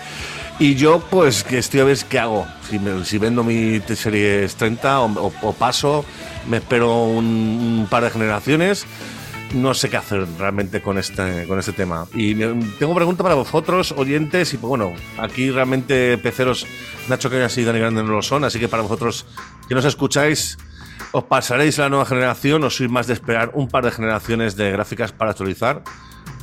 [0.58, 2.46] Y yo, pues, que estoy a ver qué hago.
[3.04, 6.04] Si, vendo mi T Series 30 o, o- o paso,
[6.48, 8.84] me espero un, un par de generaciones.
[9.54, 12.06] No sé qué hacer realmente con este, con este tema.
[12.14, 16.66] Y tengo pregunta para vosotros, oyentes, y pues bueno, aquí realmente peceros,
[17.08, 19.26] Nacho Cañas y Dani Grande no lo son, así que para vosotros
[19.68, 20.56] que nos escucháis,
[21.12, 24.56] os pasaréis a la nueva generación o sois más de esperar un par de generaciones
[24.56, 25.82] de gráficas para actualizar.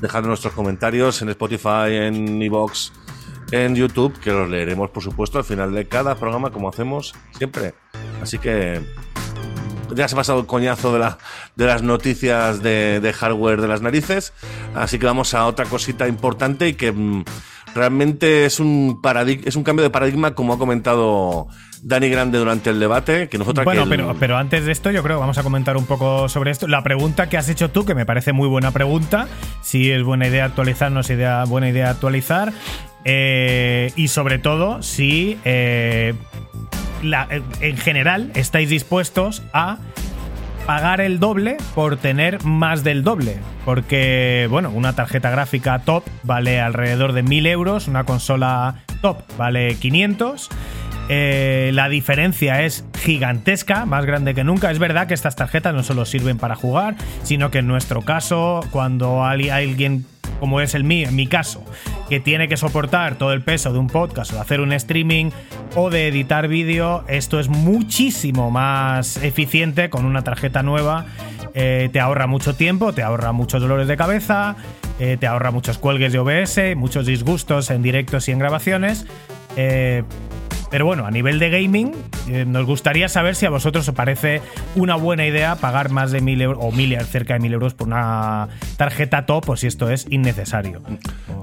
[0.01, 2.91] Dejad nuestros comentarios en Spotify, en iVoox,
[3.51, 7.73] en YouTube, que los leeremos por supuesto al final de cada programa como hacemos siempre.
[8.21, 8.81] Así que
[9.95, 11.17] ya se ha pasado el coñazo de, la,
[11.55, 14.33] de las noticias de, de hardware de las narices,
[14.75, 17.23] así que vamos a otra cosita importante y que mm,
[17.75, 21.47] realmente es un, paradig- es un cambio de paradigma, como ha comentado
[21.83, 24.91] Dani Grande durante el debate, que nosotros Bueno, que el- pero, pero antes de esto,
[24.91, 26.67] yo creo que vamos a comentar un poco sobre esto.
[26.67, 29.27] La pregunta que has hecho tú, que me parece muy buena pregunta,
[29.61, 32.51] si es buena idea actualizar, no es idea, buena idea actualizar.
[33.05, 36.15] eh, y sobre todo, si eh,
[37.03, 39.77] eh, en general estáis dispuestos a
[40.65, 43.37] pagar el doble por tener más del doble.
[43.65, 49.75] Porque, bueno, una tarjeta gráfica top vale alrededor de 1000 euros, una consola top vale
[49.75, 50.49] 500.
[51.09, 54.71] Eh, la diferencia es gigantesca, más grande que nunca.
[54.71, 58.61] Es verdad que estas tarjetas no solo sirven para jugar, sino que en nuestro caso,
[58.71, 60.05] cuando hay alguien
[60.39, 61.63] como es el mío, en mi caso,
[62.07, 65.31] que tiene que soportar todo el peso de un podcast o de hacer un streaming
[65.75, 71.05] o de editar vídeo, esto es muchísimo más eficiente con una tarjeta nueva.
[71.53, 74.55] Eh, te ahorra mucho tiempo, te ahorra muchos dolores de cabeza,
[74.99, 79.05] eh, te ahorra muchos cuelgues de OBS, muchos disgustos en directos y en grabaciones.
[79.57, 80.03] Eh,
[80.69, 81.93] pero bueno, a nivel de gaming,
[82.27, 84.41] eh, nos gustaría saber si a vosotros os parece
[84.75, 87.87] una buena idea pagar más de 1000 euros o mil, cerca de 1000 euros por
[87.87, 90.81] una tarjeta top o si esto es innecesario.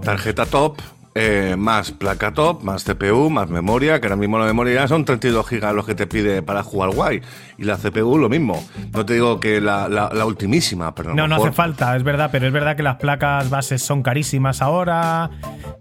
[0.03, 0.79] Tarjeta top,
[1.19, 5.05] eh, más placa top, más CPU, más memoria, que ahora mismo la memoria ya son
[5.05, 7.23] 32 gigas los que te pide para jugar guay.
[7.59, 8.63] Y la CPU lo mismo.
[8.93, 12.29] No te digo que la, la- la ultimísima, pero No, no hace falta, es verdad,
[12.31, 15.31] pero es verdad que las placas bases son carísimas ahora.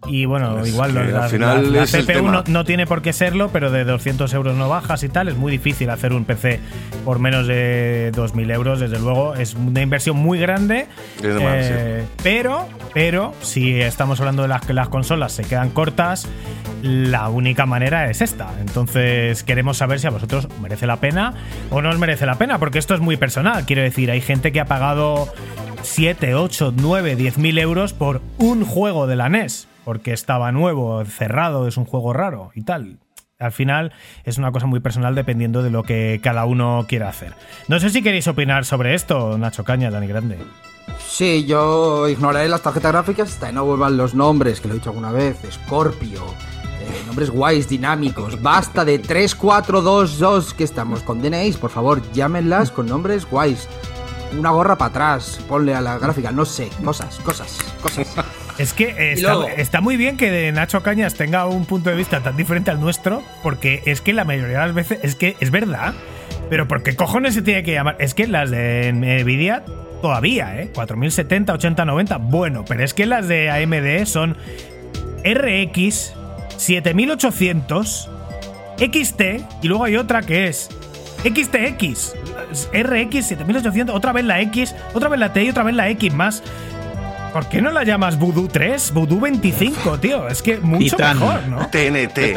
[0.07, 3.71] Y bueno, Es igual al la, final CPU no, no tiene por qué serlo, pero
[3.71, 5.27] de 200 euros no bajas y tal.
[5.27, 6.59] Es muy difícil hacer un PC
[7.03, 9.35] por menos de 2.000 euros, desde luego.
[9.35, 10.87] Es una inversión muy grande.
[11.23, 16.27] Eh, Pero, pero, si estamos hablando de las las consolas se quedan cortas,
[16.81, 18.49] la única manera es esta.
[18.59, 21.33] Entonces, queremos saber si a vosotros os merece la pena
[21.71, 23.65] o no os merece la pena, porque esto es muy personal.
[23.65, 25.27] Quiero decir, hay gente que ha pagado
[25.81, 31.03] 7, 8, 9, 10 mil euros por un juego de la NES, porque estaba nuevo,
[31.05, 32.97] cerrado, es un juego raro y tal.
[33.39, 33.91] Al final
[34.23, 37.33] es una cosa muy personal dependiendo de lo que cada uno quiera hacer.
[37.67, 40.37] No sé si queréis opinar sobre esto, Nacho Caña, Dani Grande.
[41.05, 44.77] Sí, yo ignoraré las tarjetas gráficas hasta que no vuelvan los nombres, que lo he
[44.77, 45.37] dicho alguna vez.
[45.51, 46.23] Scorpio.
[46.81, 48.41] eh, nombres guays, dinámicos.
[48.41, 51.03] Basta de 3422 que estamos.
[51.03, 53.67] Condenéis, por favor, llámenlas con nombres guays.
[54.37, 58.15] Una gorra para atrás, ponle a la gráfica, no sé, cosas, cosas, cosas.
[58.57, 62.21] Es que está, luego- está muy bien que Nacho Cañas tenga un punto de vista
[62.21, 65.51] tan diferente al nuestro, porque es que la mayoría de las veces es que es
[65.51, 65.93] verdad.
[66.49, 67.97] Pero ¿por qué cojones se tiene que llamar?
[67.99, 69.63] Es que las de Nvidia
[70.01, 70.69] todavía, ¿eh?
[70.73, 74.37] 4070, 80, 90, bueno, pero es que las de AMD son
[75.23, 76.13] RX
[76.57, 78.09] 7800
[78.77, 79.21] XT
[79.63, 80.69] y luego hay otra que es
[81.23, 82.13] XTX,
[82.73, 86.13] RX 7800, otra vez la X, otra vez la T y otra vez la X
[86.13, 86.43] más.
[87.35, 88.93] ¿Por qué no la llamas Voodoo 3?
[88.93, 90.25] Voodoo 25, tío.
[90.29, 91.67] Es que mucho mejor, ¿no?
[91.67, 92.33] TNT.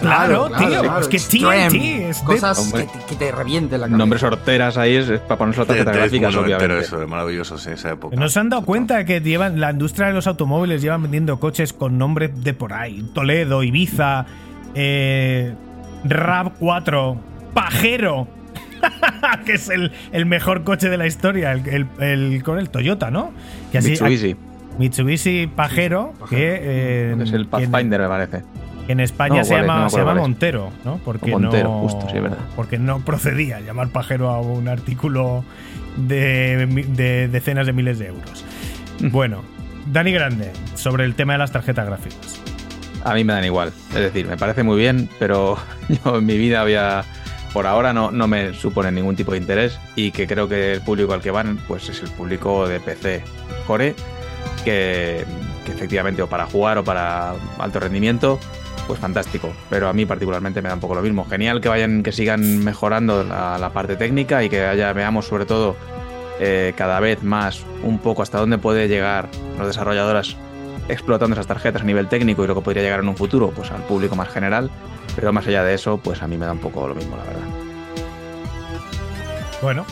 [0.00, 0.98] Claro, tío.
[0.98, 2.86] es que Extreme, TNT es de- Cosas Hombre.
[2.88, 3.98] que, te- que te revienten la cabeza.
[3.98, 6.78] Nombres horteras ahí es, es para ponerse la tarjeta es gráfica, obviamente.
[6.80, 8.16] eso, es maravilloso, sí, esa época.
[8.16, 11.38] ¿No se han dado cuenta de que llevan la industria de los automóviles llevan vendiendo
[11.38, 13.00] coches con nombres de por ahí?
[13.14, 14.26] Toledo, Ibiza,
[14.74, 15.54] eh,
[16.02, 17.16] Rap 4,
[17.54, 18.26] Pajero.
[19.46, 23.32] que es el, el mejor coche de la historia, el, el- con el Toyota, ¿no?
[23.70, 24.36] Que así- Mitsubishi.
[24.78, 28.42] Mitsubishi Pajero, que, eh, Es el en- Pathfinder, me parece.
[28.88, 30.14] en España No, se llama, no se llama.
[30.14, 30.98] Montero, ¿no?
[31.04, 32.38] Porque Montero, no, justo, sí, es verdad.
[32.56, 35.44] Porque no procedía llamar pajero a un artículo
[35.96, 38.44] de, de decenas de miles de euros.
[39.00, 39.10] Mm.
[39.10, 39.42] Bueno,
[39.92, 42.40] Dani Grande, sobre el tema de las tarjetas gráficas.
[43.04, 43.72] A mí me dan igual.
[43.90, 45.56] Es decir, me parece muy bien, pero
[46.04, 47.04] yo en mi vida había.
[47.52, 50.80] Por ahora no, no me supone ningún tipo de interés y que creo que el
[50.80, 53.22] público al que van pues es el público de PC
[53.66, 53.94] Core,
[54.64, 55.24] que,
[55.66, 58.38] efectivamente o para jugar o para alto rendimiento,
[58.86, 59.52] pues fantástico.
[59.68, 61.24] Pero a mí particularmente me da un poco lo mismo.
[61.24, 64.60] Genial que vayan, que sigan mejorando la, parte técnica y que
[64.94, 65.76] veamos sobre todo
[66.40, 70.36] eh, cada vez más un poco hasta dónde puede llegar los desarrolladores
[70.88, 73.70] explotando esas tarjetas a nivel técnico y lo que podría llegar en un futuro, pues
[73.70, 74.70] al público más general.
[75.14, 77.24] Pero más allá de eso, pues a mí me da un poco lo mismo, la
[77.24, 77.42] verdad.
[79.60, 79.86] Bueno,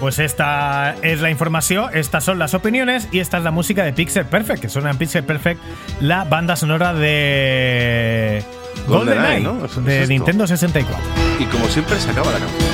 [0.00, 3.92] pues esta es la información, estas son las opiniones y esta es la música de
[3.92, 5.60] Pixel Perfect, que suena en Pixel Perfect
[6.00, 8.42] la banda sonora de
[8.88, 9.82] GoldenEye, GoldenEye, ¿no?
[9.82, 10.12] De es esto.
[10.12, 11.04] Nintendo 64.
[11.38, 12.70] Y como siempre se acaba la canción.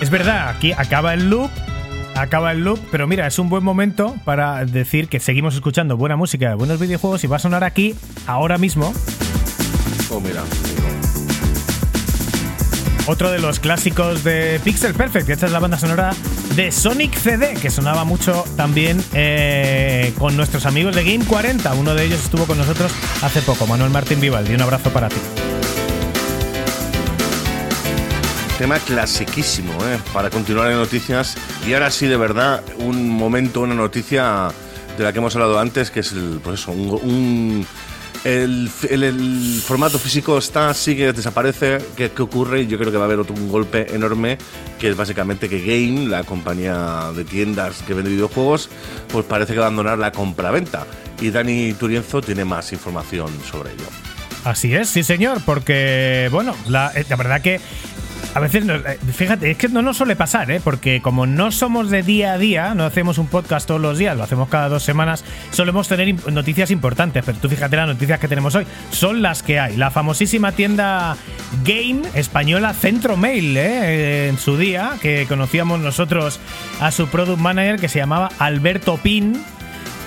[0.00, 1.50] Es verdad, aquí acaba el loop,
[2.16, 6.16] acaba el loop, pero mira, es un buen momento para decir que seguimos escuchando buena
[6.16, 7.94] música, buenos videojuegos y va a sonar aquí
[8.26, 8.92] ahora mismo
[10.10, 10.42] Oh, mira.
[13.06, 15.28] otro de los clásicos de Pixel Perfect.
[15.30, 16.12] Esta es la banda sonora
[16.54, 21.74] de Sonic CD, que sonaba mucho también eh, con nuestros amigos de Game 40.
[21.74, 24.54] Uno de ellos estuvo con nosotros hace poco, Manuel Martín Vivaldi.
[24.54, 25.16] Un abrazo para ti.
[28.58, 29.98] Tema clasiquísimo, ¿eh?
[30.14, 31.36] Para continuar en noticias.
[31.66, 34.48] Y ahora sí, de verdad, un momento, una noticia
[34.96, 37.66] de la que hemos hablado antes, que es el, pues eso, un, un-
[38.24, 41.78] el, el- el formato físico está, sigue, desaparece.
[41.96, 42.66] ¿Qué, qué ocurre?
[42.66, 44.38] Yo creo que va a haber otro, un golpe enorme,
[44.80, 48.70] que es básicamente que Game, la compañía de tiendas que vende videojuegos,
[49.12, 50.86] pues parece que va a abandonar la compraventa.
[51.20, 53.84] Y Dani Turienzo tiene más información sobre ello.
[54.44, 57.60] Así es, sí señor, porque, bueno, la, eh, la verdad que
[58.34, 60.60] a veces, nos- eh, fíjate, es que no nos suele pasar, ¿eh?
[60.62, 64.16] porque como no somos de día a día, no hacemos un podcast todos los días,
[64.16, 68.28] lo hacemos cada dos semanas, solemos tener noticias importantes, pero tú fíjate las noticias que
[68.28, 69.76] tenemos hoy, son las que hay.
[69.76, 71.16] La famosísima tienda
[71.64, 74.28] Game española Centro Mail, ¿eh?
[74.28, 76.40] en su día, que conocíamos nosotros
[76.80, 79.42] a su product manager que se llamaba Alberto Pin,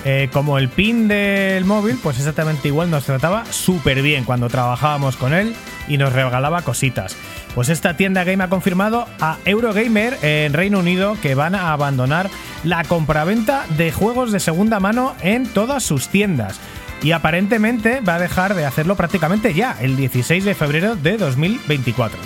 [0.06, 5.16] eh, como el pin del móvil, pues exactamente igual nos trataba súper bien cuando trabajábamos
[5.16, 5.54] con él
[5.88, 7.16] y nos regalaba cositas.
[7.54, 12.30] Pues esta tienda Game ha confirmado a Eurogamer en Reino Unido que van a abandonar
[12.62, 16.60] la compraventa de juegos de segunda mano en todas sus tiendas.
[17.02, 22.18] Y aparentemente va a dejar de hacerlo prácticamente ya, el 16 de febrero de 2024.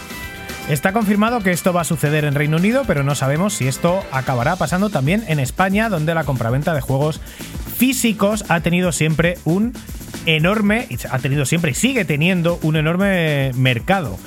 [0.68, 4.02] Está confirmado que esto va a suceder en Reino Unido, pero no sabemos si esto
[4.10, 7.20] acabará pasando también en España, donde la compraventa de juegos
[7.76, 9.74] físicos ha tenido siempre un
[10.26, 14.18] enorme, ha tenido siempre y sigue teniendo un enorme mercado,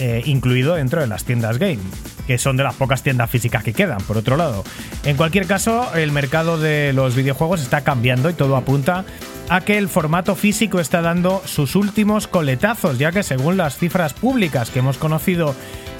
[0.00, 1.78] eh, incluido dentro de las tiendas game,
[2.26, 4.64] que son de las pocas tiendas físicas que quedan, por otro lado.
[5.04, 9.04] En cualquier caso, el mercado de los videojuegos está cambiando y todo apunta
[9.50, 14.14] a que el formato físico está dando sus últimos coletazos, ya que según las cifras
[14.14, 15.54] públicas que hemos conocido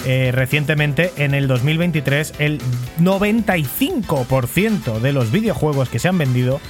[0.06, 2.60] eh, recientemente, en el 2023 el
[3.00, 6.60] 95% de los videojuegos que se han vendido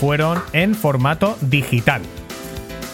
[0.00, 2.02] fueron en formato digital.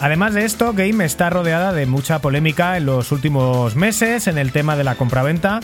[0.01, 4.52] Además de esto, Game está rodeada de mucha polémica en los últimos meses en el
[4.52, 5.60] tema de la compraventa,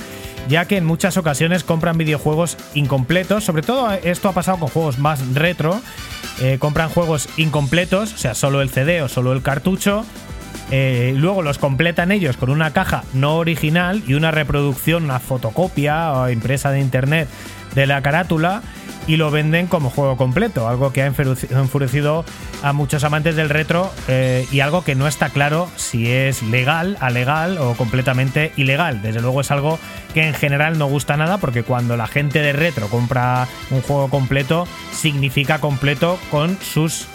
[0.48, 4.98] ya que en muchas ocasiones compran videojuegos incompletos, sobre todo esto ha pasado con juegos
[4.98, 5.82] más retro,
[6.40, 10.06] eh, compran juegos incompletos, o sea, solo el CD o solo el cartucho,
[10.72, 16.12] eh, luego los completan ellos con una caja no original y una reproducción, una fotocopia
[16.12, 17.28] o impresa de internet
[17.76, 18.62] de la carátula
[19.06, 22.24] y lo venden como juego completo, algo que ha enfureci- enfurecido
[22.62, 26.96] a muchos amantes del retro eh, y algo que no está claro si es legal,
[27.00, 29.02] alegal o completamente ilegal.
[29.02, 29.78] Desde luego es algo
[30.14, 34.08] que en general no gusta nada porque cuando la gente de retro compra un juego
[34.08, 37.06] completo significa completo con sus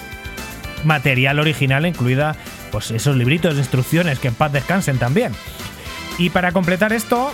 [0.83, 2.35] material original, incluida
[2.71, 5.31] pues esos libritos de instrucciones que en paz descansen también.
[6.17, 7.31] Y para completar esto,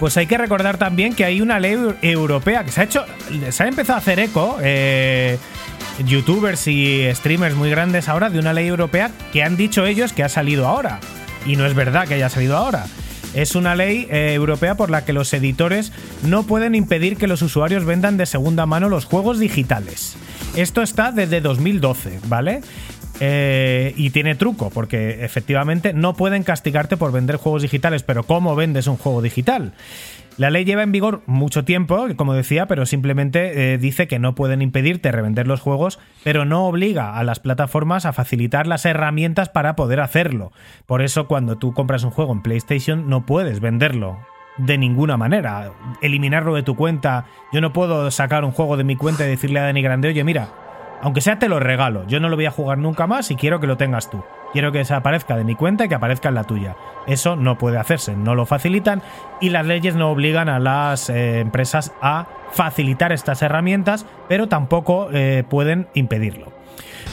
[0.00, 3.04] pues hay que recordar también que hay una ley eu- europea que se ha hecho,
[3.50, 5.38] se ha empezado a hacer eco, eh,
[6.06, 10.22] youtubers y streamers muy grandes ahora, de una ley europea que han dicho ellos que
[10.24, 11.00] ha salido ahora.
[11.46, 12.86] Y no es verdad que haya salido ahora.
[13.34, 17.42] Es una ley eh, europea por la que los editores no pueden impedir que los
[17.42, 20.14] usuarios vendan de segunda mano los juegos digitales.
[20.54, 22.60] Esto está desde 2012, ¿vale?
[23.20, 28.56] Eh, y tiene truco, porque efectivamente no pueden castigarte por vender juegos digitales, pero ¿cómo
[28.56, 29.72] vendes un juego digital?
[30.36, 34.34] La ley lleva en vigor mucho tiempo, como decía, pero simplemente eh, dice que no
[34.34, 39.48] pueden impedirte revender los juegos, pero no obliga a las plataformas a facilitar las herramientas
[39.48, 40.50] para poder hacerlo.
[40.86, 44.18] Por eso cuando tú compras un juego en PlayStation no puedes venderlo
[44.56, 45.72] de ninguna manera,
[46.02, 47.26] eliminarlo de tu cuenta.
[47.52, 50.24] Yo no puedo sacar un juego de mi cuenta y decirle a Dani Grande, oye,
[50.24, 50.48] mira,
[51.04, 53.60] aunque sea te lo regalo, yo no lo voy a jugar nunca más y quiero
[53.60, 54.24] que lo tengas tú.
[54.54, 56.76] Quiero que desaparezca de mi cuenta y que aparezca en la tuya.
[57.06, 59.02] Eso no puede hacerse, no lo facilitan
[59.38, 65.10] y las leyes no obligan a las eh, empresas a facilitar estas herramientas, pero tampoco
[65.12, 66.54] eh, pueden impedirlo.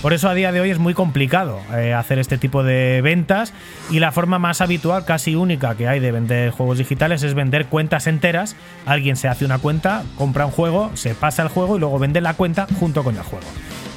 [0.01, 3.53] Por eso a día de hoy es muy complicado eh, hacer este tipo de ventas
[3.89, 7.65] y la forma más habitual, casi única que hay de vender juegos digitales es vender
[7.65, 8.55] cuentas enteras.
[8.85, 12.22] Alguien se hace una cuenta, compra un juego, se pasa el juego y luego vende
[12.22, 13.45] la cuenta junto con el juego.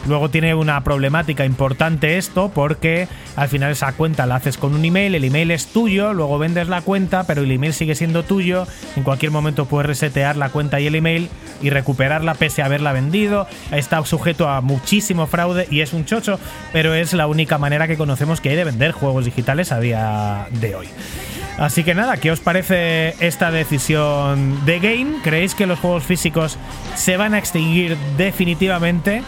[0.07, 4.85] Luego tiene una problemática importante esto porque al final esa cuenta la haces con un
[4.85, 8.67] email, el email es tuyo, luego vendes la cuenta, pero el email sigue siendo tuyo,
[8.97, 11.31] en cualquier momento puedes resetear la cuenta y el email
[11.63, 16.39] y recuperarla pese a haberla vendido, está sujeto a muchísimo fraude y es un chocho,
[16.73, 20.47] pero es la única manera que conocemos que hay de vender juegos digitales a día
[20.51, 20.89] de hoy.
[21.57, 25.23] Así que nada, ¿qué os parece esta decisión de Game?
[25.23, 26.59] ¿Creéis que los juegos físicos
[26.97, 29.23] se van a extinguir definitivamente?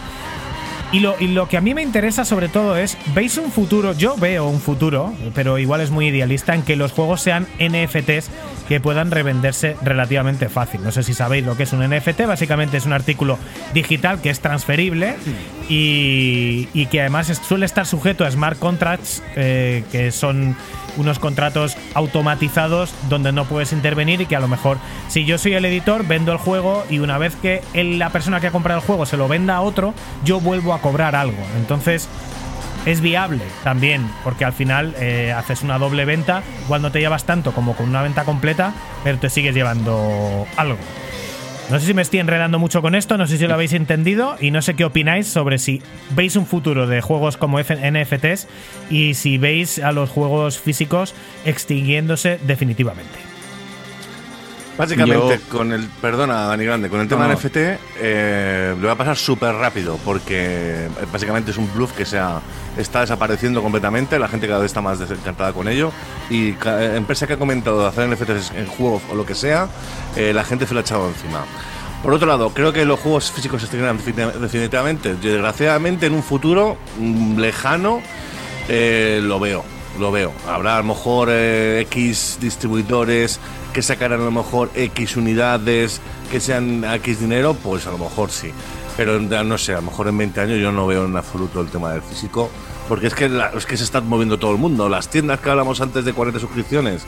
[0.91, 3.93] Y lo, y lo que a mí me interesa sobre todo es, ¿veis un futuro?
[3.93, 8.29] Yo veo un futuro, pero igual es muy idealista, en que los juegos sean NFTs
[8.69, 10.81] que puedan revenderse relativamente fácil.
[10.83, 13.37] No sé si sabéis lo que es un NFT, básicamente es un artículo
[13.73, 15.15] digital que es transferible
[15.67, 20.55] y, y que además suele estar sujeto a smart contracts, eh, que son
[20.97, 25.53] unos contratos automatizados donde no puedes intervenir y que a lo mejor si yo soy
[25.53, 28.85] el editor vendo el juego y una vez que la persona que ha comprado el
[28.85, 29.93] juego se lo venda a otro
[30.23, 31.41] yo vuelvo a cobrar algo.
[31.57, 32.09] Entonces
[32.85, 37.51] es viable también porque al final eh, haces una doble venta no te llevas tanto
[37.51, 40.77] como con una venta completa pero te sigues llevando algo
[41.69, 44.37] no sé si me estoy enredando mucho con esto, no sé si lo habéis entendido
[44.39, 45.81] y no sé qué opináis sobre si
[46.11, 48.47] veis un futuro de juegos como NFTs
[48.89, 51.13] y si veis a los juegos físicos
[51.45, 53.36] extinguiéndose definitivamente.
[54.77, 55.85] Básicamente, Yo- con el.
[56.01, 57.33] Perdona, Dani Grande, con el tema No, no.
[57.33, 60.35] NFT, eh, le va a pasar súper rápido, porque
[60.85, 62.39] eh, básicamente es un bluff que se ha-
[62.77, 64.19] está desapareciendo completamente.
[64.19, 65.91] La gente cada vez está más desencantada con ello.
[66.29, 69.33] Y ca- eh, empresa que ha comentado de hacer NFTs en juegos o lo que
[69.33, 69.67] sea,
[70.15, 71.43] eh, la gente se lo ha echado encima.
[72.03, 75.15] Por otro lado, creo que los juegos físicos se defini- definitivamente.
[75.15, 78.01] Desgraciadamente, en un futuro mm, lejano,
[78.69, 79.63] eh, lo veo,
[79.99, 80.31] lo veo.
[80.47, 83.39] Habrá a lo mejor eh, X distribuidores
[83.77, 86.01] que sacarán a lo mejor X unidades
[86.31, 88.49] que sean X dinero, pues a lo mejor sí.
[88.97, 91.67] Pero no sé, a lo mejor en 20 años yo no veo en absoluto el
[91.67, 92.49] tema del físico.
[92.89, 94.89] Porque es que, es que se está moviendo todo el mundo.
[94.89, 97.05] Las tiendas que hablamos antes de 40 suscripciones,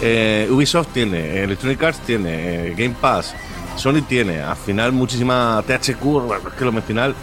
[0.00, 3.34] eh, Ubisoft tiene, Electronic Arts tiene, eh, Game Pass,
[3.74, 4.42] Sony tiene.
[4.42, 7.16] Al final, muchísima THQ, es que lo al final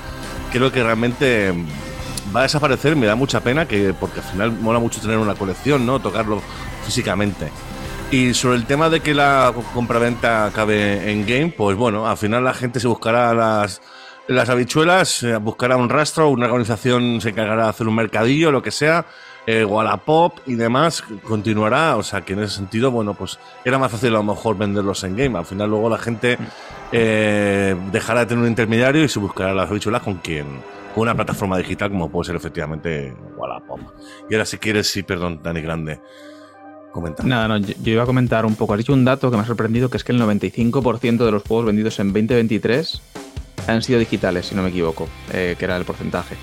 [0.52, 1.54] creo que realmente
[2.36, 2.98] va a desaparecer.
[2.98, 6.02] Me da mucha pena que, porque al final mola mucho tener una colección, ¿no?
[6.02, 6.42] Tocarlo
[6.84, 7.50] físicamente.
[8.12, 12.44] Y sobre el tema de que la compraventa acabe en game, pues bueno, al final
[12.44, 13.84] la gente se buscará las,
[14.28, 18.64] las habichuelas, eh, buscará un rastro, una organización se encargará de hacer un mercadillo, lo
[18.64, 19.06] que sea,
[19.46, 21.98] eh, Wallapop y demás, continuará.
[21.98, 25.04] O sea que en ese sentido, bueno, pues era más fácil a lo mejor venderlos
[25.04, 25.38] en game.
[25.38, 26.40] Al final luego la gente
[26.92, 30.48] eh, dejará de tener un intermediario y se buscará las habichuelas con quien
[30.96, 33.80] con una plataforma digital como puede ser efectivamente Wallapop.
[34.30, 36.02] Y ahora si quieres, sí, perdón, Dani Grande.
[36.92, 37.24] Comenta.
[37.24, 38.74] Nada, no, yo, yo iba a comentar un poco.
[38.74, 41.44] Has dicho un dato que me ha sorprendido, que es que el 95% de los
[41.44, 43.02] juegos vendidos en 2023
[43.68, 46.36] han sido digitales, si no me equivoco, eh, que era el porcentaje.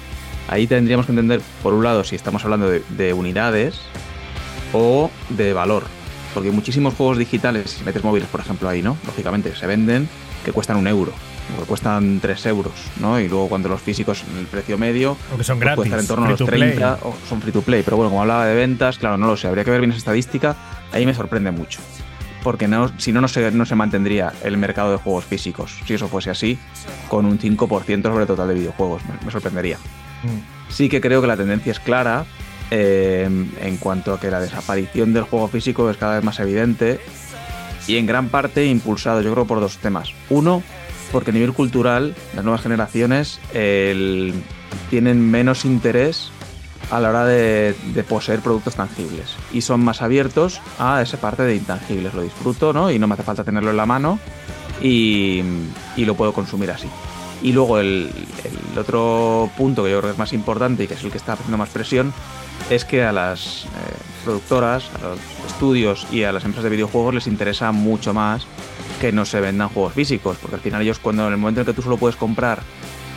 [0.48, 3.80] Ahí tendríamos que entender, por un lado, si estamos hablando de, de unidades
[4.72, 5.84] o de valor.
[6.34, 8.96] Porque muchísimos juegos digitales, si metes móviles, por ejemplo, ahí, ¿no?
[9.06, 10.08] Lógicamente, se venden
[10.44, 11.12] que cuestan un euro,
[11.54, 13.20] o que cuestan 3 euros, ¿no?
[13.20, 16.00] Y luego cuando los físicos, en el precio medio, O que son pues gratis, cuestan
[16.00, 16.70] en torno a los free to play.
[16.72, 17.82] 30 o son free to play.
[17.82, 19.48] Pero bueno, como hablaba de ventas, claro, no lo sé.
[19.48, 20.56] Habría que ver bien esa estadística.
[20.92, 21.80] Ahí me sorprende mucho.
[22.42, 25.78] Porque no, si no, no se, no se mantendría el mercado de juegos físicos.
[25.84, 26.58] Si eso fuese así,
[27.08, 29.02] con un 5% sobre el total de videojuegos.
[29.04, 29.78] Me, me sorprendería.
[30.68, 32.24] Sí que creo que la tendencia es clara
[32.70, 33.28] eh,
[33.60, 36.98] en cuanto a que la desaparición del juego físico es cada vez más evidente
[37.86, 40.12] y en gran parte impulsado, yo creo, por dos temas.
[40.28, 40.62] Uno,
[41.12, 46.30] porque a nivel cultural, las nuevas generaciones tienen menos interés
[46.90, 47.74] a la hora de,
[48.08, 52.14] poseer productos tangibles y son más abiertos a esa parte de intangibles.
[52.14, 52.90] Lo disfruto, ¿no?
[52.90, 54.18] Y no me hace falta tenerlo en la mano
[54.80, 55.42] y,
[55.96, 56.88] lo puedo consumir así.
[57.42, 58.10] Y luego el,
[58.72, 61.18] el otro punto que yo creo que es más importante y que es el que
[61.18, 62.12] está haciendo más presión
[62.70, 63.68] es que a las eh,
[64.24, 68.46] productoras, a los estudios y a las empresas de videojuegos les interesa mucho más
[69.00, 71.66] que no se vendan juegos físicos, porque al final ellos cuando en el momento en
[71.66, 72.60] que tú solo puedes comprar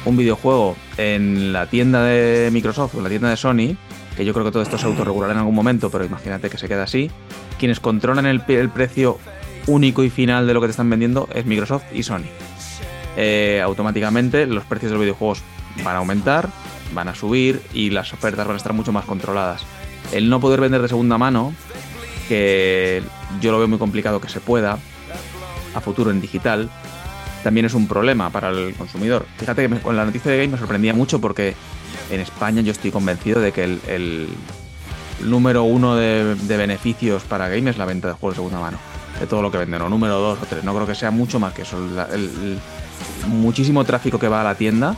[0.05, 3.75] un videojuego en la tienda de Microsoft o en la tienda de Sony,
[4.15, 6.67] que yo creo que todo esto se autorregulará en algún momento, pero imagínate que se
[6.67, 7.09] queda así,
[7.57, 9.19] quienes controlan el, precio
[9.67, 12.27] único y final de lo que te están vendiendo es Microsoft y Sony.
[13.17, 15.41] Eh, automáticamente los precios de los videojuegos
[15.83, 16.49] van a aumentar,
[16.93, 19.63] van a subir y las ofertas van a estar mucho más controladas.
[20.11, 21.53] El no poder vender de segunda mano,
[22.27, 23.03] que
[23.41, 24.79] yo lo veo muy complicado que se pueda
[25.73, 26.69] a futuro en digital,
[27.43, 29.25] también es un problema para el consumidor.
[29.37, 31.55] Fíjate que con la noticia de Game me sorprendía mucho porque
[32.09, 34.27] en España yo estoy convencido de que el,
[35.23, 38.77] número uno de, beneficios para Game es la venta de juegos de segunda mano.
[39.19, 40.63] De todo lo que venden, o número dos o tres.
[40.63, 41.77] No creo que sea mucho más que eso.
[42.13, 42.57] El-
[43.27, 44.95] muchísimo tráfico que va a la tienda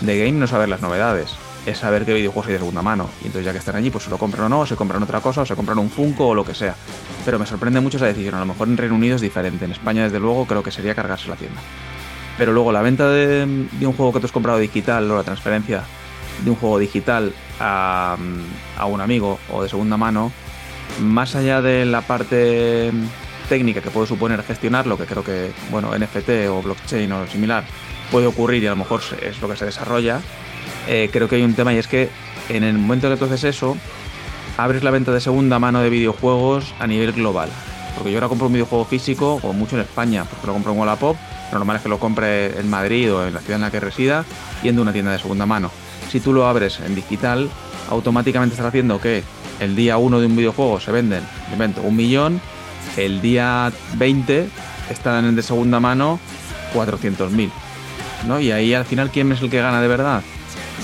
[0.00, 1.30] de Game no saber las novedades,
[1.66, 3.10] es saber qué videojuegos hay de segunda mano.
[3.22, 5.02] Y entonces ya que están allí, pues se lo compran o no, o se compran
[5.02, 6.74] otra cosa, o se compran un Funko o lo que sea.
[7.24, 8.36] Pero me sorprende mucho esa decisión.
[8.36, 9.64] A lo mejor en Reino Unido es diferente.
[9.64, 11.60] En España, desde luego, creo que sería cargarse la tienda.
[12.38, 15.22] Pero luego la venta de, de un juego que tú has comprado digital o la
[15.24, 15.82] transferencia
[16.44, 18.16] de un juego digital a,
[18.78, 20.30] a un amigo o de segunda mano,
[21.00, 22.92] más allá de la parte
[23.48, 27.64] técnica que puede suponer gestionarlo, que creo que, bueno, NFT o blockchain o similar
[28.10, 30.20] puede ocurrir y a lo mejor es lo que se desarrolla,
[30.88, 32.08] eh, creo que hay un tema y es que
[32.48, 33.76] en el momento que tú haces eso,
[34.56, 37.48] abres la venta de segunda mano de videojuegos a nivel global.
[37.96, 40.78] Porque yo ahora compro un videojuego físico, o mucho en España, porque lo compro en
[40.78, 41.16] Wallapop,
[41.52, 43.80] lo normal es que lo compre en Madrid o en la ciudad en la que
[43.80, 44.24] resida,
[44.62, 45.70] yendo a una tienda de segunda mano.
[46.10, 47.48] Si tú lo abres en digital,
[47.90, 49.22] automáticamente estás haciendo que
[49.60, 51.22] el día 1 de un videojuego se venden,
[51.52, 52.40] invento, un millón,
[52.96, 54.48] el día 20
[54.90, 56.20] están de segunda mano
[56.74, 57.50] 400.000.
[58.26, 58.40] ¿no?
[58.40, 60.22] Y ahí al final, ¿quién es el que gana de verdad?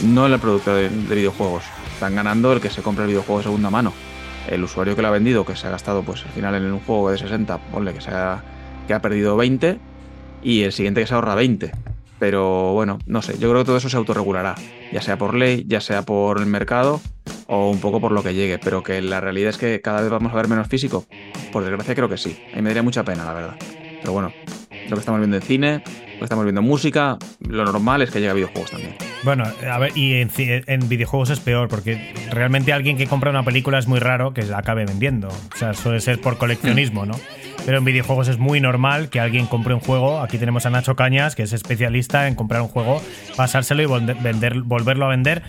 [0.05, 1.64] No el productor de, de videojuegos.
[1.94, 3.93] Están ganando el que se compra el videojuego de segunda mano.
[4.48, 6.81] El usuario que lo ha vendido, que se ha gastado, pues al final en un
[6.81, 8.43] juego de 60, ponle que, se ha,
[8.89, 9.78] que ha perdido 20,
[10.43, 11.70] y el siguiente que se ahorra 20.
[12.19, 14.55] Pero bueno, no sé, yo creo que todo eso se autorregulará,
[14.93, 17.01] ya sea por ley, ya sea por el mercado
[17.47, 20.10] o un poco por lo que llegue, pero que la realidad es que cada vez
[20.10, 21.05] vamos a ver menos físico.
[21.52, 23.56] Por desgracia creo que sí, a mí me daría mucha pena, la verdad.
[24.01, 24.32] Pero bueno,
[24.89, 25.83] lo que estamos viendo en cine,
[26.15, 28.95] lo que estamos viendo en música, lo normal es que llegue a videojuegos también.
[29.25, 33.45] Bueno, a ver, y en, en videojuegos es peor, porque realmente alguien que compra una
[33.45, 35.29] película es muy raro que la acabe vendiendo.
[35.29, 37.15] O sea, suele ser por coleccionismo, ¿no?
[37.65, 40.21] Pero en videojuegos es muy normal que alguien compre un juego.
[40.21, 43.01] Aquí tenemos a Nacho Cañas, que es especialista en comprar un juego,
[43.37, 45.43] pasárselo y vender, volverlo a vender.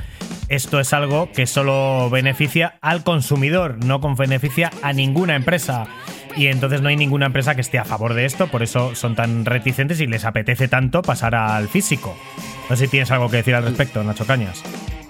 [0.50, 5.88] Esto es algo que solo beneficia al consumidor, no beneficia a ninguna empresa.
[6.36, 9.16] Y entonces no hay ninguna empresa que esté a favor de esto, por eso son
[9.16, 12.16] tan reticentes y les apetece tanto pasar al físico.
[12.70, 14.64] No sé si tienes algo que decir al respecto, Nacho Cañas.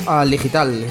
[0.06, 0.86] Al digital.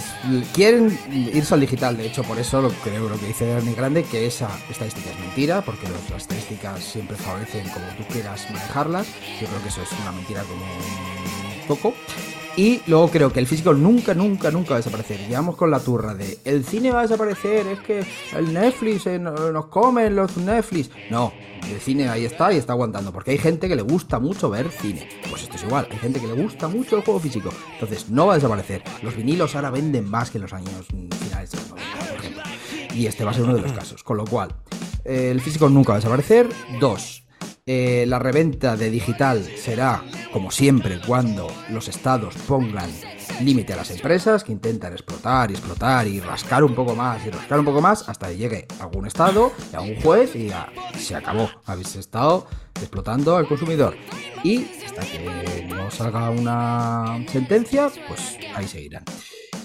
[0.54, 0.98] Quieren
[1.34, 4.26] irse al digital, de hecho, por eso lo creo lo que dice Dani Grande, que
[4.26, 9.06] esa estadística es mentira, porque los- las estadísticas siempre favorecen como tú quieras manejarlas.
[9.40, 11.94] Yo creo que eso es una mentira como un coco.
[12.56, 15.18] Y luego creo que el físico nunca, nunca, nunca va a desaparecer.
[15.26, 18.04] Llevamos con la turra de el cine va a desaparecer, es que
[18.36, 20.90] el Netflix eh, no- nos comen los Netflix.
[21.10, 21.32] No,
[21.70, 24.70] el cine ahí está y está aguantando, porque hay gente que le gusta mucho ver
[24.70, 25.08] cine.
[25.30, 27.50] Pues esto es igual, hay gente que le gusta mucho el juego físico.
[27.74, 28.82] Entonces no va a desaparecer.
[29.02, 32.42] Los vinilos ahora venden más que en los años finales de los 90, por ejemplo.
[32.94, 34.02] Y este va a ser uno de los casos.
[34.04, 34.54] Con lo cual,
[35.06, 36.48] eh, el físico nunca va a desaparecer.
[36.78, 37.24] Dos,
[37.64, 40.02] eh, la reventa de digital será,
[40.32, 42.90] como siempre, cuando los estados pongan
[43.40, 47.30] límite a las empresas que intentan explotar y explotar y rascar un poco más y
[47.30, 50.50] rascar un poco más hasta que llegue algún estado, a un juez y
[50.98, 52.46] se acabó, habéis estado
[52.80, 53.94] explotando al consumidor.
[54.42, 59.04] Y hasta que no salga una sentencia, pues ahí seguirán.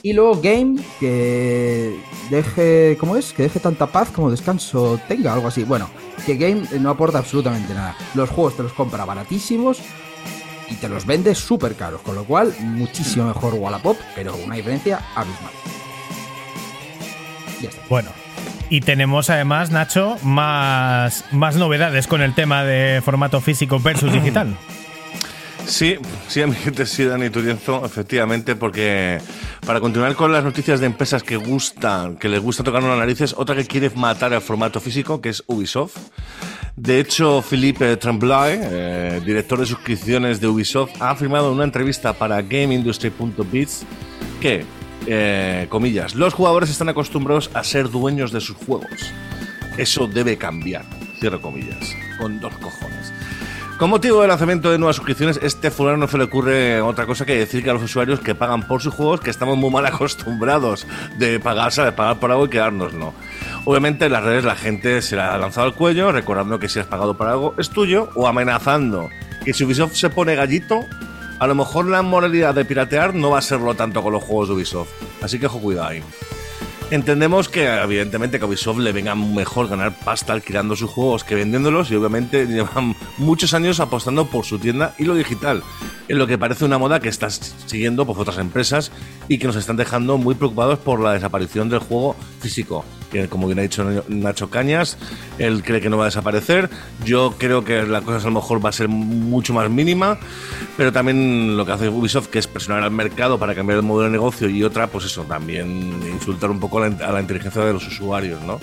[0.03, 1.99] Y luego Game, que
[2.29, 3.33] deje, ¿cómo es?
[3.33, 5.63] Que deje tanta paz como descanso tenga, algo así.
[5.63, 5.89] Bueno,
[6.25, 7.97] que Game no aporta absolutamente nada.
[8.13, 9.81] Los juegos te los compra baratísimos
[10.69, 14.99] y te los vende súper caros, con lo cual muchísimo mejor Wallapop, pero una diferencia
[15.15, 15.53] abismal.
[17.61, 17.81] Ya está.
[17.89, 18.09] Bueno.
[18.69, 24.57] Y tenemos además, Nacho, más, más novedades con el tema de formato físico versus digital.
[25.67, 25.97] Sí,
[26.29, 29.19] sí, amiguetes, sí, Dani Turienzo, efectivamente, porque
[29.65, 33.35] para continuar con las noticias de empresas que gustan, que les gusta tocar las narices,
[33.37, 35.97] otra que quiere matar el formato físico, que es Ubisoft.
[36.77, 42.13] De hecho, Philippe Tremblay, eh, director de suscripciones de Ubisoft, ha afirmado en una entrevista
[42.13, 43.83] para GameIndustry.biz
[44.39, 44.63] que,
[45.05, 49.11] eh, comillas, los jugadores están acostumbrados a ser dueños de sus juegos.
[49.77, 50.85] Eso debe cambiar,
[51.19, 53.16] cierro comillas, con dos cojones.
[53.77, 57.27] Con motivo del lanzamiento de nuevas suscripciones, este fulano no se le ocurre otra cosa
[57.27, 59.85] que decir que a los usuarios que pagan por sus juegos que estamos muy mal
[59.85, 60.87] acostumbrados
[61.19, 61.93] de pagar, ¿sabes?
[61.93, 63.13] Pagar por algo y quedarnos, no.
[63.65, 66.79] Obviamente en las redes la gente se la ha lanzado al cuello, recordando que si
[66.79, 69.09] has pagado por algo es tuyo, o amenazando
[69.45, 70.83] que si Ubisoft se pone gallito,
[71.37, 74.47] a lo mejor la moralidad de piratear no va a serlo tanto con los juegos
[74.47, 74.89] de Ubisoft.
[75.21, 76.03] Así que ojo cuidado ahí.
[76.89, 81.91] Entendemos que evidentemente a Ubisoft le venga mejor ganar pasta alquilando sus juegos que vendiéndolos
[81.91, 85.63] y obviamente llevan muchos años apostando por su tienda y lo digital,
[86.07, 88.93] en lo que parece una moda que está siguiendo por otras empresas
[89.27, 92.85] y que nos están dejando muy preocupados por la desaparición del juego físico.
[93.29, 94.97] Como bien ha dicho Nacho Cañas,
[95.37, 96.69] él cree que no va a desaparecer.
[97.05, 100.17] Yo creo que la cosa a lo mejor va a ser mucho más mínima,
[100.75, 104.05] pero también lo que hace Ubisoft, que es presionar al mercado para cambiar el modelo
[104.05, 107.63] de negocio y otra, pues eso, también insultar un poco a la, a la inteligencia
[107.63, 108.59] de los usuarios, ¿no?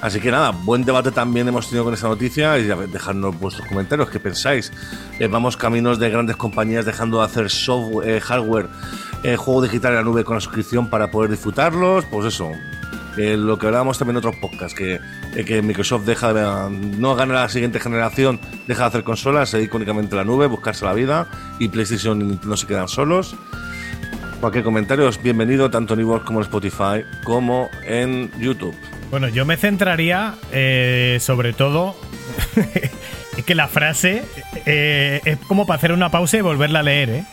[0.00, 4.10] Así que nada, buen debate también hemos tenido con esta noticia y dejadnos vuestros comentarios,
[4.10, 4.72] ¿qué pensáis?
[5.18, 8.68] Eh, vamos caminos de grandes compañías dejando de hacer software, eh, hardware,
[9.24, 12.52] eh, juego digital en la nube con la suscripción para poder disfrutarlos, pues eso.
[13.18, 15.00] Eh, lo que hablábamos también en otros podcasts, que,
[15.34, 19.58] eh, que Microsoft deja de, no gana la siguiente generación, deja de hacer consolas, se
[19.58, 21.26] dedica únicamente a la nube, buscarse la vida,
[21.58, 23.36] y PlayStation y Nintendo se quedan solos.
[24.40, 28.74] Cualquier comentario es bienvenido tanto en iVoox como en Spotify como en YouTube.
[29.10, 31.96] Bueno, yo me centraría eh, sobre todo.
[33.46, 34.24] que la frase
[34.66, 37.24] es como para hacer una pausa y volverla a leer, ¿eh?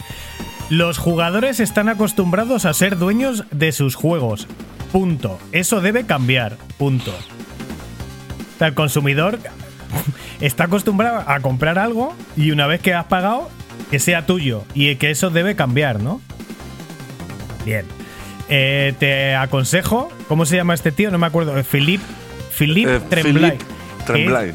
[0.69, 4.47] Los jugadores están acostumbrados a ser dueños de sus juegos.
[4.91, 5.37] Punto.
[5.51, 6.57] Eso debe cambiar.
[6.77, 7.13] Punto.
[8.59, 9.37] El consumidor
[10.41, 13.49] está acostumbrado a comprar algo y una vez que has pagado,
[13.91, 14.63] que sea tuyo.
[14.73, 16.19] Y que eso debe cambiar, ¿no?
[17.65, 17.85] Bien.
[18.49, 21.11] Eh, te aconsejo, ¿cómo se llama este tío?
[21.11, 21.53] No me acuerdo.
[21.63, 22.03] Philippe,
[22.51, 23.51] Philippe Eh, Tremblay.
[23.51, 23.74] Philippe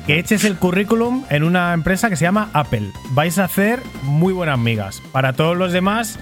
[0.06, 2.90] Que eches el currículum en una empresa que se llama Apple.
[3.10, 5.02] Vais a hacer muy buenas migas.
[5.12, 6.18] Para todos los demás,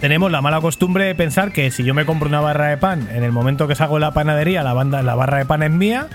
[0.00, 3.08] tenemos la mala costumbre de pensar que si yo me compro una barra de pan,
[3.12, 5.70] en el momento que salgo de la panadería, la, banda, la barra de pan es
[5.70, 6.08] mía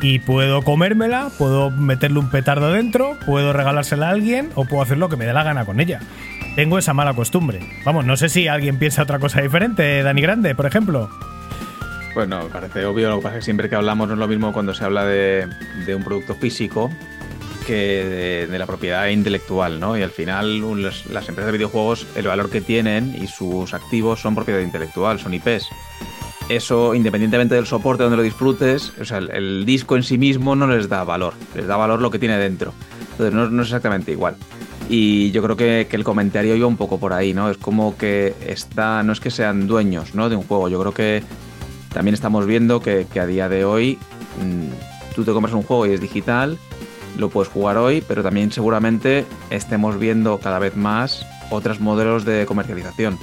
[0.00, 4.98] y puedo comérmela, puedo meterle un petardo dentro, puedo regalársela a alguien o puedo hacer
[4.98, 6.00] lo que me dé la gana con ella.
[6.54, 7.60] Tengo esa mala costumbre.
[7.84, 11.10] Vamos, no sé si alguien piensa otra cosa diferente, Dani Grande, por ejemplo.
[12.16, 14.26] Bueno, me parece obvio, lo que pasa es que siempre que hablamos no es lo
[14.26, 15.46] mismo cuando se habla de,
[15.84, 16.90] de un producto físico
[17.66, 19.98] que de, de la propiedad intelectual, ¿no?
[19.98, 23.74] Y al final un- las, las empresas de videojuegos, el valor que tienen y sus
[23.74, 25.68] activos son propiedad intelectual, son IPs.
[26.48, 30.56] Eso, independientemente del soporte donde lo disfrutes, o sea, el, el disco en sí mismo
[30.56, 32.72] no les da valor, les da valor lo que tiene dentro.
[33.10, 34.36] Entonces no, no es exactamente igual.
[34.88, 37.50] Y yo creo que, que el comentario iba un poco por ahí, ¿no?
[37.50, 40.30] Es como que está, no es que sean dueños, ¿no?
[40.30, 40.68] De un juego.
[40.70, 41.22] Yo creo que
[41.96, 43.98] también estamos viendo que, a día de hoy
[44.42, 46.58] mm, tú te compras un juego y es digital,
[47.16, 52.44] lo puedes jugar hoy, pero también seguramente estemos viendo cada vez más otros modelos de
[52.44, 53.18] comercialización.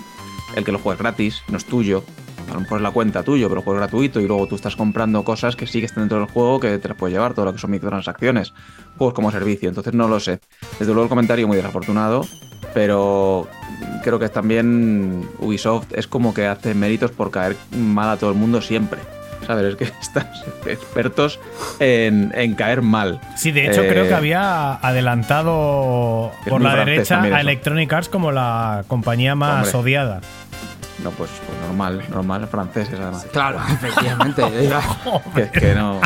[0.56, 2.04] El que lo juegues gratis, no es tuyo,
[2.50, 4.56] a lo mejor es la cuenta tuyo, pero el juego es gratuito y luego tú
[4.56, 7.36] estás comprando cosas que sí que están dentro del juego que te las puedes llevar,
[7.36, 8.56] todo lo que son microtransacciones,
[8.98, 9.70] juegos como servicio.
[9.70, 10.40] Entonces no lo sé.
[10.80, 12.26] Desde luego el comentario muy desafortunado,
[12.74, 13.48] pero
[14.04, 18.36] creo que también Ubisoft es como que hace méritos por caer mal a todo el
[18.38, 19.00] mundo siempre.
[19.46, 19.66] ¿Sabes?
[19.66, 20.30] Es que están
[20.66, 21.38] expertos
[21.80, 23.20] en, en caer mal.
[23.36, 27.42] Sí, de hecho Eh, creo que había adelantado por la derecha a.
[27.42, 29.80] Electronic Arts como la compañía más Hombre.
[29.80, 30.22] odiada.
[31.04, 33.26] No, pues, pues normal, normal, franceses además.
[33.34, 34.44] Claro, efectivamente.
[35.36, 36.00] Que, que no,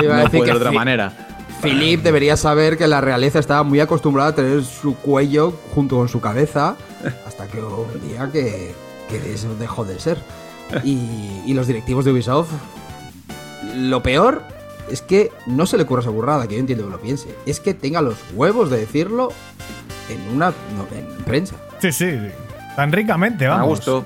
[0.00, 0.76] Iba a no decir puede que de otra sí.
[0.76, 1.12] manera.
[1.62, 6.08] Philip debería saber que la realeza estaba muy acostumbrada a tener su cuello junto con
[6.08, 6.76] su cabeza
[7.26, 8.74] hasta que un día que,
[9.08, 10.18] que eso dejó de ser.
[10.84, 12.50] Y, y los directivos de Ubisoft,
[13.74, 14.42] lo peor
[14.90, 17.34] es que no se le ocurra esa burrada, que yo entiendo que lo piense.
[17.46, 19.32] Es que tenga los huevos de decirlo
[20.08, 21.56] en una no, en prensa.
[21.80, 22.10] Sí, sí,
[22.76, 23.68] tan ricamente, A vamos.
[23.68, 24.04] gusto.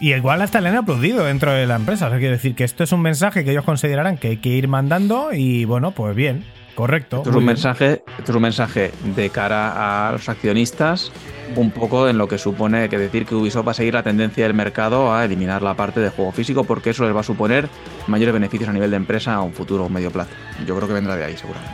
[0.00, 2.06] Y igual hasta le han aplaudido dentro de la empresa.
[2.06, 4.50] O sea, quiero decir que esto es un mensaje que ellos considerarán que hay que
[4.50, 6.44] ir mandando y bueno, pues bien,
[6.76, 7.18] correcto.
[7.18, 11.10] Esto es un mensaje, esto es un mensaje de cara a los accionistas,
[11.56, 14.44] un poco en lo que supone que decir que Ubisoft va a seguir la tendencia
[14.44, 17.68] del mercado a eliminar la parte de juego físico, porque eso les va a suponer
[18.06, 20.30] mayores beneficios a nivel de empresa a un futuro o medio plazo.
[20.64, 21.72] Yo creo que vendrá de ahí, seguramente.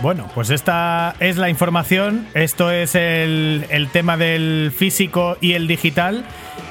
[0.00, 2.28] Bueno, pues esta es la información.
[2.34, 6.24] Esto es el, el tema del físico y el digital.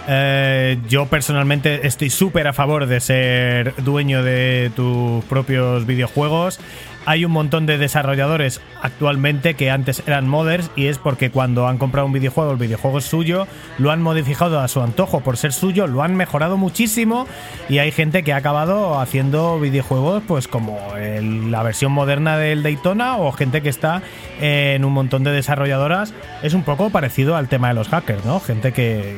[0.07, 6.59] Eh, yo personalmente estoy súper a favor de ser dueño de tus propios videojuegos.
[7.07, 11.77] Hay un montón de desarrolladores actualmente que antes eran modders y es porque cuando han
[11.77, 13.47] comprado un videojuego, el videojuego es suyo,
[13.77, 17.25] lo han modificado a su antojo por ser suyo, lo han mejorado muchísimo
[17.69, 23.15] y hay gente que ha acabado haciendo videojuegos pues como la versión moderna del Daytona
[23.15, 24.01] o gente que está
[24.41, 26.13] en un montón de desarrolladoras.
[26.43, 28.41] Es un poco parecido al tema de los hackers, ¿no?
[28.41, 29.17] Gente que,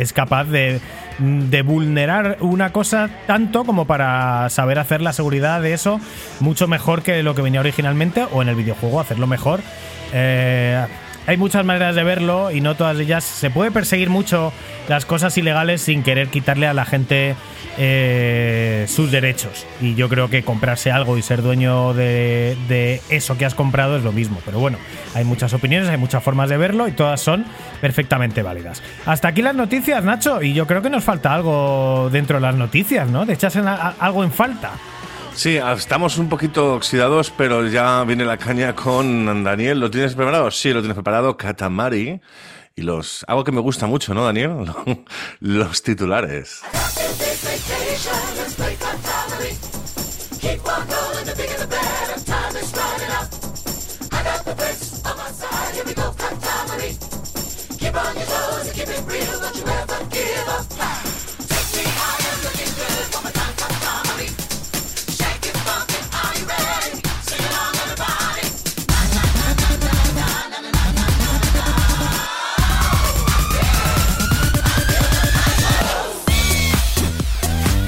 [0.00, 0.80] es capaz de
[1.66, 6.00] vulnerar una cosa tanto como para saber hacer la seguridad de eso
[6.40, 9.60] mucho mejor que lo que venía originalmente o en el videojuego hacerlo mejor.
[10.12, 10.84] Eh,
[11.26, 13.22] hay muchas maneras de verlo y no todas ellas.
[13.22, 14.52] Se puede perseguir mucho
[14.88, 17.36] las cosas ilegales sin querer quitarle a la gente
[17.78, 19.66] eh, sus derechos.
[19.80, 23.96] Y yo creo que comprarse algo y ser dueño de, de eso que has comprado
[23.96, 24.40] es lo mismo.
[24.44, 24.78] Pero bueno,
[25.14, 27.44] hay muchas opiniones, hay muchas formas de verlo y todas son
[27.80, 28.82] perfectamente válidas.
[29.06, 30.42] Hasta aquí las noticias, Nacho.
[30.42, 33.24] Y yo creo que nos falta algo dentro de las noticias, ¿no?
[33.24, 34.72] De echarse algo en falta.
[35.34, 39.80] Sí, estamos un poquito oxidados, pero ya viene la caña con Daniel.
[39.80, 40.50] ¿Lo tienes preparado?
[40.50, 41.36] Sí, lo tienes preparado.
[41.36, 42.20] Katamari.
[42.76, 43.24] Y los.
[43.26, 44.66] Algo que me gusta mucho, ¿no, Daniel?
[45.40, 46.62] Los titulares.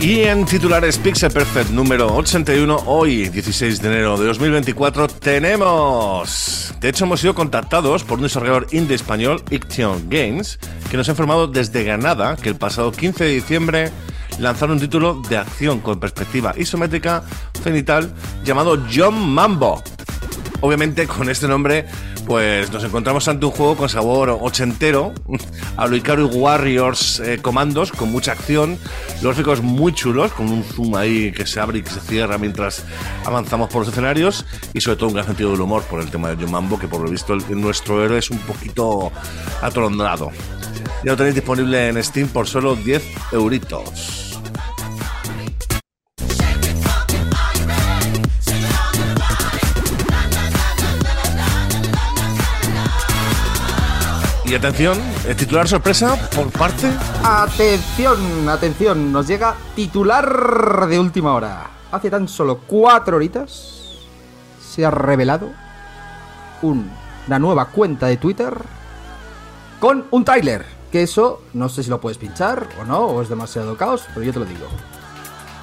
[0.02, 6.74] Y en titulares Pixel Perfect número 81, hoy, 16 de enero de 2024, tenemos.
[6.80, 10.58] De hecho, hemos sido contactados por un desarrollador indie español, Iction Games,
[10.90, 13.92] que nos ha informado desde Granada que el pasado 15 de diciembre
[14.40, 17.22] lanzaron un título de acción con perspectiva isométrica
[17.62, 18.12] cenital
[18.44, 19.84] llamado John Mambo.
[20.62, 21.86] Obviamente con este nombre
[22.26, 25.12] pues nos encontramos ante un juego con sabor ochentero,
[25.76, 28.78] a lo Ikari Warriors eh, comandos, con mucha acción,
[29.20, 32.84] gráficos muy chulos, con un zoom ahí que se abre y que se cierra mientras
[33.24, 36.28] avanzamos por los escenarios y sobre todo un gran sentido del humor por el tema
[36.30, 39.10] de John Mambo, que por lo visto nuestro héroe es un poquito
[39.60, 40.30] atolondrado.
[41.04, 44.21] Ya lo tenéis disponible en Steam por solo 10 euritos.
[54.52, 56.86] Y atención, el titular sorpresa por parte
[57.24, 61.70] Atención, atención, nos llega titular de última hora.
[61.90, 64.02] Hace tan solo cuatro horitas
[64.62, 65.48] se ha revelado
[66.60, 66.90] un-
[67.28, 68.52] una nueva cuenta de Twitter
[69.80, 70.66] con un trailer.
[70.92, 74.22] Que eso no sé si lo puedes pinchar o no, o es demasiado caos, pero
[74.22, 74.66] yo te lo digo.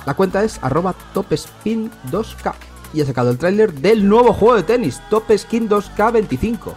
[0.08, 2.54] La cuenta es arroba topspin2k
[2.96, 6.74] y ha sacado el tráiler del nuevo juego de tenis, Topskin 2K25.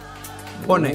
[0.67, 0.93] Pone...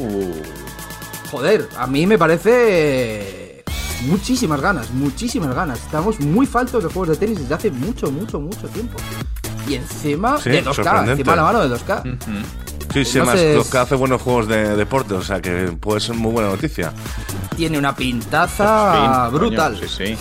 [1.31, 3.63] Joder, a mí me parece
[4.07, 5.79] muchísimas ganas, muchísimas ganas.
[5.81, 8.97] Estamos muy faltos de juegos de tenis desde hace mucho, mucho, mucho tiempo.
[9.69, 11.13] Y encima Sí, de 2K, sorprendente.
[11.13, 12.03] encima la mano de 2K.
[12.93, 16.01] Sí, sí, más Entonces- los que hace buenos juegos de deporte, o sea que puede
[16.01, 16.93] ser muy buena noticia.
[17.55, 19.79] Tiene una pintaza Fin, coño, brutal.
[19.79, 20.17] sí, sí.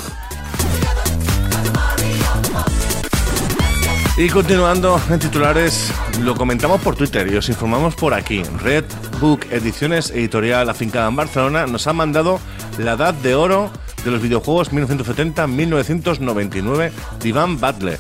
[4.20, 8.42] Y continuando en titulares, lo comentamos por Twitter y os informamos por aquí.
[8.64, 8.86] Red
[9.22, 12.40] Book Ediciones Editorial afincada en Barcelona nos ha mandado
[12.80, 13.70] la edad de oro
[14.04, 18.00] de los videojuegos 1970-1999 de Ivan Butler,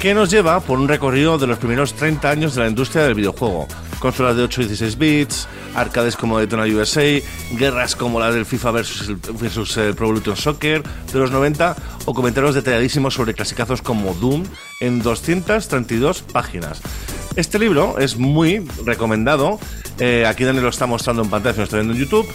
[0.00, 3.14] que nos lleva por un recorrido de los primeros 30 años de la industria del
[3.14, 3.66] videojuego.
[3.98, 7.02] Consolas de 8 y 16 bits, arcades como Daytona USA,
[7.52, 12.14] guerras como la del FIFA versus versus el Pro Evolution Soccer de los 90 o
[12.14, 14.44] comentarios detalladísimos sobre clasicazos como Doom
[14.80, 16.80] en 232 páginas.
[17.36, 19.60] Este libro es muy recomendado.
[20.00, 22.26] eh, aquí Dani lo está mostrando en pantalla si lo está viendo en YouTube.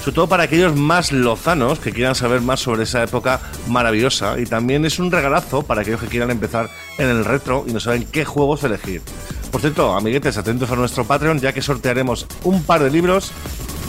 [0.00, 4.38] Sobre todo para aquellos más lozanos que quieran saber más sobre esa época maravillosa.
[4.38, 7.80] Y también es un regalazo para aquellos que quieran empezar en el retro y no
[7.80, 9.02] saben qué juegos elegir.
[9.50, 13.32] Por cierto, amiguetes, atentos a nuestro Patreon, ya que sortearemos un par de libros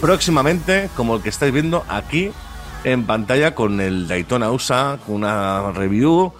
[0.01, 2.31] próximamente, como el que estáis viendo aquí
[2.83, 6.33] en pantalla con el Daytona USA, con una review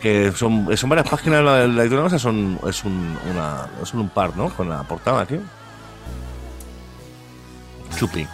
[0.00, 4.48] que son, varias páginas la del Daytona USA, son, es, un, una, un par, ¿no?
[4.48, 5.38] Con la portada aquí.
[7.96, 8.26] Chupi.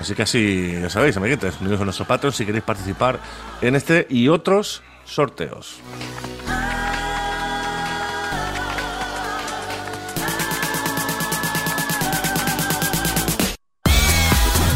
[0.00, 3.18] Así que así, ya sabéis, amiguetes, unidos a nuestro Patreon si queréis participar
[3.60, 5.80] en este y otros sorteos.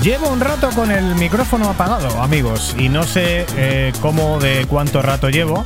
[0.04, 5.00] Llevo un rato con el micrófono apagado, amigos, y no sé eh, cómo de cuánto
[5.00, 5.64] rato llevo.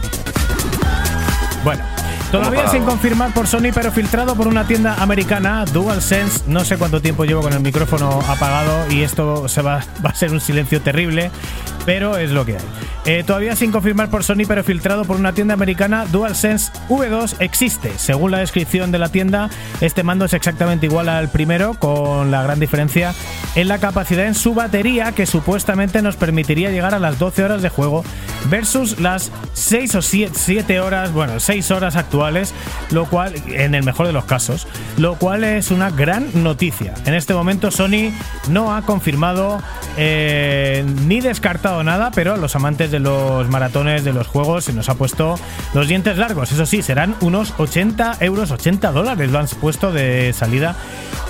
[1.65, 1.82] Bueno,
[2.31, 6.45] todavía sin confirmar por Sony, pero filtrado por una tienda americana, DualSense.
[6.47, 10.15] No sé cuánto tiempo llevo con el micrófono apagado y esto se va, va a
[10.15, 11.31] ser un silencio terrible,
[11.87, 12.65] pero es lo que hay.
[13.07, 17.93] Eh, todavía sin confirmar por Sony, pero filtrado por una tienda americana, DualSense V2 existe.
[17.97, 19.49] Según la descripción de la tienda,
[19.81, 23.15] este mando es exactamente igual al primero, con la gran diferencia
[23.55, 27.63] en la capacidad en su batería, que supuestamente nos permitiría llegar a las 12 horas
[27.63, 28.05] de juego,
[28.51, 32.18] versus las 6 o 7 horas, bueno, 6 horas actuales,
[32.90, 34.66] lo cual, en el mejor de los casos,
[34.97, 36.95] lo cual es una gran noticia.
[37.07, 38.12] En este momento Sony
[38.49, 39.62] no ha confirmado
[39.97, 44.73] eh, ni descartado nada, pero a los amantes de los maratones de los juegos se
[44.73, 45.39] nos ha puesto
[45.74, 46.53] los dientes largos.
[46.53, 50.77] Eso sí, serán unos 80 euros, 80 dólares lo han puesto de salida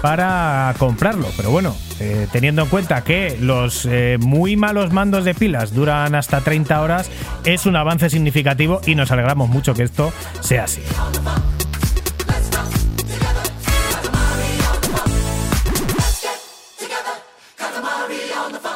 [0.03, 1.29] para comprarlo.
[1.37, 6.15] Pero bueno, eh, teniendo en cuenta que los eh, muy malos mandos de pilas duran
[6.15, 7.11] hasta 30 horas,
[7.45, 10.83] es un avance significativo y nos alegramos mucho que esto sea así.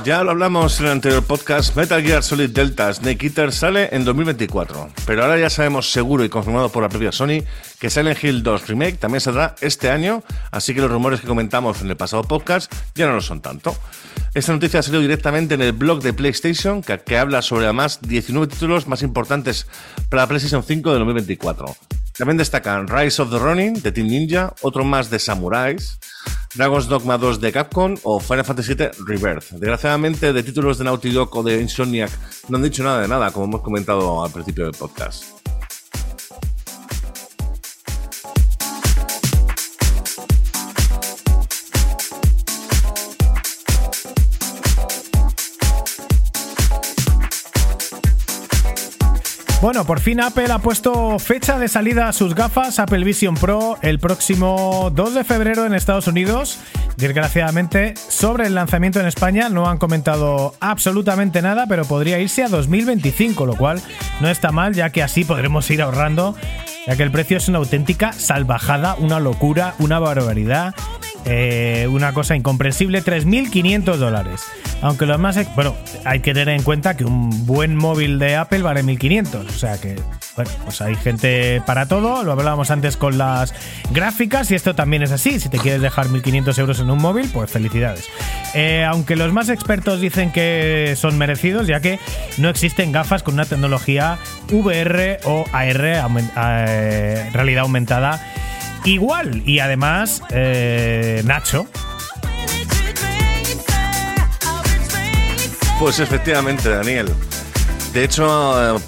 [0.05, 4.05] Ya lo hablamos en el anterior podcast, Metal Gear Solid Delta Snake Eater sale en
[4.05, 7.45] 2024, pero ahora ya sabemos seguro y confirmado por la propia Sony
[7.79, 11.83] que Silent Hill 2 Remake también saldrá este año, así que los rumores que comentamos
[11.83, 13.77] en el pasado podcast ya no lo son tanto.
[14.35, 18.01] Esta noticia ha salido directamente en el blog de PlayStation, que, que habla sobre además
[18.03, 19.69] 19 títulos más importantes
[20.09, 21.77] para la PlayStation 5 de 2024.
[22.17, 25.99] También destacan Rise of the Ronin de Team Ninja, otro más de Samurais,
[26.55, 29.51] Dragon's Dogma 2 de Capcom o Final Fantasy VII Rebirth.
[29.53, 32.11] Desgraciadamente, de títulos de Naughty Dog o de Insomniac
[32.49, 35.25] no han dicho nada de nada, como hemos comentado al principio del podcast.
[49.63, 53.79] Bueno, por fin Apple ha puesto fecha de salida a sus gafas Apple Vision Pro
[53.81, 56.59] el próximo 2 de febrero en Estados Unidos.
[56.97, 62.49] Desgraciadamente, sobre el lanzamiento en España no han comentado absolutamente nada, pero podría irse a
[62.49, 63.81] 2025, lo cual
[64.21, 66.35] no está mal, ya que así podremos ir ahorrando,
[66.89, 70.75] ya que el precio es una auténtica salvajada, una locura, una barbaridad.
[71.25, 74.41] Eh, una cosa incomprensible, 3.500 dólares.
[74.81, 75.39] Aunque lo más...
[75.55, 79.47] Bueno, hay que tener en cuenta que un buen móvil de Apple vale 1.500.
[79.47, 79.97] O sea que,
[80.35, 82.25] bueno, pues hay gente para todo.
[82.25, 83.55] Lo hablábamos antes con las
[83.93, 85.39] gráficas y esto también es así.
[85.39, 88.09] Si te quieres dejar 1.500 euros en un móvil, pues felicidades.
[88.55, 92.01] Eh, aunque los más expertos dicen que son merecidos, ya que
[92.39, 94.19] no existen gafas con una tecnología
[94.51, 96.03] VR o AR,
[96.69, 98.21] eh, realidad aumentada,
[98.85, 99.43] igual.
[99.47, 101.67] Y además, eh, Nacho,
[105.83, 107.13] Pues efectivamente, Daniel.
[107.93, 108.81] De hecho, eh,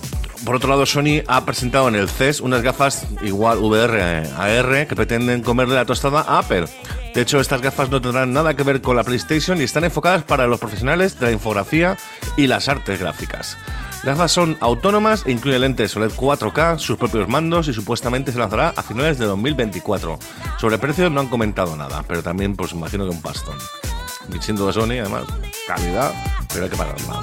[0.44, 4.94] por otro lado, Sony ha presentado en el CES unas gafas igual VR AR que
[4.94, 6.66] pretenden comerle la tostada a Apple.
[7.12, 10.22] De hecho, estas gafas no tendrán nada que ver con la PlayStation y están enfocadas
[10.22, 11.96] para los profesionales de la infografía
[12.36, 13.56] y las artes gráficas.
[14.04, 18.38] Las gafas son autónomas e incluyen lentes OLED 4K, sus propios mandos y supuestamente se
[18.38, 20.18] lanzará a finales de 2024.
[20.60, 23.56] Sobre precios no han comentado nada, pero también pues imagino que un pastón.
[24.30, 25.24] Y siendo de Sony, además,
[25.66, 26.12] calidad,
[26.52, 27.20] pero hay que pagarla.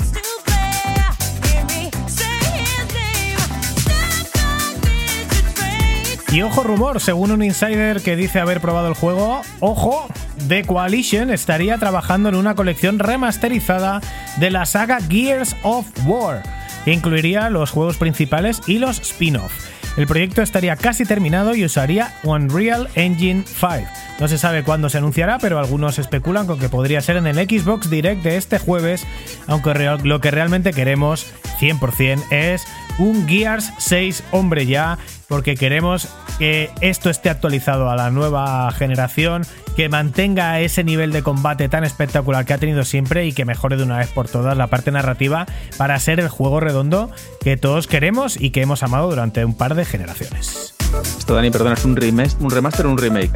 [6.31, 10.07] Y ojo rumor, según un insider que dice haber probado el juego, ojo,
[10.47, 14.01] The Coalition estaría trabajando en una colección remasterizada
[14.37, 16.41] de la saga Gears of War,
[16.85, 19.51] incluiría los juegos principales y los spin-off.
[19.97, 24.10] El proyecto estaría casi terminado y usaría Unreal Engine 5.
[24.21, 27.37] No se sabe cuándo se anunciará, pero algunos especulan con que podría ser en el
[27.37, 29.07] Xbox Direct de este jueves,
[29.47, 29.73] aunque
[30.03, 31.25] lo que realmente queremos
[31.59, 32.63] 100% es
[32.99, 36.07] un Gears 6 hombre ya, porque queremos
[36.37, 39.41] que esto esté actualizado a la nueva generación,
[39.75, 43.75] que mantenga ese nivel de combate tan espectacular que ha tenido siempre y que mejore
[43.75, 47.87] de una vez por todas la parte narrativa para ser el juego redondo que todos
[47.87, 50.75] queremos y que hemos amado durante un par de generaciones.
[51.03, 53.31] Esto, Dani, perdona, ¿es un, remas- un remaster o un remake?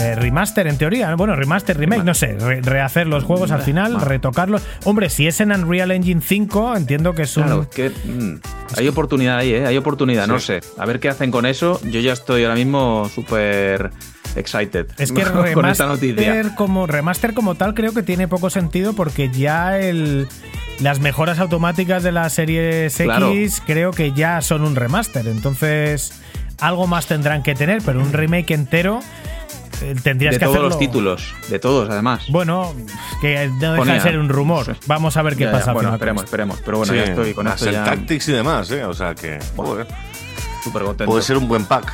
[0.00, 1.16] Eh, remaster en teoría, ¿no?
[1.16, 4.62] bueno, remaster, remake, no sé, re- rehacer los juegos al final, retocarlos.
[4.84, 7.44] Hombre, si es en Unreal Engine 5, entiendo que es un...
[7.44, 8.40] Claro, que mm,
[8.76, 9.66] hay oportunidad ahí, ¿eh?
[9.66, 10.60] Hay oportunidad, no sé.
[10.78, 11.80] A ver qué hacen con eso.
[11.84, 13.90] Yo ya estoy ahora mismo súper
[14.36, 15.22] excited Es que
[15.54, 16.16] con esta noticia.
[16.32, 20.26] remaster como, remaster como tal creo que tiene poco sentido porque ya el,
[20.80, 23.32] las mejoras automáticas de las series X Claro.
[23.64, 25.28] creo que ya son un remaster.
[25.28, 26.12] Entonces,
[26.66, 29.00] algo más tendrán que tener, pero un remake entero
[29.82, 30.68] eh, tendrías de que todos hacerlo.
[30.70, 32.24] los títulos, de todos además.
[32.30, 32.72] Bueno,
[33.20, 33.94] que no deja Ponía.
[33.94, 34.76] de ser un rumor.
[34.86, 36.58] Vamos a ver qué Ya, ya, pasa al Bueno, esperemos, esperemos.
[36.64, 38.84] Pero bueno, Sí, ya estoy con más esto el ya Tactics y demás, ¿eh?
[38.84, 39.38] O sea que.
[39.56, 39.86] joder,
[40.62, 41.10] súper contento.
[41.10, 41.92] puede ser un buen pack.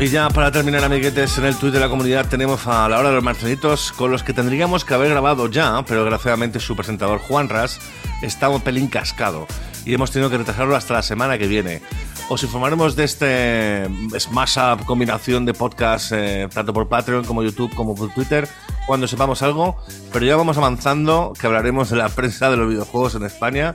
[0.00, 3.10] Y ya para terminar, amiguetes, en el Twitter de la comunidad tenemos a la hora
[3.10, 7.20] de los marcelitos con los que tendríamos que haber grabado ya, pero desgraciadamente su presentador
[7.20, 7.78] Juan Ras
[8.20, 9.46] está un pelín cascado
[9.84, 11.80] y hemos tenido que retrasarlo hasta la semana que viene.
[12.28, 13.86] Os informaremos de este
[14.18, 18.48] smash up combinación de podcast eh, tanto por Patreon como YouTube como por Twitter
[18.86, 19.76] cuando sepamos algo,
[20.12, 23.74] pero ya vamos avanzando que hablaremos de la prensa de los videojuegos en España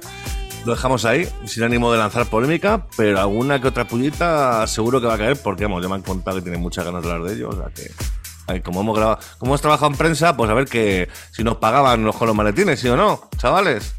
[0.69, 5.07] lo dejamos ahí, sin ánimo de lanzar polémica, pero alguna que otra pullita seguro que
[5.07, 7.27] va a caer, porque vamos, ya me han contado que tienen muchas ganas de hablar
[7.27, 8.61] de ello, o sea que.
[8.61, 12.03] como hemos grabado, como hemos trabajado en prensa, pues a ver que si nos pagaban
[12.03, 13.29] los con los maletines, ¿sí o no?
[13.37, 13.95] Chavales.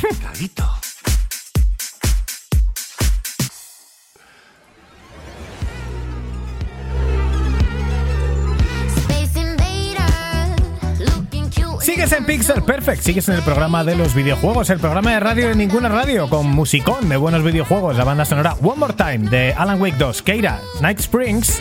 [11.98, 15.48] Sigues en Pixel Perfect, sigues en el programa de los videojuegos, el programa de radio
[15.48, 19.52] de ninguna radio, con musicón de buenos videojuegos, la banda sonora One More Time de
[19.52, 21.60] Alan Wake 2, Keira, Night Springs.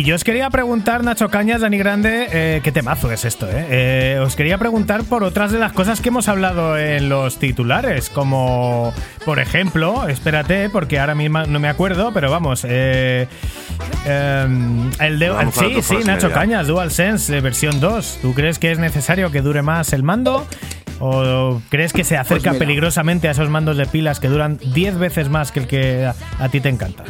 [0.00, 3.66] Y yo os quería preguntar, Nacho Cañas, Dani Grande, eh, qué temazo es esto, eh?
[3.68, 8.08] Eh, Os quería preguntar por otras de las cosas que hemos hablado en los titulares,
[8.08, 8.94] como,
[9.26, 13.28] por ejemplo, espérate, porque ahora mismo no me acuerdo, pero vamos, eh,
[14.06, 15.28] em, el de...
[15.28, 16.40] Vamos sí, sí, Nacho media.
[16.40, 18.20] Cañas, DualSense eh, versión 2.
[18.22, 20.46] ¿Tú crees que es necesario que dure más el mando?
[20.98, 22.58] ¿O crees que se acerca Pues mira.
[22.58, 26.14] peligrosamente a esos mandos de pilas que duran 10 veces más que el que a,
[26.38, 27.04] a ti te encanta?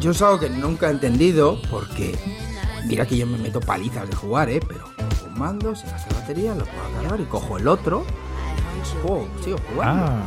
[0.00, 2.14] Yo es algo que nunca he entendido porque
[2.86, 4.60] mira que yo me meto palizas de jugar, ¿eh?
[4.66, 8.04] Pero cojo un mando, se gasta la batería, lo puedo cargar y cojo el otro.
[9.02, 10.04] Juego, sigo jugando.
[10.06, 10.22] Ah.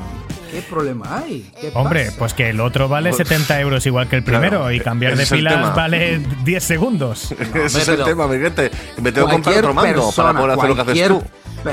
[0.52, 1.52] ¿Qué problema hay?
[1.60, 2.18] ¿Qué Hombre, pasa?
[2.20, 5.14] pues que el otro vale Pues- 70 euros igual que el Claro, primero y cambiar
[5.14, 7.34] ese de pilas vale 10 segundos.
[7.54, 8.72] Ese es el tema, amiguete.
[9.02, 11.24] Me tengo que comprar otro mando persona, para poder hacer lo que haces tú.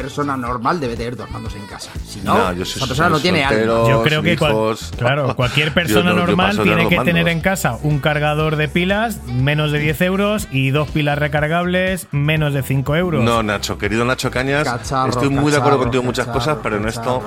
[0.02, 1.90] Persona normal debe tener dos mandos en casa.
[2.06, 3.76] Si no, No, yo soy- esa persona no tiene soltero.
[3.76, 3.88] alma.
[3.90, 4.92] Yo creo que cual- hijos.
[4.98, 7.04] claro, cualquier persona yo normal tiene que mandos.
[7.04, 12.06] tener en casa un cargador de pilas menos de 10 euros y dos pilas recargables
[12.10, 13.22] menos de 5 euros.
[13.24, 16.58] No, Nacho, querido Nacho Cañas, Cacharro, estoy muy de acuerdo contigo en muchas cacharro, cosas,
[16.62, 17.22] pero en esto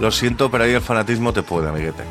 [0.00, 2.02] lo siento, pero ahí el fanatismo te puede, amiguete.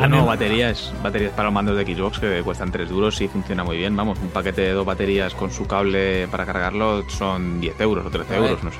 [0.00, 3.28] A mí- No, baterías, baterías para los mandos de Xbox que cuestan 3 duros y
[3.28, 3.94] funciona muy bien.
[3.96, 8.10] Vamos, un paquete de dos baterías con su cable para cargarlo son 10 euros o
[8.10, 8.50] 13 A ver.
[8.50, 8.78] euros, no sé.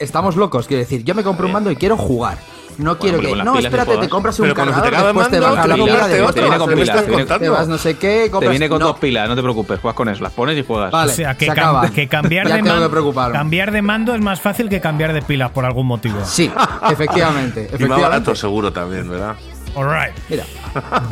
[0.00, 2.38] Estamos locos, quiero decir, yo me compro un mando y quiero jugar.
[2.78, 3.34] No quiero que.
[3.36, 5.64] No, espérate, te compras un Pero cuando se te cargador, el después te mando, vas
[5.64, 7.68] a la te de otro, otro, viene con ¿qué me pilas, estás te te vas
[7.68, 8.86] no sé qué, Te viene con no.
[8.88, 10.90] dos pilas, no te preocupes, juegas con eso, las pones y juegas.
[10.90, 11.10] Vale.
[11.10, 11.88] o sea, que, se cam- acaba.
[11.88, 13.32] que cambiar, de tengo que man- preocuparme.
[13.32, 16.18] cambiar de mando es más fácil que cambiar de pilas por algún motivo.
[16.26, 16.50] Sí,
[16.90, 17.60] efectivamente.
[17.60, 18.02] Y más efectivamente.
[18.10, 19.36] barato seguro también, ¿verdad?
[19.76, 20.14] Alright.
[20.30, 20.44] Mira,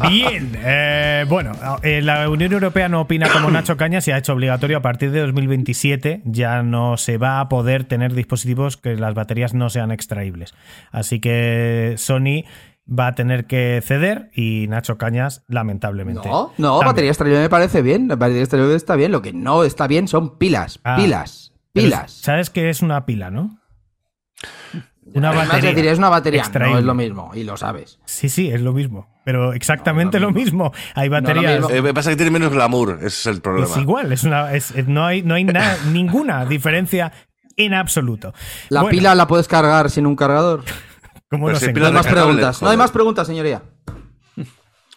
[0.09, 4.33] Bien, eh, bueno, eh, la Unión Europea no opina como Nacho Cañas y ha hecho
[4.33, 9.15] obligatorio a partir de 2027 ya no se va a poder tener dispositivos que las
[9.15, 10.55] baterías no sean extraíbles.
[10.93, 12.45] Así que Sony
[12.89, 16.27] va a tener que ceder y Nacho Cañas lamentablemente.
[16.27, 16.87] no, no, también.
[16.87, 18.09] batería extraíble me parece bien.
[18.09, 19.13] La batería extraíble está bien.
[19.13, 20.81] Lo que no está bien son pilas.
[20.85, 20.97] Ah.
[20.97, 21.53] pilas.
[21.75, 22.13] Pilas.
[22.13, 23.59] ¿Sabes qué es una pila, no?
[25.15, 25.71] Una Además, batería.
[25.71, 26.79] es decir, es una batería, no extraíble.
[26.81, 27.99] es lo mismo, y lo sabes.
[28.05, 29.09] Sí, sí, es lo mismo.
[29.25, 30.73] Pero exactamente No, lo lo mismo.
[30.95, 31.61] Hay lo baterías.
[31.61, 31.71] mismo.
[31.71, 33.67] Eh, me pasa que tiene menos glamour, ese es el problema.
[33.69, 37.13] Es igual, es una, es- no hay, no hay na- ninguna diferencia
[37.57, 38.35] en absoluto.
[38.69, 40.65] ¿La Bueno, pila la puedes cargar sin un cargador?
[41.31, 42.61] ¿cómo Pues si No hay más preguntas.
[42.63, 43.63] No hay más preguntas, señoría.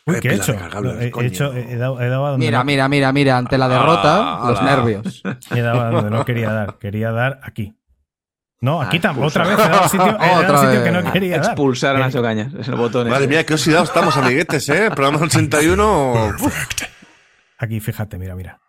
[0.05, 0.53] Uy, Eh, ¿qué he hecho?
[0.53, 3.37] He, hecho, dado, he dado a donde Mira, no, mira, mira, mira.
[3.37, 5.21] Ante la derrota, Ah, los nervios.
[5.53, 6.77] he dado a donde no quería dar.
[6.79, 7.76] Quería dar aquí.
[8.59, 9.27] No, aquí Ah, tampoco.
[9.27, 11.45] Otra vez al sitio, que no quería dar.
[11.45, 13.07] Expulsar a Eh, Nacho Cañas, es el botón.
[13.07, 13.29] Madre ese.
[13.29, 14.89] mía, qué oxidados estamos, amiguetes, ¿eh?
[14.95, 16.13] Programa 81.
[16.39, 16.81] Perfect.
[17.59, 18.59] Aquí, fíjate, mira, mira.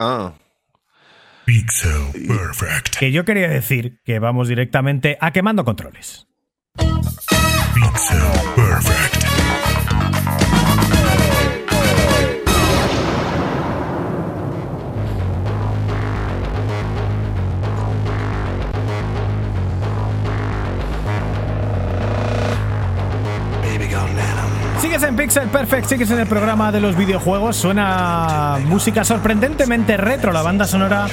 [0.00, 0.32] Ah.
[1.44, 2.96] Pixel Perfect.
[2.98, 6.26] Que yo quería decir que vamos directamente a quemando controles.
[6.76, 8.18] Pixel
[8.56, 9.27] Perfect.
[24.88, 27.56] Sigues en Pixel Perfect, sigues en el programa de los videojuegos.
[27.56, 31.08] Suena música sorprendentemente retro, la banda sonora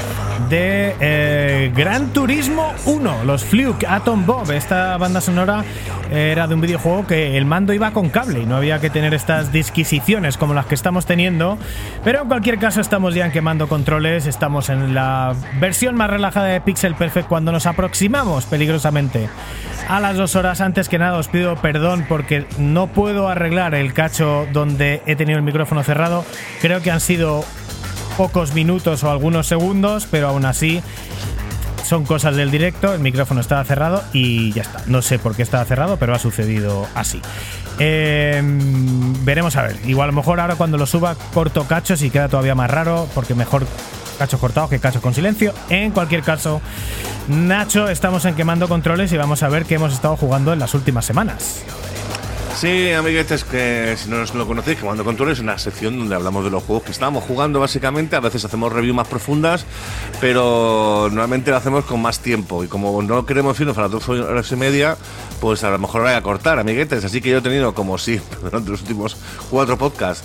[0.49, 4.49] de eh, Gran Turismo 1, los Fluke Atom Bob.
[4.51, 5.65] Esta banda sonora
[6.09, 9.13] era de un videojuego que el mando iba con cable y no había que tener
[9.13, 11.57] estas disquisiciones como las que estamos teniendo.
[12.05, 16.47] Pero en cualquier caso, estamos ya en quemando controles, estamos en la versión más relajada
[16.47, 19.27] de Pixel Perfect cuando nos aproximamos peligrosamente
[19.89, 20.61] a las dos horas.
[20.61, 25.37] Antes que nada, os pido perdón porque no puedo arreglar el cacho donde he tenido
[25.37, 26.25] el micrófono cerrado.
[26.61, 27.43] Creo que han sido
[28.17, 30.81] pocos minutos o algunos segundos, pero aún así
[31.85, 34.83] son cosas del directo, el micrófono estaba cerrado y ya está.
[34.87, 37.21] No sé por qué estaba cerrado, pero ha sucedido así.
[37.79, 38.41] Eh,
[39.23, 39.77] veremos a ver.
[39.85, 43.07] Igual a lo mejor ahora cuando lo suba corto cachos y queda todavía más raro,
[43.13, 43.67] porque mejor
[44.17, 45.53] cachos cortados que cachos con silencio.
[45.69, 46.61] En cualquier caso,
[47.27, 50.73] Nacho, estamos en quemando controles y vamos a ver qué hemos estado jugando en las
[50.73, 51.63] últimas semanas.
[52.55, 56.49] Sí, amiguetes, que si no lo conocéis, Quemando Controles es una sección donde hablamos de
[56.49, 58.15] los juegos que estamos jugando básicamente.
[58.15, 59.65] A veces hacemos reviews más profundas,
[60.21, 62.63] pero normalmente lo hacemos con más tiempo.
[62.63, 64.95] Y como no queremos irnos a las dos horas y media,
[65.41, 67.03] pues a lo mejor voy a cortar, amiguetes.
[67.03, 69.17] Así que yo he tenido, como sí, durante los últimos
[69.49, 70.23] cuatro podcasts,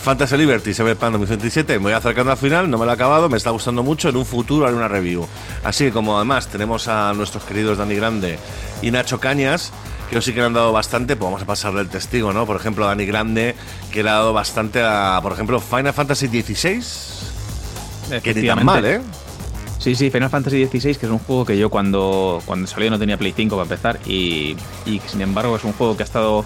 [0.00, 3.36] Fantasy Liberty, Cyberpunk 2027, me voy acercando al final, no me lo he acabado, me
[3.36, 4.08] está gustando mucho.
[4.08, 5.26] En un futuro haré una review.
[5.64, 8.38] Así que como además tenemos a nuestros queridos Dani Grande
[8.82, 9.72] y Nacho Cañas,
[10.12, 12.44] que sí que le han dado bastante, pues vamos a pasarle el testigo, ¿no?
[12.46, 13.54] Por ejemplo, Dani Grande,
[13.90, 18.20] que le ha dado bastante a, por ejemplo, Final Fantasy XVI.
[18.22, 19.00] Que ni tan mal, ¿eh?
[19.78, 22.98] Sí, sí, Final Fantasy XVI, que es un juego que yo cuando, cuando salió no
[22.98, 26.44] tenía Play 5 para empezar y, y sin embargo es un juego que ha estado...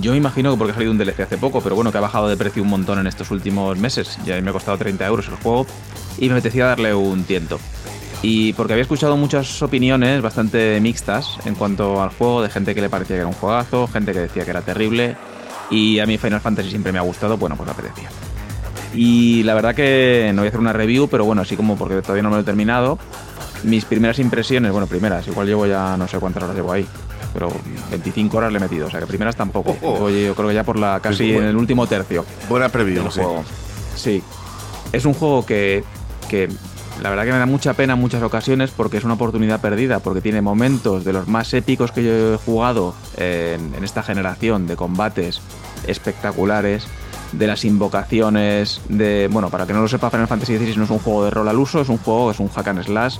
[0.00, 2.28] Yo imagino que porque ha salido un DLC hace poco, pero bueno, que ha bajado
[2.28, 4.18] de precio un montón en estos últimos meses.
[4.26, 5.66] Ya me ha costado 30 euros el juego
[6.18, 7.58] y me apetecía darle un tiento.
[8.22, 12.80] Y porque había escuchado muchas opiniones bastante mixtas en cuanto al juego, de gente que
[12.80, 15.16] le parecía que era un juegazo, gente que decía que era terrible.
[15.70, 18.08] Y a mí Final Fantasy siempre me ha gustado, bueno, pues me apetecía.
[18.94, 22.00] Y la verdad que no voy a hacer una review, pero bueno, así como porque
[22.00, 22.98] todavía no me lo he terminado.
[23.62, 26.86] Mis primeras impresiones, bueno, primeras, igual llevo ya no sé cuántas horas llevo ahí,
[27.34, 27.50] pero
[27.90, 29.76] 25 horas le he metido, o sea que primeras tampoco.
[29.80, 33.12] Llevo, yo creo que ya por la casi en el último tercio Buena preview, del
[33.12, 33.20] sí.
[33.20, 33.44] juego.
[33.94, 34.22] Sí.
[34.92, 35.84] Es un juego que,
[36.28, 36.48] que
[37.02, 40.00] la verdad que me da mucha pena en muchas ocasiones porque es una oportunidad perdida,
[40.00, 44.76] porque tiene momentos de los más épicos que yo he jugado en, esta generación de
[44.76, 45.40] combates
[45.86, 46.86] espectaculares,
[47.32, 49.28] de las invocaciones, de...
[49.30, 51.48] Bueno, para que no lo sepa, Final Fantasy XVI no es un juego de rol
[51.48, 53.18] al uso, es un juego, es un hack and slash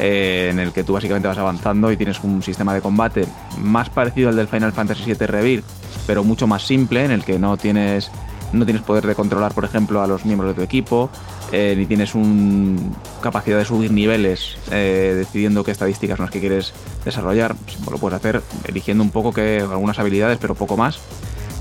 [0.00, 3.26] eh, en el que tú básicamente vas avanzando y tienes un sistema de combate
[3.58, 5.64] más parecido al del Final Fantasy VII Rebirth,
[6.06, 8.10] pero mucho más simple, en el que no tienes
[8.52, 11.10] no tienes poder de controlar, por ejemplo, a los miembros de tu equipo,
[11.56, 16.40] eh, ni tienes un capacidad de subir niveles eh, decidiendo qué estadísticas son las que
[16.40, 16.72] quieres
[17.04, 17.54] desarrollar.
[17.54, 20.98] Pues, Lo puedes hacer eligiendo un poco que algunas habilidades, pero poco más.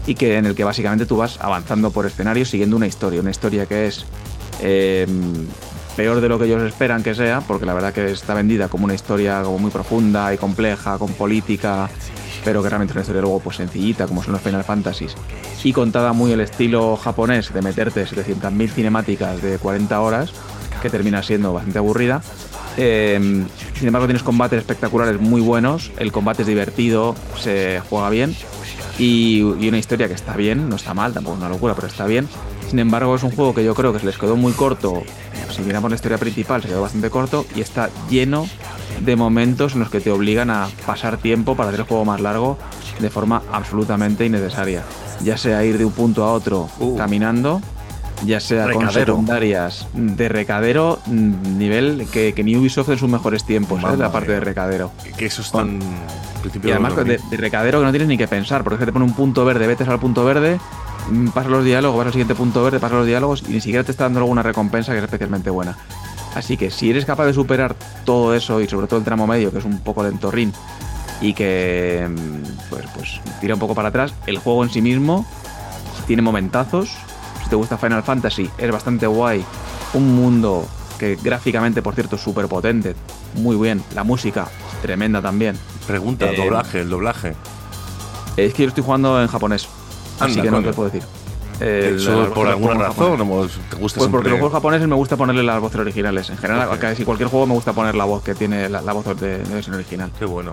[0.08, 3.30] Y que en el que básicamente tú vas avanzando por escenarios siguiendo una historia, una
[3.30, 4.06] historia que es
[4.62, 5.06] eh,
[5.96, 8.86] peor de lo que ellos esperan que sea, porque la verdad que está vendida como
[8.86, 11.88] una historia como muy profunda y compleja, con política,
[12.44, 15.16] pero que realmente es una historia luego pues sencillita, como son los Final Fantasies,
[15.64, 20.32] y contada muy el estilo japonés de meterte 700.000 cinemáticas de 40 horas,
[20.82, 22.22] que termina siendo bastante aburrida.
[22.76, 23.46] Eh,
[23.76, 28.36] sin embargo, tienes combates espectaculares muy buenos, el combate es divertido, se juega bien,
[28.98, 31.88] y, y una historia que está bien, no está mal, tampoco es una locura, pero
[31.88, 32.28] está bien.
[32.70, 35.04] Sin embargo, es un juego que yo creo que se les quedó muy corto.
[35.52, 38.48] Si miramos la historia principal, se quedó bastante corto y está lleno
[39.02, 42.22] de momentos en los que te obligan a pasar tiempo para hacer el juego más
[42.22, 42.58] largo
[43.00, 44.84] de forma absolutamente innecesaria.
[45.24, 46.96] Ya sea ir de un punto a otro Uh.
[46.98, 47.62] caminando,
[48.26, 53.44] ya sea con secundarias de recadero, mm, nivel que, que ni Ubisoft en sus mejores
[53.46, 53.98] tiempos, ¿sabes?
[53.98, 54.40] Mamma La parte mía.
[54.40, 54.92] de recadero.
[55.18, 55.80] Que eso es tan.
[56.64, 58.86] Y además de de, de recadero que no tienes ni que pensar, porque es que
[58.86, 60.60] te pone un punto verde, vetes al punto verde,
[61.10, 63.84] mm, pasas los diálogos, vas al siguiente punto verde, pasas los diálogos y ni siquiera
[63.84, 65.78] te está dando alguna recompensa que es especialmente buena.
[66.36, 69.52] Así que si eres capaz de superar todo eso y sobre todo el tramo medio,
[69.52, 70.52] que es un poco lentorrín
[71.22, 75.26] y que mm, pues, pues tira un poco para atrás, el juego en sí mismo
[76.08, 76.90] tiene momentazos.
[77.44, 79.44] Si te gusta Final Fantasy, es bastante guay.
[79.94, 80.66] Un mundo
[80.98, 82.96] que gráficamente, por cierto, es súper potente.
[83.36, 83.84] Muy bien.
[83.94, 84.48] La música,
[84.82, 85.56] tremenda también.
[85.88, 87.36] Pregunta, Eh, doblaje, el doblaje.
[88.38, 89.68] Es que yo estoy jugando en japonés.
[90.20, 90.70] así que no coño.
[90.70, 91.08] te puedo decir.
[91.64, 93.18] El- ¿Eso las por alguna razón?
[93.18, 93.56] japonés.
[93.58, 96.30] ¿O ¿Te gusta Pues porque los juegos japoneses me gusta ponerle las voces originales.
[96.30, 99.06] En general, casi cualquier juego me gusta poner la voz que tiene la, la voz
[99.20, 100.12] de, de versión original.
[100.20, 100.52] Qué bueno.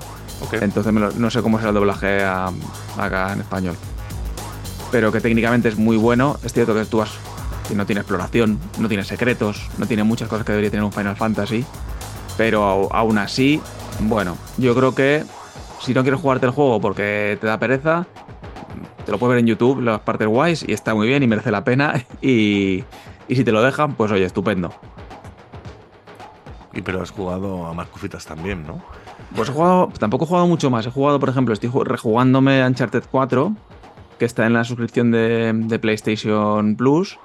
[0.53, 2.51] Entonces me lo- no sé cómo será el doblaje a-
[2.99, 3.75] acá en español.
[4.91, 6.39] Pero que técnicamente es muy bueno.
[6.45, 7.03] Es cierto que tú
[7.69, 10.93] que no tiene exploración, no tiene secretos, no tiene muchas cosas que debería tener un
[10.93, 11.65] Final Fantasy.
[12.37, 13.61] Pero aún así,
[14.01, 15.25] bueno, yo creo que
[15.81, 18.07] si no quieres jugarte el juego porque te da pereza,
[19.11, 21.51] te lo puedes ver en YouTube, las partes guays, y está muy bien y merece
[21.51, 21.95] la pena.
[22.23, 22.85] Y,
[23.27, 24.73] y si te lo dejan, pues oye, estupendo.
[26.73, 28.81] Y pero has jugado a más cositas también, ¿no?
[29.35, 30.87] Pues he jugado, tampoco he jugado mucho más.
[30.87, 33.53] He jugado, por ejemplo, estoy ju- rejugándome Uncharted 4,
[34.19, 37.19] que está en la suscripción de, de PlayStation Plus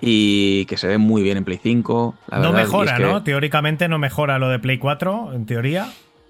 [0.00, 2.14] y que se ve muy bien en Play 5.
[2.28, 3.22] La no verdad, y es mejora, que- ¿no?
[3.24, 5.88] Teóricamente no mejora lo de Play 4, en teoría.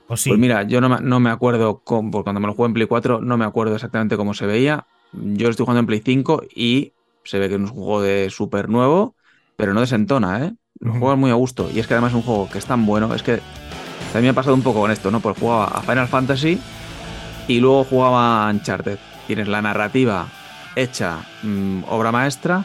[0.09, 0.31] ¿O sí?
[0.31, 2.74] Pues mira, yo no, me- no me acuerdo, cómo- porque cuando me lo jugué en
[2.74, 4.86] Play 4, no me acuerdo exactamente cómo se veía.
[5.16, 6.92] Yo lo estoy jugando en Play 5 y
[7.24, 9.14] se ve que es un juego de súper nuevo,
[9.56, 10.52] pero no desentona, ¿eh?
[10.80, 11.70] Lo juegas muy a gusto.
[11.72, 13.40] Y es que además es un juego que es tan bueno, es que
[14.12, 15.20] también me ha pasado un poco con esto, ¿no?
[15.20, 16.58] Pues jugaba a Final Fantasy
[17.48, 18.98] y luego jugaba a Uncharted.
[19.26, 20.26] Tienes la narrativa
[20.76, 22.64] hecha mm, obra maestra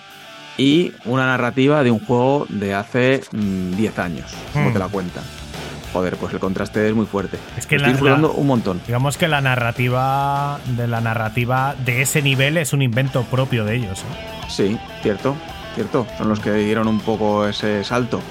[0.57, 4.73] y una narrativa de un juego de hace mm, 10 años, como Mm.
[4.73, 5.23] te la cuentan.
[5.93, 7.37] Joder, pues el contraste es muy fuerte.
[7.57, 8.79] Es que Estoy la- un montón.
[8.85, 13.75] Digamos que la narrativa de la narrativa de ese nivel es un invento propio de
[13.75, 13.99] ellos.
[14.01, 14.45] ¿eh?
[14.49, 15.35] Sí, cierto,
[15.75, 16.05] cierto.
[16.17, 18.21] Son los que dieron un poco ese salto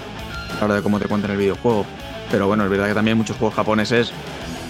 [0.56, 1.84] a la hora de cómo te cuentan el videojuego.
[2.30, 4.12] Pero bueno, es verdad que también muchos juegos japoneses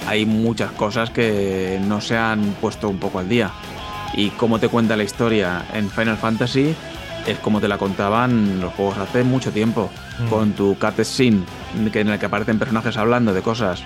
[0.07, 3.51] hay muchas cosas que no se han puesto un poco al día.
[4.15, 6.75] Y cómo te cuenta la historia en Final Fantasy
[7.27, 9.91] es como te la contaban los juegos hace mucho tiempo.
[10.19, 10.29] Mm.
[10.29, 11.43] Con tu cutscene,
[11.93, 13.83] que en el que aparecen personajes hablando de cosas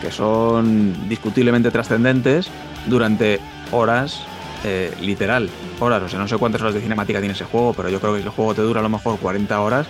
[0.00, 2.48] que son discutiblemente trascendentes
[2.86, 3.40] durante
[3.70, 4.20] horas,
[4.64, 5.48] eh, literal,
[5.80, 6.02] horas.
[6.02, 8.20] O sea, no sé cuántas horas de cinemática tiene ese juego, pero yo creo que
[8.20, 9.86] si el juego te dura a lo mejor 40 horas,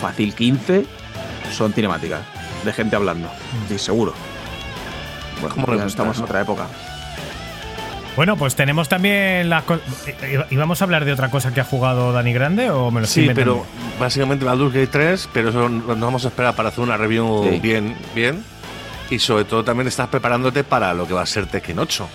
[0.00, 0.86] fácil 15
[1.52, 2.20] son cinemáticas,
[2.64, 3.28] de gente hablando,
[3.68, 4.14] sí, seguro.
[5.40, 6.66] Bueno, ¿Cómo le ya gusta estamos en otra época.
[8.18, 9.62] Bueno, pues tenemos también las
[10.50, 13.06] ¿Y vamos a hablar de otra cosa que ha jugado Dani Grande o me lo
[13.06, 13.64] Sí, pero
[14.00, 17.60] básicamente Baldur's Gate 3, pero eso nos vamos a esperar para hacer una review Sí.
[17.60, 18.42] bien, bien.
[19.08, 22.08] Y sobre todo también estás preparándote para lo que va a ser Tekken 8.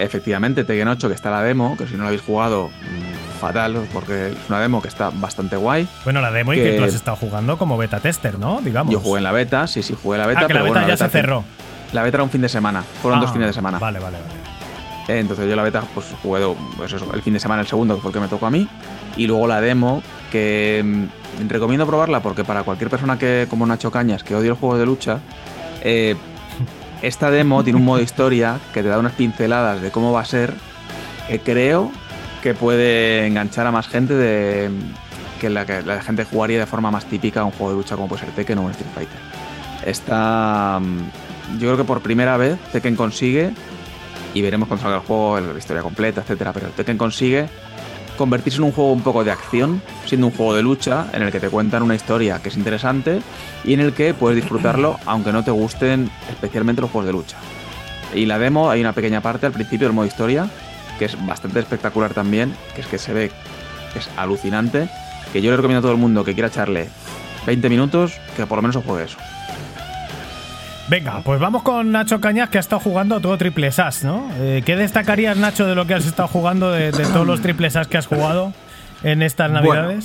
[0.00, 3.86] Efectivamente, Tekken 8, que está la demo, que si no lo habéis jugado, mm, fatal,
[3.92, 5.86] porque es una demo que está bastante guay.
[6.02, 8.60] Bueno, la demo y que- tú has estado jugando como beta tester, ¿no?
[8.64, 8.92] Digamos.
[8.92, 10.64] Yo jugué en la beta, sí, sí, jugué en la beta, Ah, que la pero
[10.64, 11.44] beta bueno, ya se hace- cerró.
[11.92, 13.78] La beta era un fin de semana, fueron dos Ah, fines de semana.
[13.78, 14.45] Vale, vale, vale.
[15.08, 16.44] Entonces yo la beta pues jugué
[16.76, 18.68] pues el fin de semana, el segundo, que me tocó a mí.
[19.16, 23.90] Y luego la demo, que mm, recomiendo probarla porque para cualquier persona que, como Nacho
[23.90, 25.20] Cañas, que odia el juego de lucha,
[25.82, 26.16] eh,
[27.02, 30.24] esta demo tiene un modo historia que te da unas pinceladas de cómo va a
[30.24, 30.54] ser,
[31.28, 31.92] que creo
[32.42, 34.70] que puede enganchar a más gente de
[35.40, 37.96] que la que la gente jugaría de forma más típica a un juego de lucha
[37.96, 39.18] como puede ser Tekken o un Street Fighter.
[39.84, 43.52] Esta, mm, yo creo que por primera vez Tekken consigue
[44.36, 46.52] y veremos cuando salga el juego, la historia completa, etcétera.
[46.52, 47.48] Pero el Tekken consigue
[48.18, 51.32] convertirse en un juego un poco de acción, siendo un juego de lucha en el
[51.32, 53.22] que te cuentan una historia que es interesante
[53.64, 57.38] y en el que puedes disfrutarlo aunque no te gusten especialmente los juegos de lucha.
[58.14, 60.50] Y la demo, hay una pequeña parte al principio del modo historia
[60.98, 63.30] que es bastante espectacular también, que es que se ve
[63.94, 64.90] es alucinante,
[65.32, 66.90] que yo le recomiendo a todo el mundo que quiera echarle
[67.46, 69.16] 20 minutos que por lo menos os juegue eso.
[70.88, 74.30] Venga, pues vamos con Nacho Cañas, que ha estado jugando todo triple SAS, ¿no?
[74.38, 77.68] Eh, ¿Qué destacarías, Nacho, de lo que has estado jugando, de, de todos los triple
[77.70, 78.52] SAS que has jugado
[79.02, 79.98] en estas Bueno.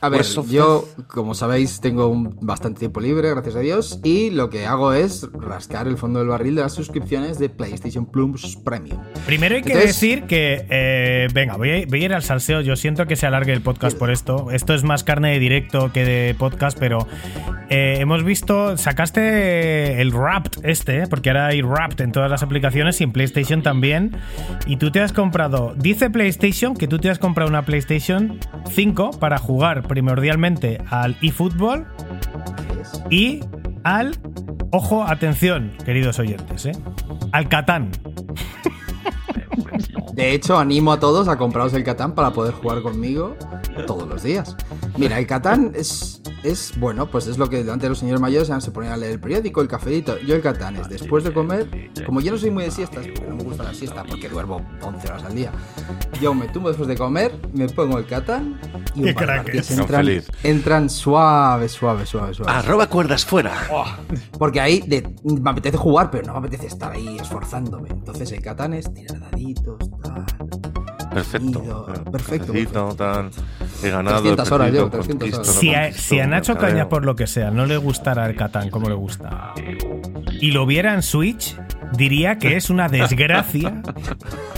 [0.00, 4.48] A ver, yo, como sabéis, tengo un bastante tiempo libre, gracias a Dios, y lo
[4.48, 9.00] que hago es rascar el fondo del barril de las suscripciones de PlayStation Plus Premium.
[9.26, 12.60] Primero hay que Entonces- decir que, eh, venga, voy a, voy a ir al salseo.
[12.60, 14.52] Yo siento que se alargue el podcast por esto.
[14.52, 17.06] Esto es más carne de directo que de podcast, pero
[17.68, 23.00] eh, hemos visto, sacaste el Wrapped este, porque ahora hay Wrapped en todas las aplicaciones
[23.00, 24.12] y en PlayStation también.
[24.66, 28.38] Y tú te has comprado, dice PlayStation que tú te has comprado una PlayStation
[28.70, 31.86] 5 para jugar primordialmente al eFootball
[33.10, 33.40] y
[33.84, 34.16] al,
[34.70, 36.72] ojo, atención, queridos oyentes, ¿eh?
[37.32, 37.90] al Catán.
[40.12, 43.36] De hecho, animo a todos a compraros el Catán para poder jugar conmigo
[43.86, 44.56] todos los días.
[44.96, 48.48] Mira, el Catán es, es bueno, pues es lo que delante de los señores mayores
[48.62, 50.18] se ponían a leer el periódico, el cafecito.
[50.20, 53.28] Yo el Catán es después de comer, como yo no soy muy de siestas, porque
[53.28, 55.52] no me gusta la siesta, porque duermo 11 horas al día.
[56.20, 58.58] Yo me tumbo después de comer, me pongo el Catán
[58.94, 60.30] y Qué un par entran, Feliz.
[60.42, 62.52] entran suave, suave, suave, suave.
[62.52, 63.52] Arroba cuerdas fuera.
[64.38, 67.88] Porque ahí de- me apetece jugar, pero no me apetece estar ahí esforzándome.
[67.90, 70.24] Entonces el Catán es tirar daditos, tal.
[71.12, 71.62] Perfecto.
[71.64, 72.52] Ido, Eh, perfecto,
[72.96, 73.30] tal.
[73.82, 74.20] He ganado.
[74.22, 75.54] 300 he horas llevo, 300 conquisto, horas.
[75.60, 76.56] Si a, si a Nacho.
[76.56, 79.52] Cañas, por lo que sea, no le gustara el Catán como le gusta
[80.40, 81.56] y lo viera en Switch,
[81.96, 83.82] diría que es una desgracia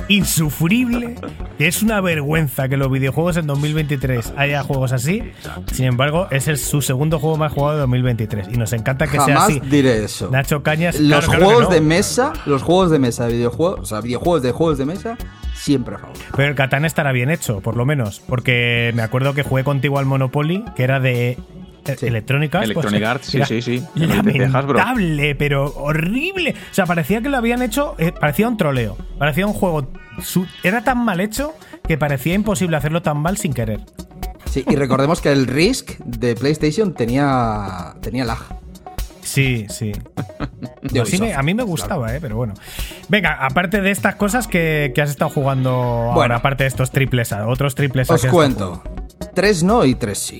[0.08, 1.14] insufrible,
[1.58, 5.22] que es una vergüenza que los videojuegos en 2023 haya juegos así.
[5.72, 9.20] Sin embargo, es el- su segundo juego más jugado de 2023 y nos encanta que
[9.20, 9.60] sea así.
[9.60, 10.28] diré eso.
[10.30, 11.74] Nacho Cañas, Los claro, claro que juegos no.
[11.74, 15.16] de mesa, los juegos de mesa de videojuegos, o sea, videojuegos de juegos de mesa,
[15.54, 16.16] siempre favor.
[16.36, 18.20] Pero el Catán estará bien hecho, por lo menos.
[18.26, 21.38] Porque me acuerdo que jugué contigo al Monopoly, que era de
[21.84, 22.06] Sí.
[22.06, 22.64] Electronic Arts.
[22.66, 23.82] Electronic pues, Arts, sí, era sí, sí.
[24.54, 24.74] Hasbro.
[24.78, 26.54] Lamentable, pero horrible.
[26.70, 27.94] O sea, parecía que lo habían hecho.
[27.98, 28.96] eh, parecía un troleo.
[29.18, 29.88] Parecía un juego.
[30.22, 31.54] su- era tan mal hecho
[31.86, 33.80] que parecía imposible hacerlo tan mal sin querer.
[34.44, 38.38] Sí, y recordemos que el Risk de PlayStation tenía, tenía lag.
[39.22, 39.92] Sí, sí.
[40.92, 42.54] No, sí me- a mí me gustaba, eh, pero bueno.
[43.08, 46.34] Venga, aparte de estas cosas que, que has estado jugando ahora, Bueno.
[46.34, 48.14] aparte de estos triples A, otros triples A.
[48.14, 48.82] Os cuento.
[49.34, 50.38] Tres no y tres sí.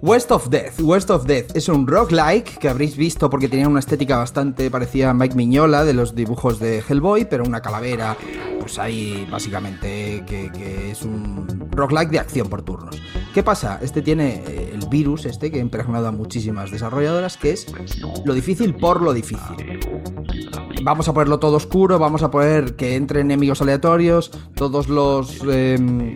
[0.00, 0.80] West of Death.
[0.80, 5.10] West of Death es un roguelike que habréis visto porque tenía una estética bastante parecida
[5.10, 8.16] a Mike Miñola de los dibujos de Hellboy, pero una calavera,
[8.60, 13.02] pues ahí básicamente que, es un roguelike de acción por turnos.
[13.34, 13.80] ¿Qué pasa?
[13.82, 17.66] Este tiene eh, el virus este que ha impregnado a muchísimas desarrolladoras, que es
[18.24, 19.80] lo difícil por lo difícil.
[20.82, 26.14] Vamos a ponerlo todo oscuro, vamos a poner que entren enemigos aleatorios, todos los, em,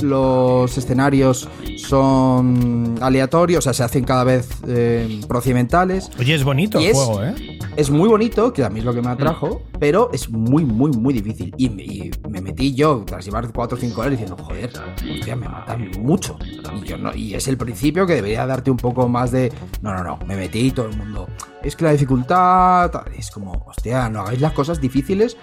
[0.00, 6.10] los escenarios son aleatorios, o sea, se hacen cada vez em, procedimentales.
[6.18, 7.34] Oye, es bonito Y el es- juego, ¿eh?
[7.76, 10.90] Es muy bonito, que a mí es lo que me atrajo, pero es muy, muy,
[10.92, 11.52] muy difícil.
[11.58, 14.70] Y me, y me metí yo, tras llevar 4 o 5 horas, diciendo, joder,
[15.18, 16.38] hostia, me matan mucho.
[16.42, 19.52] Y, yo no, y es el principio que debería darte un poco más de.
[19.82, 21.28] No, no, no, me metí y todo el mundo.
[21.62, 22.90] Es que la dificultad.
[22.90, 23.12] tal".
[23.18, 25.36] Es como, hostia, no hagáis las cosas difíciles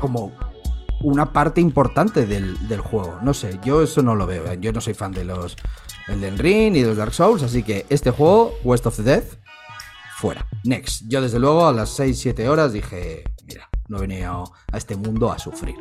[0.00, 0.32] como
[1.02, 3.18] una parte importante del, del juego.
[3.22, 4.50] No sé, yo eso no lo veo.
[4.50, 4.58] ¿eh?
[4.60, 5.56] Yo no soy fan de los
[6.08, 9.34] Elden Ring ni de los Dark Souls, así que este juego, West of the Death,
[10.16, 10.46] fuera.
[10.64, 11.02] Next.
[11.08, 15.30] Yo desde luego a las 6-7 horas dije, mira, no he venido a este mundo
[15.30, 15.76] a sufrir.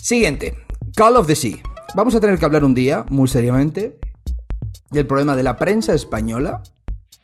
[0.00, 0.56] Siguiente.
[0.94, 1.56] Call of the Sea.
[1.94, 3.98] Vamos a tener que hablar un día, muy seriamente,
[4.90, 6.62] del problema de la prensa española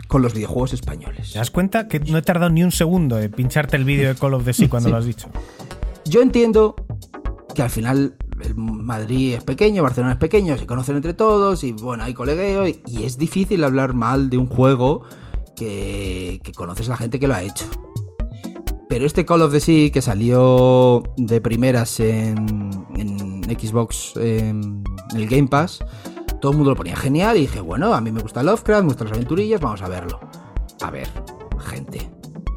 [0.08, 1.32] con los videojuegos españoles.
[1.32, 4.14] ¿Te das cuenta que no he tardado ni un segundo en pincharte el vídeo de
[4.14, 4.92] Call of the Sea cuando Sí.
[4.92, 5.28] lo has dicho?
[6.04, 6.74] Yo entiendo
[7.54, 11.72] que al final el Madrid es pequeño, Barcelona es pequeño, se conocen entre todos y
[11.72, 15.02] bueno, hay colegueo y, y es difícil hablar mal de un juego
[15.56, 17.66] que, conoces a la gente que lo ha hecho.
[18.88, 25.26] Pero este Call of the Sea que salió de primeras en, en Xbox, en el
[25.28, 25.78] Game Pass,
[26.40, 29.12] todo el mundo lo ponía genial y dije, bueno, a mí me gusta Lovecraft, las
[29.12, 30.20] aventurillas, vamos a verlo.
[30.82, 31.08] A ver,
[31.58, 32.10] gente,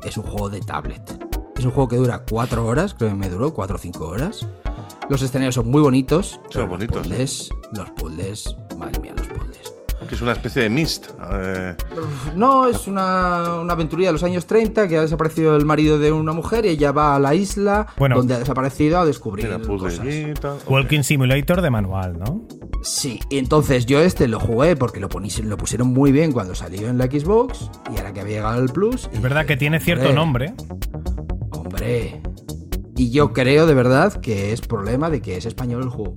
[0.04, 1.02] es un juego de tablet.
[1.56, 4.46] Es un juego que dura 4 horas, creo que me duró 4 o 5 horas.
[5.10, 6.40] Los escenarios son muy bonitos.
[6.50, 9.74] Son bonitos, Los puzzles, los puzzles, madre mía, los puzzles.
[10.10, 11.08] Que es una especie de mist.
[11.32, 11.76] eh,
[12.36, 16.12] No, es una, una aventurilla de los años 30 que ha desaparecido el marido de
[16.12, 18.16] una mujer y ella va a la isla Bueno.
[18.18, 20.00] donde ha desaparecido a descubrir mira, cosas.
[20.68, 22.48] Walking Simulator de manual, ¿no?
[22.84, 26.54] Sí, y entonces yo este lo jugué porque lo, ponis- lo pusieron muy bien cuando
[26.54, 29.10] salió en la Xbox y ahora que había llegado al Plus.
[29.12, 30.54] Es verdad que tiene cierto Hombre.
[30.54, 30.54] nombre.
[31.52, 32.22] Hombre.
[32.96, 36.16] Y yo creo de verdad que es problema de que es español el juego.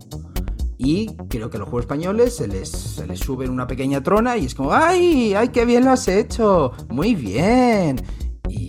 [0.81, 4.01] Y creo que a los juegos españoles se les, se les sube en una pequeña
[4.03, 5.35] trona y es como, ¡ay!
[5.35, 6.73] ¡Ay, qué bien lo has hecho!
[6.89, 8.01] ¡Muy bien!
[8.49, 8.69] Y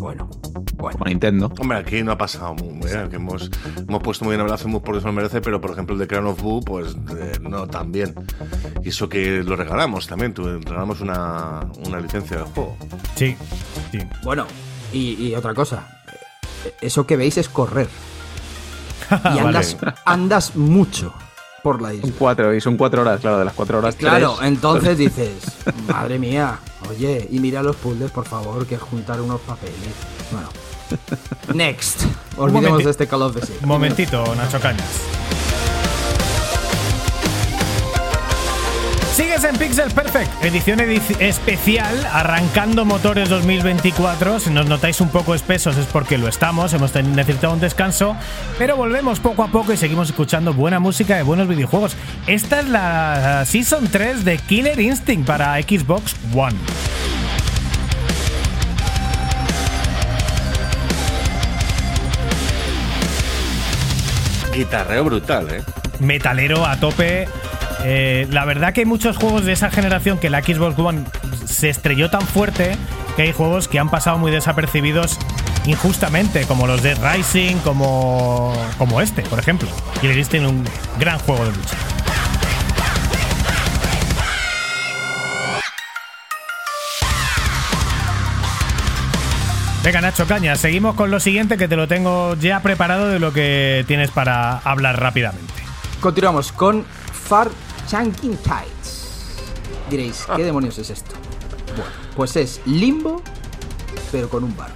[0.00, 0.30] bueno,
[0.76, 0.92] bueno.
[0.98, 1.52] Como Nintendo.
[1.58, 4.80] Hombre, aquí no ha pasado muy bien, que hemos, hemos puesto muy bien el brazo
[4.80, 7.66] por eso lo merece, pero por ejemplo el de Crown of Boo, pues eh, no
[7.66, 8.14] tan bien.
[8.84, 12.76] Y eso que lo regalamos también, tu- regalamos una, una licencia del juego.
[13.16, 13.34] Sí,
[13.90, 13.98] sí.
[14.22, 14.46] Bueno,
[14.92, 15.97] y, y otra cosa.
[16.80, 17.88] Eso que veis es correr.
[19.10, 19.40] Y Vale.
[19.40, 21.14] andas, andas mucho
[21.62, 22.06] por la isla.
[22.08, 23.96] Son cuatro, y son cuatro horas, claro, de las cuatro horas.
[23.96, 24.48] Claro, tres.
[24.48, 25.32] entonces dices,
[25.88, 26.58] madre mía,
[26.90, 29.74] oye, y mira los puzzles, por favor, que es juntar unos papeles.
[30.30, 30.48] Bueno.
[31.54, 32.02] Next.
[32.36, 33.56] Olvidemos de este Call of the Sea.
[33.62, 35.00] Un momentito, Nacho Cañas.
[39.18, 44.38] Sigues en Pixel Perfect, edición edici- especial, arrancando motores 2024.
[44.38, 48.14] Si nos notáis un poco espesos es porque lo estamos, hemos tenido necesitado un descanso,
[48.58, 51.96] pero volvemos poco a poco y seguimos escuchando buena música de buenos videojuegos.
[52.28, 56.56] Esta es la Season 3 de Killer Instinct para Xbox One.
[64.52, 65.62] Guitarreo brutal, ¿eh?
[66.00, 67.28] metalero a tope.
[67.84, 71.04] Eh, la verdad que hay muchos juegos de esa generación que la Xbox One
[71.46, 72.76] se estrelló tan fuerte
[73.16, 75.18] que hay juegos que han pasado muy desapercibidos
[75.66, 79.68] injustamente, como los de Rising, como, como este, por ejemplo.
[80.00, 80.64] Killer Instinct, un
[80.98, 81.76] gran juego de lucha.
[89.84, 93.32] Venga, Nacho Caña, seguimos con lo siguiente que te lo tengo ya preparado de lo
[93.32, 95.54] que tienes para hablar rápidamente.
[96.00, 97.48] Continuamos con Far
[97.88, 99.36] Chunking Tides.
[99.88, 101.14] Diréis, ¿qué demonios es esto?
[101.68, 103.22] Bueno, pues es limbo,
[104.12, 104.74] pero con un barco.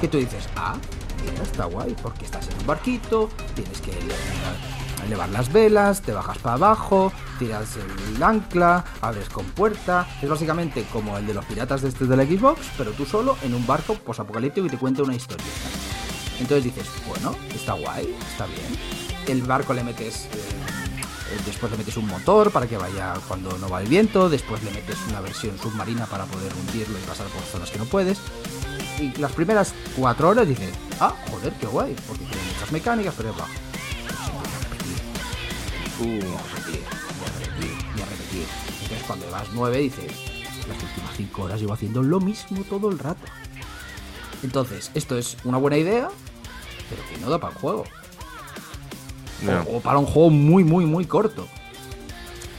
[0.00, 0.74] Que tú dices, ah,
[1.22, 4.16] mira, está guay, porque estás en un barquito, tienes que elevar,
[5.06, 7.70] elevar las velas, te bajas para abajo, tiras
[8.14, 10.06] el ancla, abres con puerta.
[10.20, 13.38] Es básicamente como el de los piratas de este de la Xbox, pero tú solo
[13.42, 15.46] en un barco posapocalíptico y te cuenta una historia.
[16.38, 18.78] Entonces dices, bueno, está guay, está bien.
[19.26, 20.26] El barco le metes.
[20.26, 20.75] eh, eh,
[21.44, 24.28] después le metes un motor para que vaya cuando no va el viento.
[24.28, 27.84] Después le metes una versión submarina para poder hundirlo y pasar por zonas que no
[27.84, 28.18] puedes.
[28.98, 33.30] Y las primeras cuatro horas dices, ah, joder, qué guay, porque tiene muchas mecánicas, pero
[33.30, 33.50] es bajo.
[36.00, 38.46] Y a repetir, y a repetir, y a repetir.
[38.82, 40.12] Entonces cuando vas nueve dices,
[40.68, 43.26] las últimas cinco horas llevo haciendo lo mismo todo el rato.
[44.42, 46.08] Entonces, esto es una buena idea,
[46.88, 47.84] pero que no da para el juego.
[49.42, 49.60] No.
[49.62, 51.46] O, o para un juego muy, muy, muy corto.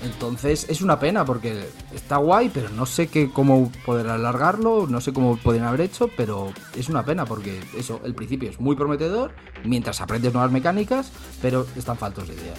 [0.04, 5.02] Entonces es una pena porque está guay, pero no sé qué, cómo poder alargarlo, no
[5.02, 8.76] sé cómo pueden haber hecho, pero es una pena porque eso, el principio es muy
[8.76, 9.32] prometedor,
[9.64, 12.54] mientras aprendes nuevas mecánicas, pero están faltos de idea.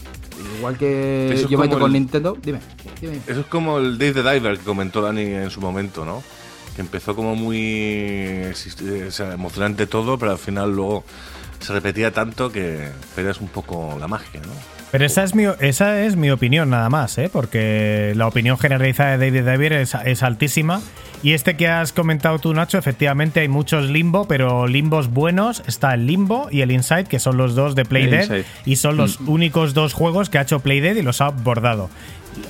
[0.59, 2.59] Igual que Eso es yo meto con el- Nintendo, dime,
[3.01, 3.21] dime.
[3.29, 6.25] Eso es como el Dave the Diver que comentó Dani en su momento, ¿no?
[6.75, 11.05] Que empezó como muy o sea, emocionante todo, pero al final luego
[11.61, 14.53] se repetía tanto que perdías un poco la magia, ¿no?
[14.91, 17.29] Pero esa es mi, esa es mi opinión nada más, ¿eh?
[17.31, 20.81] porque la opinión generalizada de David Davier es, es altísima.
[21.23, 25.63] Y este que has comentado tú, Nacho, efectivamente hay muchos limbo, pero limbos buenos.
[25.67, 28.45] Está el limbo y el Inside, que son los dos de Playdead.
[28.65, 31.91] Y son los únicos dos juegos que ha hecho Playdead y los ha abordado.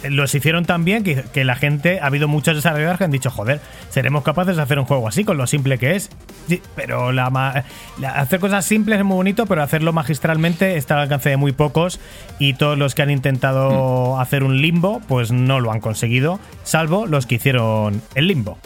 [0.09, 3.31] Los hicieron tan bien que, que la gente, ha habido muchos desarrolladores que han dicho,
[3.31, 3.61] joder,
[3.91, 6.11] seremos capaces de hacer un juego así con lo simple que es.
[6.47, 7.65] Sí, pero la, ma-
[7.99, 11.53] la- hacer cosas simples es muy bonito, pero hacerlo magistralmente está al alcance de muy
[11.53, 12.01] pocos
[12.39, 17.07] y todos los que han intentado hacer un limbo, pues no lo han conseguido, salvo
[17.07, 18.59] los que hicieron el limbo.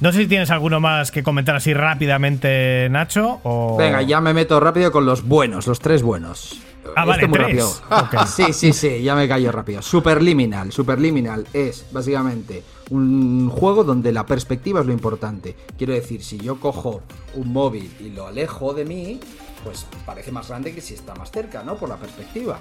[0.00, 3.40] No sé si tienes alguno más que comentar así rápidamente, Nacho.
[3.42, 3.76] O...
[3.76, 6.60] Venga, ya me meto rápido con los buenos, los tres buenos.
[6.96, 7.72] Ah, vale, Este muy rápido.
[8.26, 9.82] Sí, sí, sí, ya me callo rápido.
[9.82, 10.72] Superliminal.
[10.72, 15.56] Superliminal es básicamente un juego donde la perspectiva es lo importante.
[15.76, 17.02] Quiero decir, si yo cojo
[17.34, 19.20] un móvil y lo alejo de mí,
[19.64, 21.76] pues parece más grande que si está más cerca, ¿no?
[21.76, 22.58] Por la perspectiva.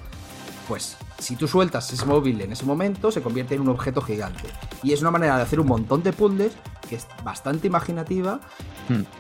[0.68, 4.50] Pues si tú sueltas ese móvil en ese momento, se convierte en un objeto gigante.
[4.84, 6.52] Y es una manera de hacer un montón de puzzles
[6.90, 8.40] que es bastante imaginativa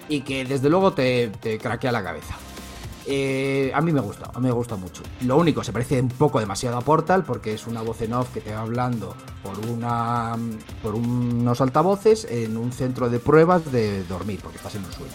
[0.09, 2.35] y que desde luego te, te craquea la cabeza.
[3.09, 5.01] Eh, a mí me gusta, a mí me gusta mucho.
[5.21, 8.33] Lo único, se parece un poco demasiado a Portal porque es una voz en off
[8.33, 10.35] que te va hablando por, una,
[10.83, 15.13] por unos altavoces en un centro de pruebas de dormir, porque estás en un sueño.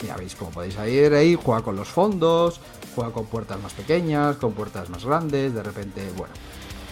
[0.00, 2.60] Mira, veis cómo podéis ir ahí, juega con los fondos,
[2.94, 6.32] juega con puertas más pequeñas, con puertas más grandes, de repente, bueno.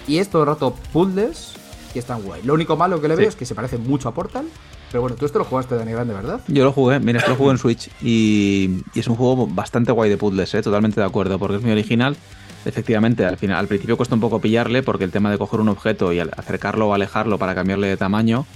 [0.07, 1.55] Y es todo el rato puzzles
[1.95, 2.43] que están guay.
[2.43, 4.47] Lo único malo que le veo es que se parece mucho a Portal,
[4.93, 6.41] pero bueno, tú esto lo jugaste Dani Grande, ¿verdad?
[6.49, 10.11] Yo lo jugué, mira, esto lo jugué en Switch y, es un juego bastante guay
[10.11, 10.63] de puzzles, ¿eh?
[10.63, 12.17] totalmente de acuerdo, porque es muy original.
[12.65, 15.71] Efectivamente, al, final, al principio cuesta un poco pillarle porque el tema de coger un
[15.71, 18.47] objeto y acercarlo o alejarlo para cambiarle de tamaño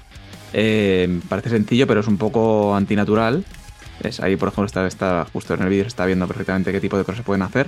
[0.52, 3.44] eh, parece sencillo, pero es un poco antinatural.
[4.02, 6.98] Es, ahí, por ejemplo, está justo en el vídeo se está viendo perfectamente qué tipo
[6.98, 7.66] de cosas se pueden hacer,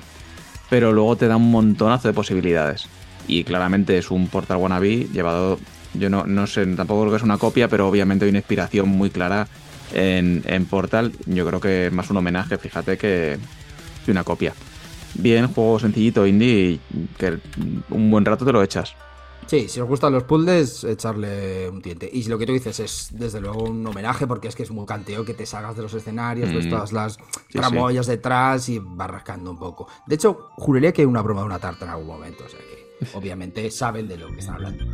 [0.69, 2.87] pero luego te da un montonazo de posibilidades.
[3.27, 5.59] Y claramente es un Portal Wannabe llevado,
[5.95, 8.89] yo no, no sé, tampoco creo que es una copia, pero obviamente hay una inspiración
[8.89, 9.49] muy clara
[9.95, 11.13] en, en Portal.
[11.27, 13.39] Yo creo que es más un homenaje, fíjate, que,
[14.05, 14.55] que una copia.
[15.15, 16.79] Bien, juego sencillito, indie,
[17.17, 17.39] que
[17.91, 18.95] un buen rato te lo echas.
[19.47, 22.09] Sí, si os gustan los puzzles, echarle un diente.
[22.13, 24.71] Y si lo que tú dices es, desde luego, un homenaje, porque es que es
[24.71, 26.71] muy canteo que te salgas de los escenarios, ves Mm.
[26.71, 27.21] todas las sí.
[27.59, 29.89] tramoyas detrás y vas rascando un poco.
[30.07, 32.59] De hecho, juraría que hay una broma de una tarta en algún momento, o sea
[32.59, 32.78] que
[33.15, 34.85] obviamente saben de lo que están hablando.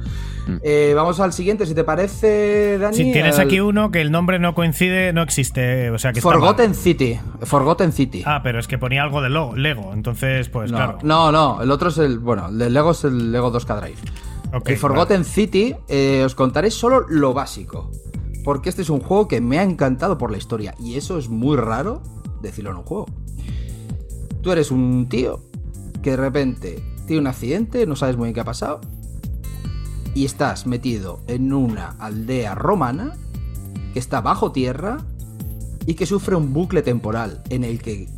[0.47, 0.56] Mm.
[0.62, 2.97] Eh, vamos al siguiente, si te parece, Dani.
[2.97, 5.90] Si tienes al aquí uno que el nombre no coincide, no existe.
[5.90, 6.31] O sea que está.
[6.31, 7.18] Forgotten City.
[7.43, 8.22] Forgotten City.
[8.26, 10.98] Ah, pero es que ponía algo de Lego, entonces, pues no, claro.
[11.02, 12.18] no, no, el otro es el.
[12.18, 13.98] Bueno, el de Lego es el Lego 2K Drive.
[14.52, 17.90] Ok, el Forgotten City, eh, os contaré solo lo básico.
[18.44, 20.74] Porque este es un juego que me ha encantado por la historia.
[20.78, 22.02] Y eso es muy raro
[22.43, 23.06] decirlo en un juego.
[24.43, 25.40] Tú eres un tío
[26.02, 28.81] que de repente tiene un accidente, no sabes muy bien qué ha pasado.
[30.14, 33.14] Y estás metido en una aldea romana
[33.93, 34.98] que está bajo tierra
[35.86, 38.09] y que sufre un bucle temporal en el que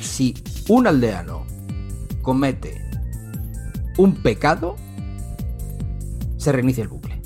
[0.00, 0.34] si
[0.68, 1.44] un aldeano
[2.22, 2.80] comete
[3.96, 4.76] un pecado,
[6.38, 7.20] se reinicia el bucle.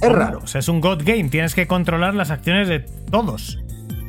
[0.00, 0.40] Es raro.
[0.42, 3.59] O sea, es un God Game, tienes que controlar las acciones de todos.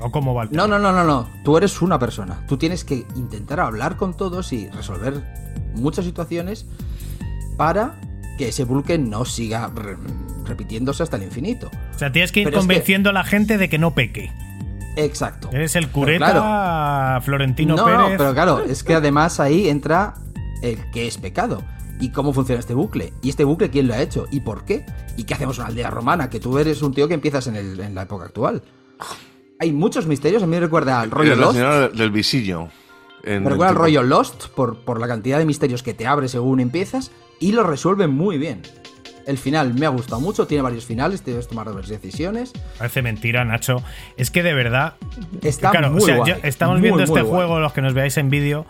[0.01, 0.79] ¿O cómo va el No, tema?
[0.79, 1.29] no, no, no, no.
[1.43, 2.43] Tú eres una persona.
[2.47, 5.21] Tú tienes que intentar hablar con todos y resolver
[5.75, 6.65] muchas situaciones
[7.57, 7.99] para
[8.37, 9.97] que ese bucle no siga re-
[10.45, 11.69] repitiéndose hasta el infinito.
[11.95, 13.93] O sea, tienes que ir Pero es que- convenciendo a la gente de que no
[13.93, 14.31] peque.
[14.97, 15.49] Exacto.
[15.53, 17.99] Eres el cureta claro, Florentino no, Pérez.
[17.99, 20.15] no, pero claro, es que además ahí entra
[20.61, 21.63] el que es pecado.
[21.99, 23.13] ¿Y cómo funciona este bucle?
[23.21, 24.25] ¿Y este bucle quién lo ha hecho?
[24.31, 24.85] ¿Y por qué?
[25.17, 26.29] ¿Y qué hacemos en una aldea romana?
[26.29, 28.63] Que tú eres un tío que empiezas en, el- en la época actual.
[29.61, 31.59] Hay muchos misterios, a mí me recuerda al rollo Lost.
[31.93, 32.69] del visillo.
[33.23, 36.27] En Me recuerda al rollo Lost por, por la cantidad de misterios que te abre
[36.29, 38.63] según empiezas y lo resuelven muy bien.
[39.27, 42.51] El final me ha gustado mucho, tiene varios finales, te debes tomar varias decisiones.
[42.77, 43.83] Parece mentira, Nacho.
[44.17, 44.95] Es que de verdad.
[45.41, 47.31] Está claro, muy o sea, guay, yo- estamos muy, viendo muy este guay.
[47.31, 48.65] juego, los que nos veáis en vídeo,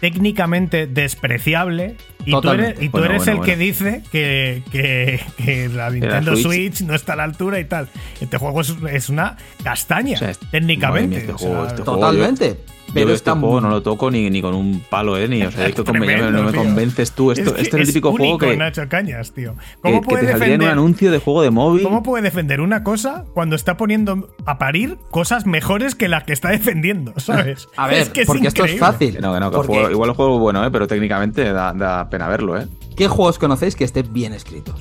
[0.00, 1.96] técnicamente despreciable.
[2.24, 5.90] Y tú eres, y tú Bueno, eres bueno, el que dice que, que- que la
[5.90, 6.76] Nintendo Switch.
[6.76, 6.80] Switch.
[6.88, 7.88] no está a la altura y tal.
[8.20, 11.08] Este juego es, es una castaña, O sea, es- técnicamente.
[11.08, 12.56] mía, este O sea, juego, este juego, Totalmente.
[12.58, 15.28] Yo pero está este juego no lo toco ni, ni con un palo, ¿eh?
[15.28, 17.32] Ni, o sea, tremendo, no me convences tú.
[17.32, 19.54] Esto, que este es el típico único, juego que, Nacho Cañas, tío.
[19.54, 20.70] que, ¿Cómo que puede te saldría en un defender?
[20.70, 21.82] anuncio de juego de móvil.
[21.82, 26.32] ¿Cómo puede defender una cosa cuando está poniendo a parir cosas mejores que las que
[26.32, 27.12] está defendiendo?
[27.18, 27.68] ¿Sabes?
[27.76, 29.16] A ver, Es que es porque esto es fácil.
[29.16, 30.70] Que no, que no, que juego- igual el juego es bueno, ¿eh?
[30.70, 32.66] Pero técnicamente da, da pena verlo, ¿eh?
[32.96, 34.80] ¿Qué juegos conocéis que estén bien escritos?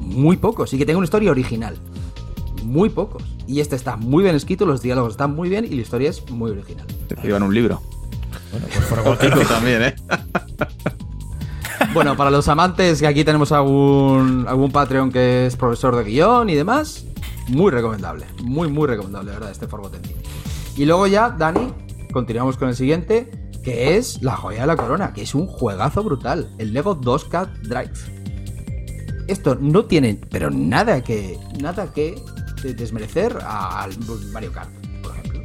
[0.00, 1.76] Muy pocos y que tengan una historia original.
[2.62, 3.22] Muy pocos.
[3.46, 6.28] Y este está muy bien escrito, los diálogos están muy bien y la historia es
[6.30, 6.86] muy original.
[7.08, 7.82] Te llevan un libro.
[8.50, 9.94] pues Esto también, ¿eh?
[11.92, 16.48] Bueno, para los amantes, que aquí tenemos algún, algún Patreon que es profesor de guion
[16.48, 17.04] y demás,
[17.48, 18.26] muy recomendable.
[18.42, 20.00] Muy, muy recomendable, verdad, este Forgotten
[20.76, 21.72] Y luego ya, Dani,
[22.12, 23.30] continuamos con el siguiente,
[23.62, 27.62] que es La Joya de la Corona, que es un juegazo brutal, el Lego 2K
[27.62, 27.92] Drive.
[29.28, 32.22] Esto no tiene, pero nada que, nada que
[32.72, 33.92] desmerecer a- al
[34.32, 34.70] Mario Kart,
[35.02, 35.42] por ejemplo.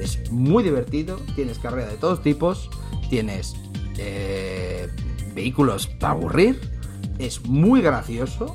[0.00, 2.70] Es muy divertido, tienes carrera de todos tipos,
[3.10, 3.54] tienes
[3.98, 4.88] eh,
[5.34, 6.60] vehículos para aburrir,
[7.18, 8.54] es muy gracioso,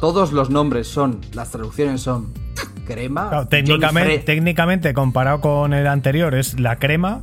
[0.00, 2.32] todos los nombres son, las traducciones son
[2.86, 3.28] crema.
[3.28, 7.22] Claro, técnicamente, comparado con el anterior, es la crema.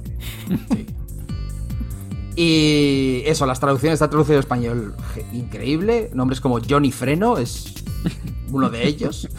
[2.36, 4.96] Y eso, las traducciones está traducido en español
[5.34, 6.10] increíble.
[6.14, 7.74] Nombres como Johnny Freno es
[8.52, 9.28] uno de ellos.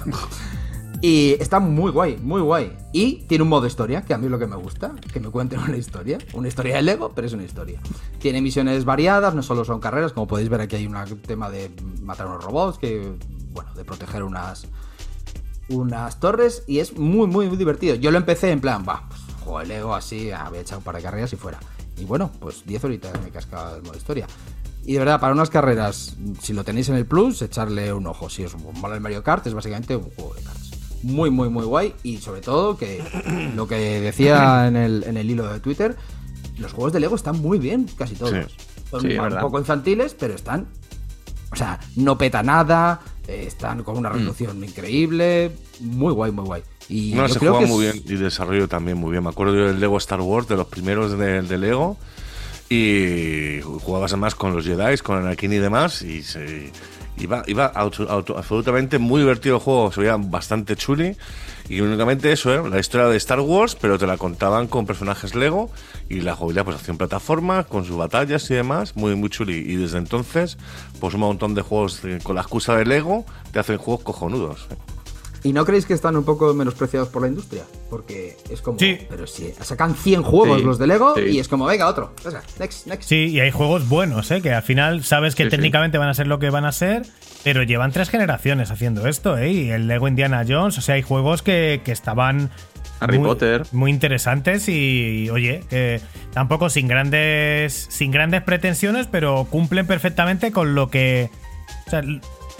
[1.02, 2.76] Y está muy guay, muy guay.
[2.92, 5.30] Y tiene un modo historia, que a mí es lo que me gusta, que me
[5.30, 6.18] cuenten una historia.
[6.34, 7.80] Una historia de Lego, pero es una historia.
[8.18, 10.94] Tiene misiones variadas, no solo son carreras, como podéis ver aquí hay un
[11.26, 11.70] tema de
[12.02, 13.14] matar unos robots, que,
[13.52, 14.66] bueno, de proteger unas,
[15.70, 17.94] unas torres y es muy, muy, muy divertido.
[17.94, 20.78] Yo lo empecé en plan, va, pues, juego de Lego así, ah, voy a echar
[20.78, 21.58] un par de carreras y fuera.
[21.96, 24.26] Y bueno, pues 10 horitas me casca el modo historia.
[24.84, 28.30] Y de verdad, para unas carreras, si lo tenéis en el Plus, echarle un ojo.
[28.30, 30.69] Si os mola el Mario Kart, es básicamente un juego de cartas.
[31.02, 31.94] Muy, muy, muy guay.
[32.02, 33.02] Y sobre todo, que
[33.56, 35.96] lo que decía en el, en el hilo de Twitter,
[36.58, 38.32] los juegos de Lego están muy bien, casi todos.
[38.32, 38.54] Sí.
[38.90, 40.66] Son Sí, un poco infantiles, pero están
[41.52, 45.50] o sea, no peta nada, eh, están con una resolución increíble,
[45.80, 46.62] muy guay, muy guay.
[46.88, 49.24] Y No, se creo juega que muy es- bien y desarrollo también muy bien.
[49.24, 51.96] Me acuerdo yo del Lego Star Wars, de los primeros de, de Lego.
[52.68, 56.02] Y jugabas además con los Jedi, con Anakin y demás.
[56.02, 56.70] Y se,
[57.20, 59.92] iba, iba auto- absolutamente muy divertido el juego.
[59.92, 61.16] Se veía bastante chuli.
[61.68, 62.68] Y únicamente eso, ¿eh?
[62.68, 65.70] la historia de Star Wars, pero te la contaban con personajes Lego.
[66.08, 68.96] Y la jugabilidad, pues hacían plataformas, con sus batallas y demás.
[68.96, 69.54] Muy, muy chuli.
[69.58, 70.58] Y desde entonces,
[70.98, 74.66] pues un montón de juegos eh, con la excusa de Lego te hacen juegos cojonudos.
[75.42, 77.62] ¿Y no creéis que están un poco menospreciados por la industria?
[77.88, 78.98] Porque es como, Sí.
[79.08, 81.22] pero si sacan 100 juegos Sí, los de Lego sí.
[81.22, 82.12] y es como, venga, otro.
[82.24, 83.08] Venga, Next, next.
[83.08, 84.42] Sí, y hay juegos buenos, ¿eh?
[84.42, 85.56] que al final sabes que Sí, sí.
[85.56, 87.06] técnicamente van a ser lo que van a ser,
[87.42, 89.50] pero llevan tres generaciones haciendo esto, ¿eh?
[89.50, 92.50] Y el Lego Indiana Jones, o sea, hay juegos que, que estaban.
[93.02, 93.62] Harry muy, Potter.
[93.72, 96.02] Muy interesantes y, oye, que
[96.34, 101.30] tampoco sin grandes, sin grandes pretensiones, pero cumplen perfectamente con lo que.
[101.86, 102.02] O sea,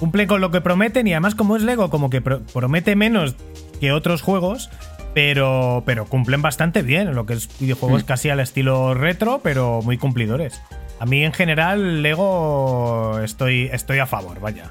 [0.01, 3.37] cumplen con lo que prometen y además, como es Lego, como que pro- promete menos
[3.81, 4.69] que otros juegos.
[5.13, 9.99] Pero, pero cumplen bastante bien, lo que es videojuegos casi al estilo retro, pero muy
[9.99, 10.63] cumplidores.
[11.01, 14.71] A mí en general, Lego estoy, estoy a favor, vaya.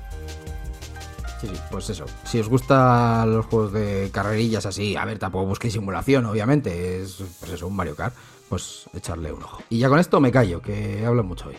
[1.41, 2.05] Sí, sí, pues eso.
[2.23, 7.01] Si os gustan los juegos de carrerillas así, a ver, tampoco busquéis simulación, obviamente.
[7.01, 8.13] Es pues eso, un Mario Kart.
[8.47, 9.61] Pues echarle un ojo.
[9.69, 11.57] Y ya con esto me callo, que hablo mucho hoy.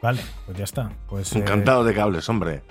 [0.00, 0.92] Vale, pues ya está.
[1.08, 2.62] Pues, eh, Encantado de cables, hombre.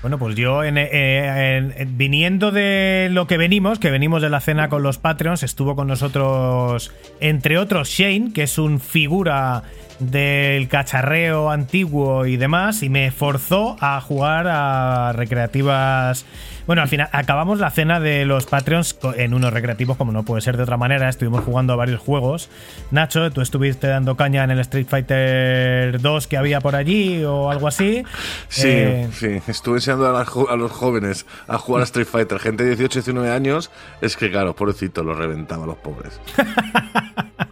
[0.00, 4.40] Bueno, pues yo, en- eh, en- viniendo de lo que venimos, que venimos de la
[4.40, 9.64] cena con los Patreons, estuvo con nosotros, entre otros, Shane, que es un figura
[9.98, 16.24] del cacharreo antiguo y demás y me forzó a jugar a recreativas.
[16.68, 20.42] Bueno, al final acabamos la cena de los Patreons en unos recreativos, como no puede
[20.42, 21.08] ser de otra manera.
[21.08, 22.50] Estuvimos jugando a varios juegos.
[22.90, 27.50] Nacho, tú estuviste dando caña en el Street Fighter 2 que había por allí o
[27.50, 28.02] algo así.
[28.48, 32.76] Sí, Eh, sí, estuve enseñando a los jóvenes a jugar a Street Fighter, gente de
[32.76, 33.70] 18, 19 años,
[34.02, 36.20] es que claro, pobrecito, los reventaba a los pobres.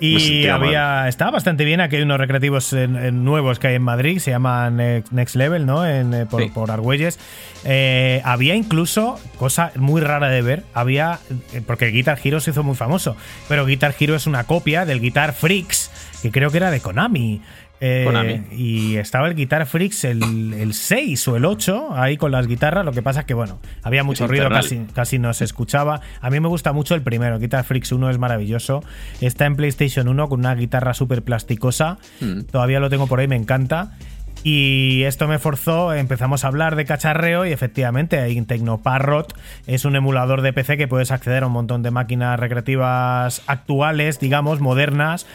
[0.00, 1.08] Y había.
[1.08, 1.80] Estaba bastante bien.
[1.80, 4.18] Aquí hay unos recreativos en- en nuevos que hay en Madrid.
[4.18, 4.76] Se llaman
[5.10, 5.86] Next, Level, ¿no?
[5.86, 6.48] En, eh, por, Sí.
[6.50, 7.18] por Argüelles.
[7.64, 11.18] Eh, había incluso, cosa muy rara de ver, había.
[11.52, 13.16] eh, Porque Guitar Hero se hizo muy famoso.
[13.48, 15.90] Pero Guitar Hero es una copia del Guitar Freaks,
[16.22, 17.40] que creo que era de Konami.
[17.80, 18.42] Eh.
[18.50, 22.84] Y estaba el Guitar Freaks el, el 6 o el 8 ahí con las guitarras.
[22.84, 26.00] Lo que pasa es que, bueno, había mucho Es ruido, casi, casi no se escuchaba.
[26.20, 28.82] A mí me gusta mucho el primero, Guitar Freaks 1 es maravilloso.
[29.20, 31.98] Está en PlayStation 1 con una guitarra súper plasticosa.
[32.20, 32.42] Mm.
[32.42, 33.96] Todavía lo tengo por ahí, me encanta.
[34.44, 39.34] Y esto me forzó, empezamos a hablar de cacharreo y efectivamente hay Tecnoparrot
[39.66, 44.20] es un emulador de PC que puedes acceder a un montón de máquinas recreativas actuales,
[44.20, 45.26] digamos, modernas.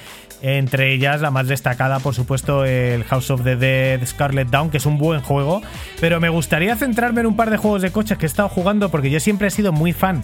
[0.46, 4.76] Entre ellas la más destacada, por supuesto, el House of the Dead Scarlet Dawn, que
[4.76, 5.62] es un buen juego.
[6.02, 8.90] Pero me gustaría centrarme en un par de juegos de coches que he estado jugando
[8.90, 10.22] porque yo siempre he sido muy fan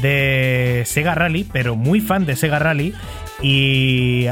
[0.00, 2.94] de Sega Rally, pero muy fan de Sega Rally.
[3.42, 4.24] Y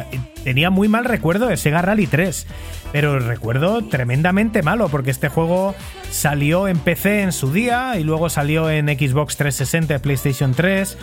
[0.42, 2.46] tenía muy mal recuerdo de Sega Rally 3.
[2.92, 5.74] Pero recuerdo tremendamente malo, porque este juego
[6.10, 10.96] salió en PC en su día y luego salió en Xbox 360 y PlayStation 3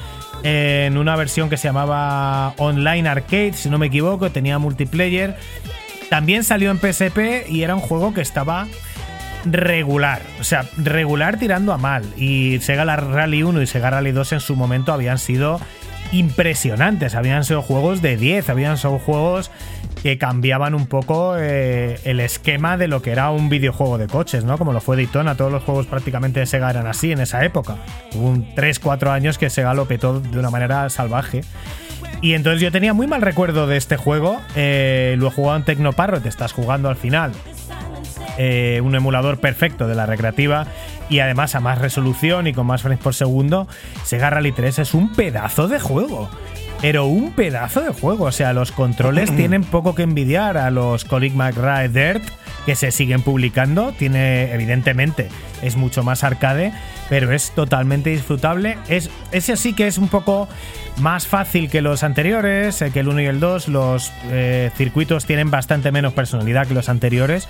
[0.44, 5.38] en una versión que se llamaba Online Arcade, si no me equivoco, tenía multiplayer.
[6.10, 8.68] También salió en PSP y era un juego que estaba
[9.46, 12.04] regular, o sea, regular tirando a mal.
[12.18, 15.60] Y Sega Rally 1 y Sega Rally 2 en su momento habían sido
[16.12, 19.50] impresionantes, habían sido juegos de 10, habían sido juegos
[20.04, 24.44] que cambiaban un poco eh, el esquema de lo que era un videojuego de coches,
[24.44, 24.58] ¿no?
[24.58, 27.78] Como lo fue Daytona, todos los juegos prácticamente de Sega eran así en esa época.
[28.14, 31.42] Hubo un 3-4 años que Sega lo petó de una manera salvaje.
[32.22, 34.42] Y entonces yo tenía muy mal recuerdo de este juego.
[34.58, 37.32] eh, lo he jugado en Tecnoparro, te estás jugando al final.
[38.38, 40.66] eh, un emulador perfecto de la recreativa
[41.10, 43.68] y además a más resolución y con más frames por segundo.
[44.04, 46.30] Sega Rally 3 es un pedazo de juego.
[46.84, 48.26] Pero un pedazo de juego.
[48.26, 52.24] O sea, los controles tienen poco que envidiar a los Colic McRae Dirt
[52.66, 53.94] que se siguen publicando.
[53.94, 55.30] Tiene, evidentemente,
[55.62, 56.74] es mucho más arcade,
[57.08, 58.78] pero es totalmente disfrutable.
[58.90, 60.50] Es, ese sí que es un poco
[60.98, 63.70] más fácil que los anteriores, eh, que el 1 y el 2.
[63.70, 67.48] Los eh, circuitos tienen bastante menos personalidad que los anteriores,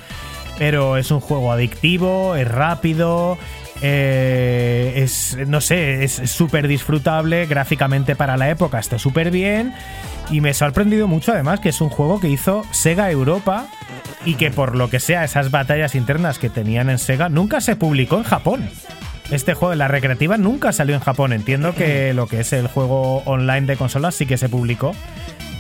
[0.60, 3.40] pero es un juego adictivo, es rápido.
[3.86, 9.74] Eh, es, no sé, es súper disfrutable gráficamente para la época, está súper bien.
[10.32, 13.68] Y me ha sorprendido mucho además que es un juego que hizo Sega Europa
[14.26, 17.76] y que por lo que sea esas batallas internas que tenían en Sega nunca se
[17.76, 18.70] publicó en Japón.
[19.32, 21.34] Este juego de la recreativa nunca salió en Japón.
[21.34, 24.94] Entiendo que lo que es el juego online de consolas sí que se publicó.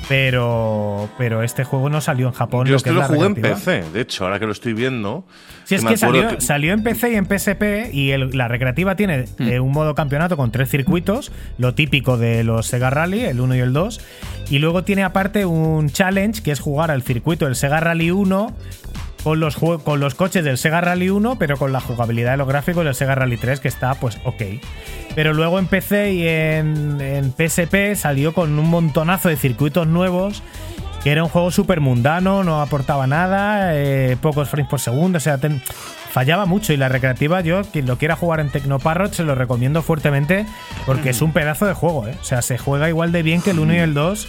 [0.10, 2.68] Pero, pero este juego no salió en Japón.
[2.68, 3.36] Yo lo que es lo jugué en.
[3.36, 5.26] PC, de hecho, ahora que lo estoy viendo.
[5.64, 9.26] Sí, es que salió, salió en PC y en PSP y el- la recreativa tiene
[9.38, 9.48] Hmm.
[9.48, 13.56] eh, un modo campeonato con tres circuitos, lo típico de los Sega Rally, el 1
[13.56, 14.02] y el 2,
[14.50, 18.54] y luego tiene aparte un challenge que es jugar al circuito del Sega Rally 1
[19.24, 22.48] con los, con los coches del Sega Rally 1, pero con la jugabilidad de los
[22.48, 24.42] gráficos del Sega Rally 3 que está pues ok.
[25.16, 30.42] Pero luego en PC y en, PSP salió con un montonazo de circuitos nuevos
[31.04, 35.20] que era un juego súper mundano, no aportaba nada, eh, pocos frames por segundo, o
[35.20, 35.62] sea, ten-
[36.14, 36.72] fallaba mucho.
[36.74, 40.46] Y la recreativa, yo, quien lo quiera jugar en Tecnoparrot, se lo recomiendo fuertemente
[40.86, 42.16] porque es un pedazo de juego, ¿eh?
[42.22, 44.28] O sea, se juega igual de bien que el 1 y el 2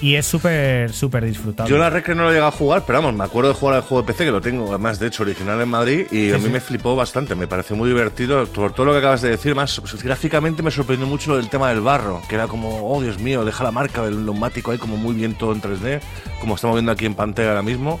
[0.00, 1.70] y es súper, súper disfrutable.
[1.70, 3.76] Yo la Recre no lo he llegado a jugar, pero vamos, me acuerdo de jugar
[3.76, 6.38] al juego de PC, que lo tengo además, de hecho, original en Madrid, y a
[6.38, 9.54] mí me flipó bastante, me pareció muy divertido, por todo lo que acabas de decir,
[9.54, 13.18] más pues, gráficamente me sorprendió mucho el tema del barro, que era como, oh Dios
[13.18, 16.00] mío, deja la marca del neumático ahí como muy bien todo en 3D,
[16.38, 17.98] como estamos viendo aquí en pantalla ahora mismo.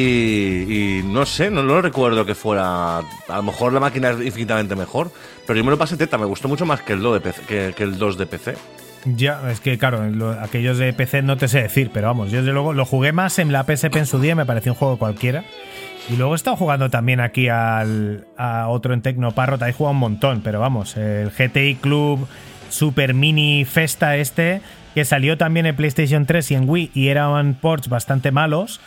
[0.00, 2.98] Y, y no sé, no lo recuerdo que fuera.
[2.98, 3.02] A
[3.36, 5.10] lo mejor la máquina es infinitamente mejor,
[5.46, 7.72] pero yo me lo pasé teta, me gustó mucho más que el 2 de PC.
[7.74, 8.54] Que, el 2 de PC.
[9.06, 12.40] Ya, es que claro, lo- aquellos de PC no te sé decir, pero vamos, yo
[12.40, 14.98] desde luego lo jugué más en la PSP en su día, me pareció un juego
[14.98, 15.44] cualquiera.
[16.10, 19.92] Y luego he estado jugando también aquí al, a otro en Tecnoparrot, ahí he jugado
[19.92, 22.26] un montón, pero vamos, el GTI Club
[22.68, 24.60] Super Mini Festa este,
[24.94, 28.80] que salió también en PlayStation 3 y en Wii y eran ports bastante malos.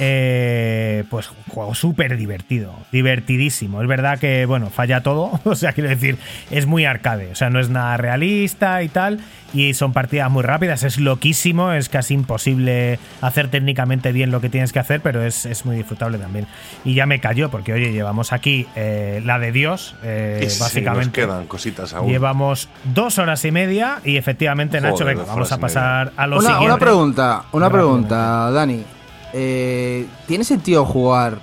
[0.00, 3.80] Eh, pues juego súper divertido, divertidísimo.
[3.80, 6.18] Es verdad que, bueno, falla todo, o sea, quiero decir,
[6.50, 9.20] es muy arcade, o sea, no es nada realista y tal,
[9.52, 14.48] y son partidas muy rápidas, es loquísimo, es casi imposible hacer técnicamente bien lo que
[14.48, 16.48] tienes que hacer, pero es, es muy disfrutable también.
[16.84, 20.58] Y ya me cayó, porque oye, llevamos aquí eh, la de Dios, eh, Y sí,
[20.60, 21.06] básicamente.
[21.06, 22.10] nos quedan cositas aún.
[22.10, 26.46] Llevamos dos horas y media y efectivamente, Nacho, venga, vamos a pasar a lo Una,
[26.48, 26.66] siguiente.
[26.66, 28.82] una pregunta, una pregunta, Dani.
[29.36, 31.38] Eh, ¿Tiene sentido jugar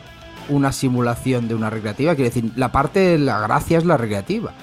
[0.48, 2.16] una simulación de una recreativa?
[2.16, 4.54] Quiero decir, la parte, la gracia es la recreativa.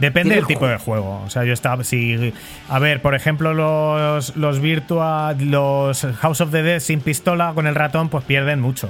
[0.00, 0.72] Depende del el tipo juego.
[0.72, 1.22] de juego.
[1.26, 1.84] O sea, yo estaba.
[1.84, 2.32] Si,
[2.68, 7.66] a ver, por ejemplo, los, los Virtua, los House of the Dead sin pistola con
[7.66, 8.88] el ratón, pues pierden mucho.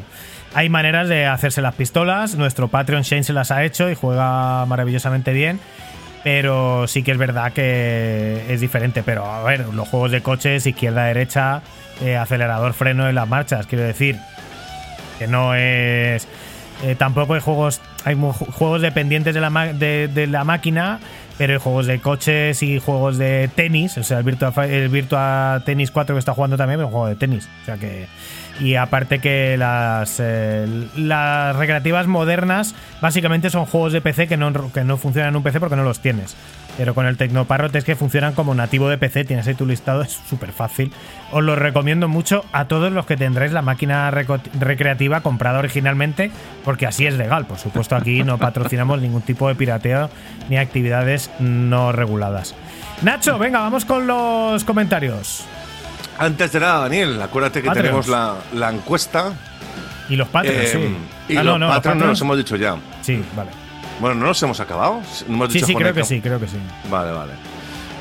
[0.55, 2.37] Hay maneras de hacerse las pistolas.
[2.37, 5.61] Nuestro Patreon Shane se las ha hecho y juega maravillosamente bien.
[6.25, 9.03] Pero sí que es verdad que es diferente.
[9.03, 11.63] Pero a ver, los juegos de coches, izquierda, derecha,
[12.03, 14.19] eh, acelerador, freno en las marchas, quiero decir
[15.19, 16.27] que no es.
[16.85, 17.81] eh, tampoco hay juegos.
[18.05, 21.01] Hay juegos dependientes de la, de, de la máquina,
[21.37, 23.99] pero hay juegos de coches y juegos de tenis.
[23.99, 27.09] O sea, el Virtua, el Virtua Tennis 4 que está jugando también es un juego
[27.09, 27.49] de tenis.
[27.63, 28.07] O sea que.
[28.61, 34.73] Y aparte que las, eh, las recreativas modernas básicamente son juegos de PC que no,
[34.73, 36.37] que no funcionan en un PC porque no los tienes.
[36.77, 40.03] Pero con el Tecnoparrot es que funcionan como nativo de PC, tienes ahí tu listado,
[40.03, 40.93] es súper fácil.
[41.33, 46.31] Os lo recomiendo mucho a todos los que tendréis la máquina recreativa comprada originalmente,
[46.65, 47.47] porque así es legal.
[47.47, 50.09] Por supuesto, aquí no patrocinamos ningún tipo de pirateo
[50.49, 52.55] ni actividades no reguladas.
[53.03, 55.45] Nacho, venga, vamos con los comentarios.
[56.19, 58.07] Antes de nada, Daniel, acuérdate que Patreons.
[58.07, 59.33] tenemos la, la encuesta.
[60.09, 60.95] Y los Patreons, eh,
[61.29, 61.33] sí.
[61.35, 62.77] Y Ah, los no, no, no los hemos dicho ya.
[63.03, 63.51] Sí, vale.
[64.01, 65.01] Bueno, ¿no los hemos acabado?
[65.29, 66.57] ¿No hemos Sí, dicho sí, creo que sí, creo que sí.
[66.91, 67.33] Vale, vale.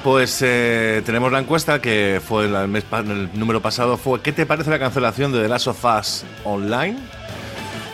[0.03, 3.97] Pues eh, tenemos la encuesta que fue la- el, mes, el número pasado.
[3.97, 6.97] Fue ¿Qué te parece la cancelación de The Last of Us Online?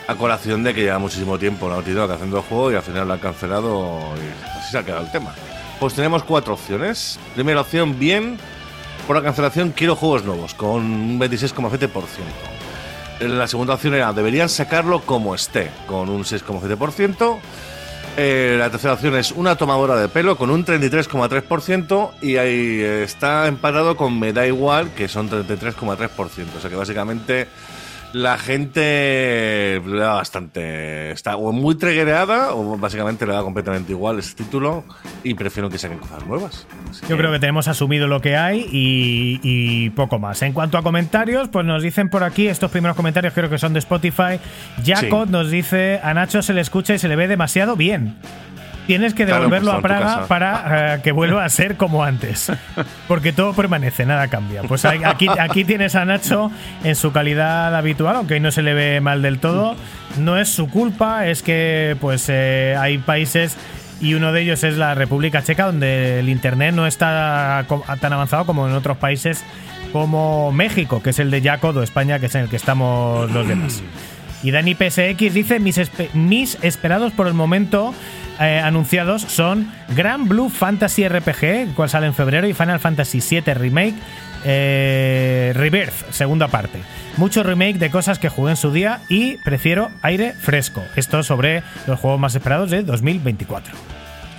[0.07, 3.07] A colación de que lleva muchísimo tiempo Naughty Dog haciendo el juego y al final
[3.07, 5.33] lo han cancelado y así se ha quedado el tema.
[5.79, 7.17] Pues tenemos cuatro opciones.
[7.33, 8.37] Primera opción, bien.
[9.07, 11.89] Por la cancelación quiero juegos nuevos, con un 26,7%.
[13.19, 17.37] La segunda opción era deberían sacarlo como esté, con un 6,7%.
[18.15, 23.03] Eh, la tercera opción es una tomadora de pelo con un 33,3% y ahí eh,
[23.03, 26.09] está empatado con me da igual que son 33,3%.
[26.57, 27.47] O sea que básicamente
[28.13, 31.11] la gente le da bastante...
[31.11, 34.83] Está o muy treguereada o básicamente le da completamente igual ese título
[35.23, 36.67] y prefiero que saquen cosas nuevas.
[36.89, 40.41] Así Yo creo que tenemos asumido lo que hay y, y poco más.
[40.43, 43.73] En cuanto a comentarios, pues nos dicen por aquí, estos primeros comentarios creo que son
[43.73, 44.39] de Spotify.
[44.85, 45.31] Jacob Sí.
[45.31, 48.15] nos dice, a Nacho se le escucha y se le ve demasiado bien.
[48.87, 52.51] Tienes que Claro, devolverlo pues, a Praga para eh, que vuelva a ser como antes.
[53.07, 54.61] Porque todo permanece, nada cambia.
[54.63, 56.51] Pues aquí, aquí tienes a Nacho
[56.83, 59.75] en su calidad habitual, aunque hoy no se le ve mal del todo.
[60.17, 63.57] No es su culpa, es que pues eh, hay países
[64.01, 67.65] y uno de ellos es la República Checa, donde el Internet no está
[68.01, 69.43] tan avanzado como en otros países
[69.93, 73.47] como México, que es el de Yacodo, España, que es en el que estamos los
[73.47, 73.81] demás.
[74.43, 77.93] Y Dani PSX dice: Mis, espe- mis esperados por el momento
[78.39, 83.53] eh, anunciados son Grand Blue Fantasy RPG, cual sale en febrero, y Final Fantasy VII
[83.53, 83.95] Remake.
[84.45, 86.79] eh, Rebirth, segunda parte.
[87.17, 90.83] Mucho remake de cosas que jugué en su día y prefiero aire fresco.
[90.95, 93.92] Esto sobre los juegos más esperados de 2024.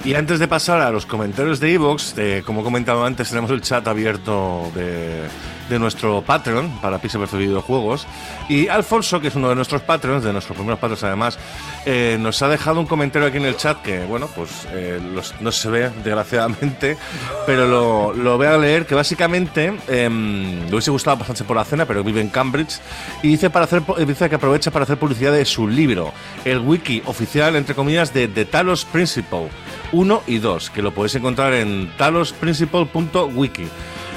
[0.04, 3.62] Y antes de pasar a los comentarios de Evox, como he comentado antes, tenemos el
[3.62, 5.22] chat abierto de,
[5.70, 8.06] de nuestro Patreon para Pixel vs Videojuegos.
[8.50, 11.38] Y Alfonso, que es uno de nuestros Patreons, de nuestros primeros Patreons además,
[11.86, 15.34] eh, nos ha dejado un comentario aquí en el chat que, bueno, pues eh, los-
[15.40, 16.98] no se ve, desgraciadamente,
[17.46, 21.64] pero lo, lo voy a leer, que básicamente em, le hubiese gustado pasarse por la
[21.64, 22.78] cena, pero vive en Cambridge,
[23.22, 26.12] y dice, para hacer, pu- dice que aprovecha para hacer publicidad de su libro,
[26.44, 29.48] el wiki oficial, entre comillas, de The Talos Principle
[29.92, 33.64] 1 y 2, que lo podéis encontrar en talosprinciple.wiki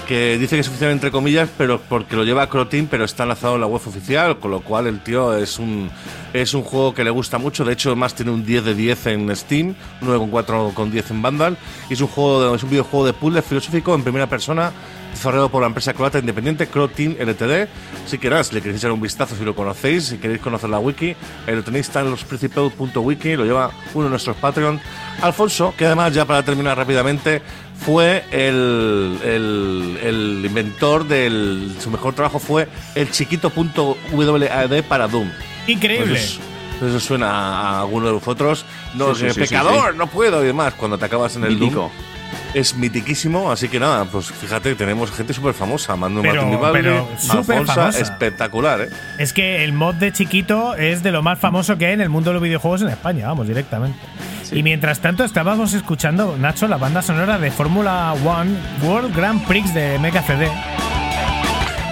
[0.07, 3.55] que dice que es oficial entre comillas, pero porque lo lleva Crotin, pero está enlazado
[3.55, 5.91] en la web oficial, con lo cual el tío es un
[6.33, 9.07] es un juego que le gusta mucho, de hecho además tiene un 10 de 10
[9.07, 11.57] en Steam, 9,4 con 10 en Vandal,
[11.89, 14.71] y es un juego es un videojuego de puzzle filosófico en primera persona
[15.17, 17.67] desarrollado por la empresa croata independiente Crotin LTD.
[18.05, 21.15] Si queréis, le queréis echar un vistazo si lo conocéis, si queréis conocer la wiki,
[21.47, 24.79] ahí lo tenéis, está en losprincipal.wiki, lo lleva uno de nuestros Patreon,
[25.21, 27.41] Alfonso, que además, ya para terminar rápidamente,
[27.85, 31.75] fue el, el, el inventor del.
[31.79, 35.29] Su mejor trabajo fue el chiquito.wad para Doom.
[35.67, 36.07] Increíble.
[36.13, 36.39] Pues
[36.79, 38.65] eso, eso suena a alguno de vosotros.
[38.95, 40.73] No, Sí, sí, eh, sí, pecador, no puedo y demás.
[40.75, 41.59] Cuando te acabas en el.
[41.59, 41.89] Doom.
[42.53, 46.79] Es mitiquísimo, así que nada, pues fíjate, tenemos gente súper famosa, Manu Pero- Martín Vivaldi,
[46.81, 47.07] pero
[47.97, 48.89] espectacular, ¿eh?
[49.17, 52.09] Es que el mod de Chiquito es de lo más famoso que hay en el
[52.09, 53.97] mundo de los videojuegos en España, vamos, directamente.
[54.51, 59.73] Y mientras tanto estábamos escuchando, Nacho, la banda sonora de Fórmula One World Grand Prix
[59.73, 60.49] de Mega CD.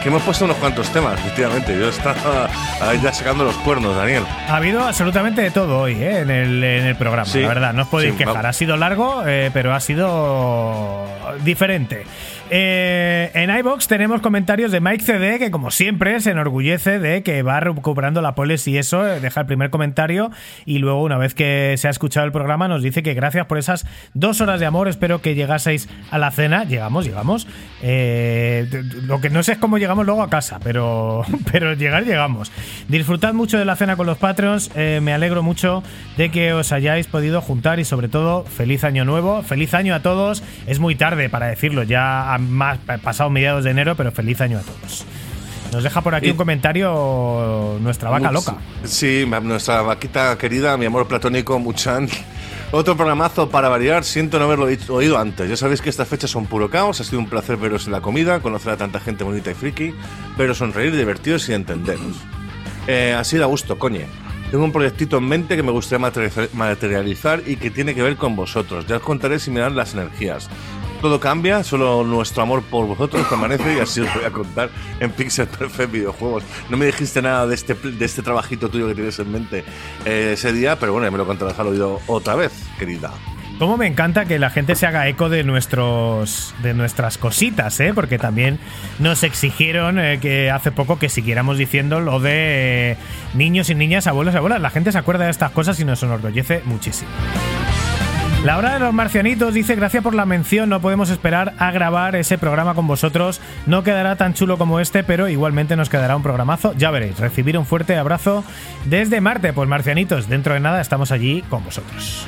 [0.06, 1.76] Que hemos puesto unos cuantos temas, efectivamente.
[1.76, 2.48] Yo estaba
[2.80, 4.22] ahí ya sacando los cuernos, Daniel.
[4.48, 6.20] Ha habido absolutamente de todo hoy ¿eh?
[6.20, 7.74] en, el, en el programa, Sí, la verdad.
[7.74, 8.46] No os podéis sí, quejar.
[8.46, 11.08] va- Ha sido largo, eh, pero ha sido
[11.44, 12.04] diferente.
[12.52, 17.42] Eh, en iBox tenemos comentarios de Mike CD, que como siempre se enorgullece de que
[17.42, 20.30] va recuperando la polis y eso, eh, deja el primer comentario
[20.64, 23.58] y luego una vez que se ha escuchado el programa nos dice que gracias por
[23.58, 26.66] esas dos horas de amor, espero que llegaseis a la cena.
[26.66, 27.48] Llegamos, llegamos.
[27.82, 28.68] Eh,
[29.02, 32.52] lo que no sé es cómo llegamos luego a casa, pero, pero llegar llegamos.
[32.88, 35.82] Disfrutad mucho de la cena con los Patreons, me alegro mucho
[36.16, 40.02] de que os hayáis podido juntar y sobre todo feliz año nuevo, feliz año a
[40.02, 40.44] todos.
[40.68, 44.62] Es muy tarde para decirlo, ya más, pasado mediados de enero, pero feliz año a
[44.62, 45.06] todos.
[45.72, 48.56] Nos deja por aquí Y- un comentario nuestra vaca loca.
[48.84, 52.08] Sí, nuestra vaquita querida, mi amor platónico, Muchan.
[52.72, 55.50] Otro programazo para variar, siento no haberlo dicho- oído antes.
[55.50, 58.02] Ya sabéis que estas fechas son puro caos, ha sido un placer veros en la
[58.02, 59.94] comida, conocer a tanta gente bonita y friki,
[60.38, 62.16] pero sonreír, divertidos y entenderos.
[62.88, 64.06] Eh, así da gusto, coñe.
[64.52, 68.16] Tengo un proyectito en mente que me gustaría materializa- materializar y que tiene que ver
[68.16, 68.86] con vosotros.
[68.88, 70.50] Ya os contaré si me dan las energías.
[71.06, 75.12] Todo cambia, solo nuestro amor por vosotros permanece y así os voy a contar en
[75.12, 76.44] Pixel Perfect Videojuegos.
[76.68, 79.64] No me dijiste nada de este, de este trabajito tuyo que tienes en mente
[80.04, 83.12] eh, ese día, pero bueno, ya me lo contarás al oído otra vez, querida.
[83.60, 87.92] Cómo me encanta que la gente se haga eco de nuestros de nuestras cositas, ¿eh?
[87.94, 88.58] Porque también
[88.98, 92.98] nos exigieron eh, que hace poco que siguiéramos diciendo lo de eh,
[93.36, 94.60] niños y niñas, abuelos y abuelas.
[94.60, 97.12] La gente se acuerda de estas cosas y nos enorgullece muchísimo.
[98.46, 102.16] La hora de los marcianitos dice gracias por la mención, no podemos esperar a grabar
[102.16, 103.42] ese programa con vosotros.
[103.66, 106.74] No quedará tan chulo como este, pero igualmente nos quedará un programazo.
[106.78, 108.44] Ya veréis, recibir un fuerte abrazo
[108.86, 109.52] desde Marte.
[109.52, 112.28] Pues marcianitos, dentro de nada estamos allí con vosotros.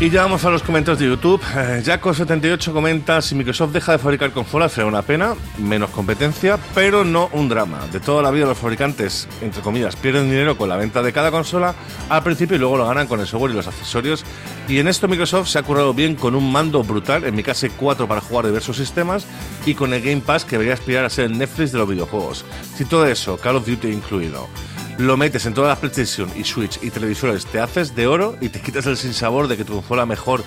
[0.00, 1.42] Y ya vamos a los comentarios de YouTube.
[1.56, 7.04] Eh, Jaco78 comenta: si Microsoft deja de fabricar consolas será una pena, menos competencia, pero
[7.04, 7.84] no un drama.
[7.90, 11.32] De toda la vida, los fabricantes, entre comillas, pierden dinero con la venta de cada
[11.32, 11.74] consola
[12.08, 14.24] al principio y luego lo ganan con el software y los accesorios.
[14.68, 17.66] Y en esto, Microsoft se ha currado bien con un mando brutal, en mi caso
[17.76, 19.26] 4 para jugar diversos sistemas,
[19.66, 22.44] y con el Game Pass que debería aspirar a ser el Netflix de los videojuegos.
[22.76, 24.46] Si todo eso, Call of Duty incluido
[24.98, 28.48] lo metes en todas las PlayStation y Switch y televisores, te haces de oro y
[28.48, 30.42] te quitas el sinsabor de que tu consola mejor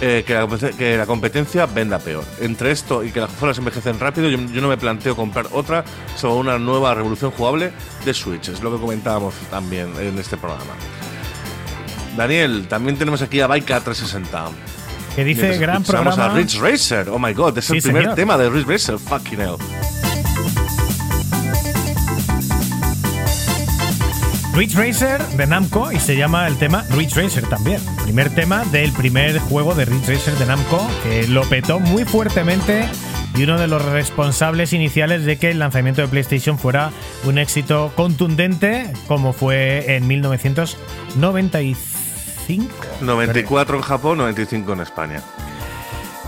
[0.00, 2.22] eh, que, la, que la competencia venda peor.
[2.40, 5.84] Entre esto y que las consolas envejecen rápido, yo, yo no me planteo comprar otra,
[6.16, 7.72] solo una nueva revolución jugable
[8.04, 8.48] de Switch.
[8.48, 10.74] Es lo que comentábamos también en este programa.
[12.16, 14.50] Daniel, también tenemos aquí a Baika 360.
[15.16, 16.26] Que dice gran programa.
[16.26, 17.08] a Ridge Racer.
[17.08, 18.14] Oh my god, es Sí, el primer señor.
[18.16, 18.98] tema de Ridge Racer.
[18.98, 19.56] Fucking hell.
[24.54, 27.80] Ridge Racer de Namco y se llama el tema Ridge Racer también.
[28.04, 32.88] Primer tema del primer juego de Ridge Racer de Namco que lo petó muy fuertemente
[33.34, 36.92] y uno de los responsables iniciales de que el lanzamiento de PlayStation fuera
[37.24, 42.70] un éxito contundente como fue en 1995.
[43.00, 45.20] 94 en Japón, 95 en España.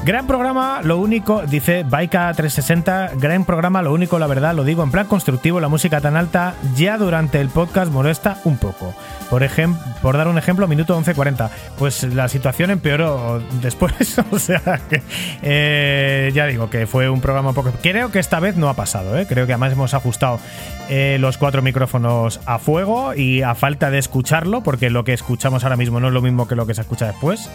[0.06, 4.84] Gran programa, lo único, dice Baika 360, gran programa, lo único, la verdad, lo digo
[4.84, 8.94] en plan constructivo, la música tan alta ya durante el podcast molesta un poco.
[9.28, 11.50] Por ejemplo, por dar un ejemplo, minuto 11.40.
[11.76, 15.02] Pues la situación empeoró después, o sea que
[15.42, 17.72] eh, ya digo que fue un programa poco...
[17.82, 19.26] Creo que esta vez no ha pasado, ¿eh?
[19.28, 20.38] creo que además hemos ajustado
[20.88, 25.64] eh, los cuatro micrófonos a fuego y a falta de escucharlo, porque lo que escuchamos
[25.64, 27.50] ahora mismo no es lo mismo que lo que se escucha después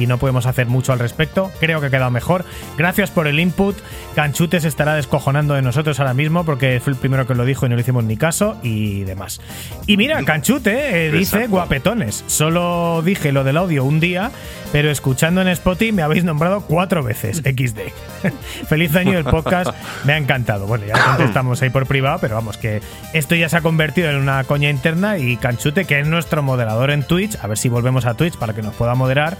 [0.00, 1.50] y no podemos hacer mucho al respecto.
[1.60, 2.44] Creo que ha quedado mejor.
[2.76, 3.76] Gracias por el input.
[4.14, 7.66] Canchute se estará descojonando de nosotros ahora mismo porque fue el primero que lo dijo
[7.66, 9.40] y no le hicimos ni caso y demás.
[9.86, 12.24] Y mira, Canchute eh, dice guapetones.
[12.26, 14.30] Solo dije lo del audio un día,
[14.72, 17.80] pero escuchando en Spotify me habéis nombrado cuatro veces XD.
[18.68, 19.70] Feliz año del podcast.
[20.04, 20.66] Me ha encantado.
[20.66, 22.80] Bueno, ya contestamos ahí por privado, pero vamos, que
[23.12, 26.90] esto ya se ha convertido en una coña interna y Canchute, que es nuestro moderador
[26.90, 29.38] en Twitch, a ver si volvemos a Twitch para que nos pueda moderar,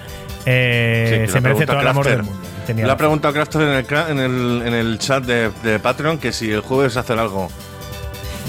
[0.51, 2.41] eh, Sí, se merece todo el amor del mundo.
[2.67, 6.19] Tenía Lo ha preguntado Crafter en el, en el, en el chat de, de Patreon
[6.19, 7.49] que si el jueves hacen algo.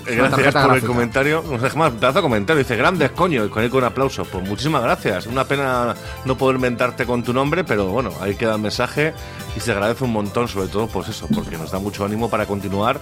[0.07, 1.45] Gracias por el comentario.
[1.49, 2.63] Nos deja más pedazo de comentario.
[2.63, 4.25] Dice, grandes coño, y con él con un aplauso.
[4.25, 5.27] Pues muchísimas gracias.
[5.27, 9.15] Una pena no poder inventarte con tu nombre, pero bueno, ahí queda el mensaje
[9.57, 12.47] y se agradece un montón, sobre todo, pues eso, porque nos da mucho ánimo para
[12.47, 13.01] continuar.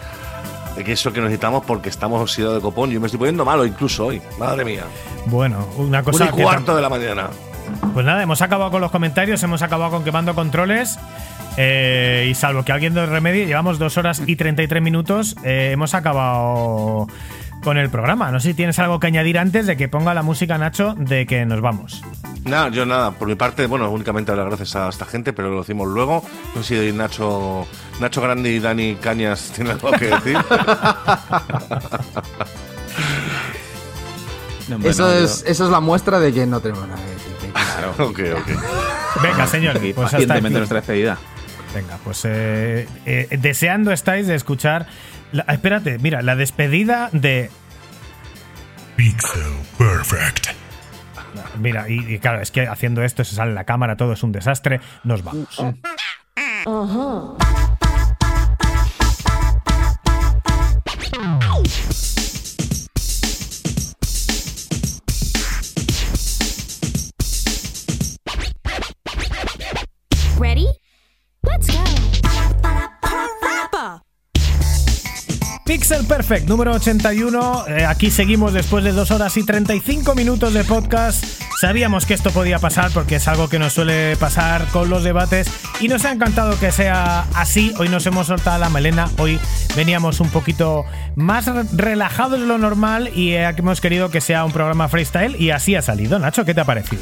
[0.77, 2.91] Que eso que necesitamos porque estamos oxidados de copón.
[2.91, 4.23] Yo me estoy poniendo malo incluso hoy.
[4.39, 4.85] Madre mía.
[5.27, 7.31] Bueno, una cosa Un que cuarto de la mañana.
[7.93, 10.99] Pues nada, hemos acabado con los comentarios, hemos acabado con quemando controles.
[11.59, 15.37] Eh, y salvo que alguien nos remedie, llevamos dos horas y 33 minutos.
[15.45, 17.07] eh, hemos acabado
[17.62, 18.31] con el programa.
[18.31, 21.27] No sé si tienes algo que añadir antes de que ponga la música, Nacho, de
[21.27, 22.03] que nos vamos.
[22.45, 25.59] Nada, yo nada, por mi parte, bueno, únicamente dar gracias a esta gente, pero lo
[25.59, 26.23] decimos luego.
[26.55, 27.67] No sé si Nacho,
[28.01, 30.39] Nacho Grande y Dani Cañas tienen algo que decir.
[34.69, 37.11] No, bueno, Eso yo- es, eso es la muestra de que no tenemos nada que
[37.11, 37.53] decir.
[37.53, 37.91] Claro.
[38.11, 39.23] ok, ok.
[39.23, 39.78] Venga, señor.
[39.78, 40.57] Pues hasta pacientemente aquí.
[40.59, 41.19] nuestra despedida.
[41.75, 44.87] Venga, pues eh, eh, deseando estáis de escuchar.
[45.33, 47.51] la- espérate, mira, la despedida de.
[48.97, 49.43] Pixel
[49.77, 50.49] Perfect.
[51.61, 54.33] Mira, y, y claro, es que haciendo esto se sale la cámara, todo es un
[54.33, 54.81] desastre.
[55.05, 55.49] Nos vamos.
[75.89, 77.65] Pixel Perfect número 81.
[77.67, 81.25] Eh, aquí seguimos después de 2 horas y 35 minutos de podcast.
[81.62, 85.50] Sabíamos que esto podía pasar porque es algo que nos suele pasar con los debates
[85.81, 87.73] y nos ha encantado que sea así.
[87.78, 89.08] Hoy nos hemos soltado la melena.
[89.17, 89.41] Hoy
[89.76, 90.84] veníamos un poquito
[91.17, 95.52] más re- relajados de lo normal y hemos querido que sea un programa freestyle y
[95.52, 96.18] así ha salido.
[96.18, 97.00] Nacho, ¿qué te ha parecido?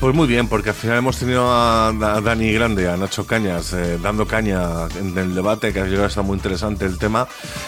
[0.00, 3.98] Pues muy bien, porque al final hemos tenido a, Dani Grande, a Nacho Cañas, eh,
[4.00, 7.26] dando caña en el debate, que ha llegado a estar muy interesante el tema.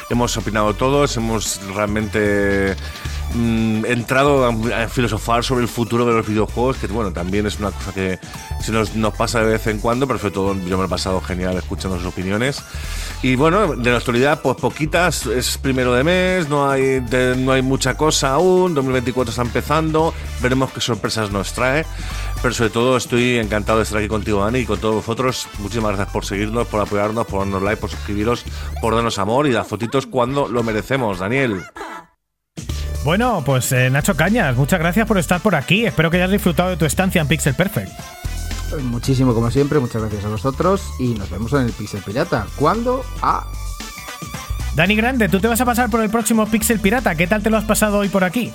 [0.09, 2.77] Hemos opinado todos, hemos realmente
[3.35, 7.59] mm, entrado a, a filosofar sobre el futuro de los videojuegos, que bueno, también es
[7.59, 8.19] una cosa que
[8.63, 10.89] se nos, nos pasa de vez en cuando, pero sobre todo yo me lo he
[10.89, 12.63] pasado genial escuchando sus opiniones.
[13.23, 17.53] Y bueno, de la actualidad, pues poquitas, es primero de mes, no hay, de- no
[17.53, 21.85] hay mucha cosa aún, 2024 está empezando, veremos qué sorpresas nos trae.
[22.43, 25.47] Pero sobre todo estoy encantado de estar aquí contigo, Dani, y con todos vosotros.
[25.59, 28.47] Muchísimas gracias por seguirnos, por apoyarnos, por darnos like, por suscribiros,
[28.81, 31.63] por darnos amor y dar fotitos cuando lo merecemos, Daniel.
[33.05, 35.87] Bueno, pues eh, Nacho Cañas, muchas gracias por estar por aquí.
[35.87, 37.91] Espero que hayas disfrutado de tu estancia en Pixel Perfect.
[38.69, 42.47] Pues Muchísimo como siempre, muchas gracias a vosotros y nos vemos en el Pixel Pirata.
[42.57, 43.05] ¿Cuándo?
[43.23, 43.47] Ah,
[44.75, 47.15] Dani Grande, tú te vas a pasar por el próximo Pixel Pirata.
[47.15, 48.53] ¿Qué tal te lo has pasado hoy por aquí?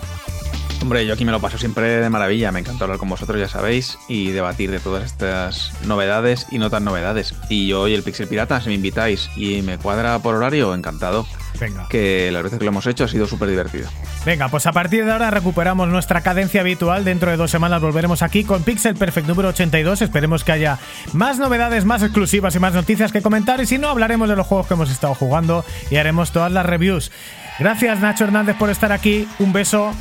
[0.82, 2.52] Hombre, yo aquí me lo paso siempre de maravilla.
[2.52, 6.70] Me encanta hablar con vosotros, ya sabéis, y debatir de todas estas novedades y no
[6.70, 7.34] tan novedades.
[7.50, 11.26] Y yo hoy el Pixel Pirata, si me invitáis y me cuadra por horario, encantado.
[11.59, 11.88] Venga.
[11.90, 13.88] Que las veces que lo hemos hecho ha sido súper divertido.
[14.25, 17.06] Venga, pues a partir de ahora recuperamos nuestra cadencia habitual.
[17.06, 20.01] Dentro de dos semanas volveremos aquí con Pixel Perfect número 82.
[20.01, 20.80] Esperemos que haya
[21.14, 23.61] más novedades, más exclusivas y más noticias que comentar.
[23.61, 26.66] Y si no, hablaremos de los juegos que hemos estado jugando y haremos todas las
[26.66, 27.11] reviews.
[27.59, 29.27] Gracias, Nacho Hernández, por estar aquí.
[29.40, 29.93] Un beso.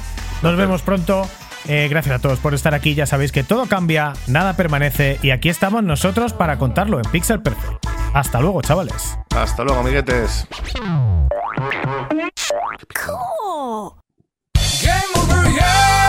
[0.43, 1.29] Nos vemos pronto.
[1.67, 2.95] Eh, gracias a todos por estar aquí.
[2.95, 5.19] Ya sabéis que todo cambia, nada permanece.
[5.23, 7.87] Y aquí estamos nosotros para contarlo en Pixel Perfect.
[8.13, 9.19] Hasta luego, chavales.
[9.35, 10.47] Hasta luego, amiguetes.
[12.95, 13.97] Cool.
[14.83, 16.04] Game over, yeah!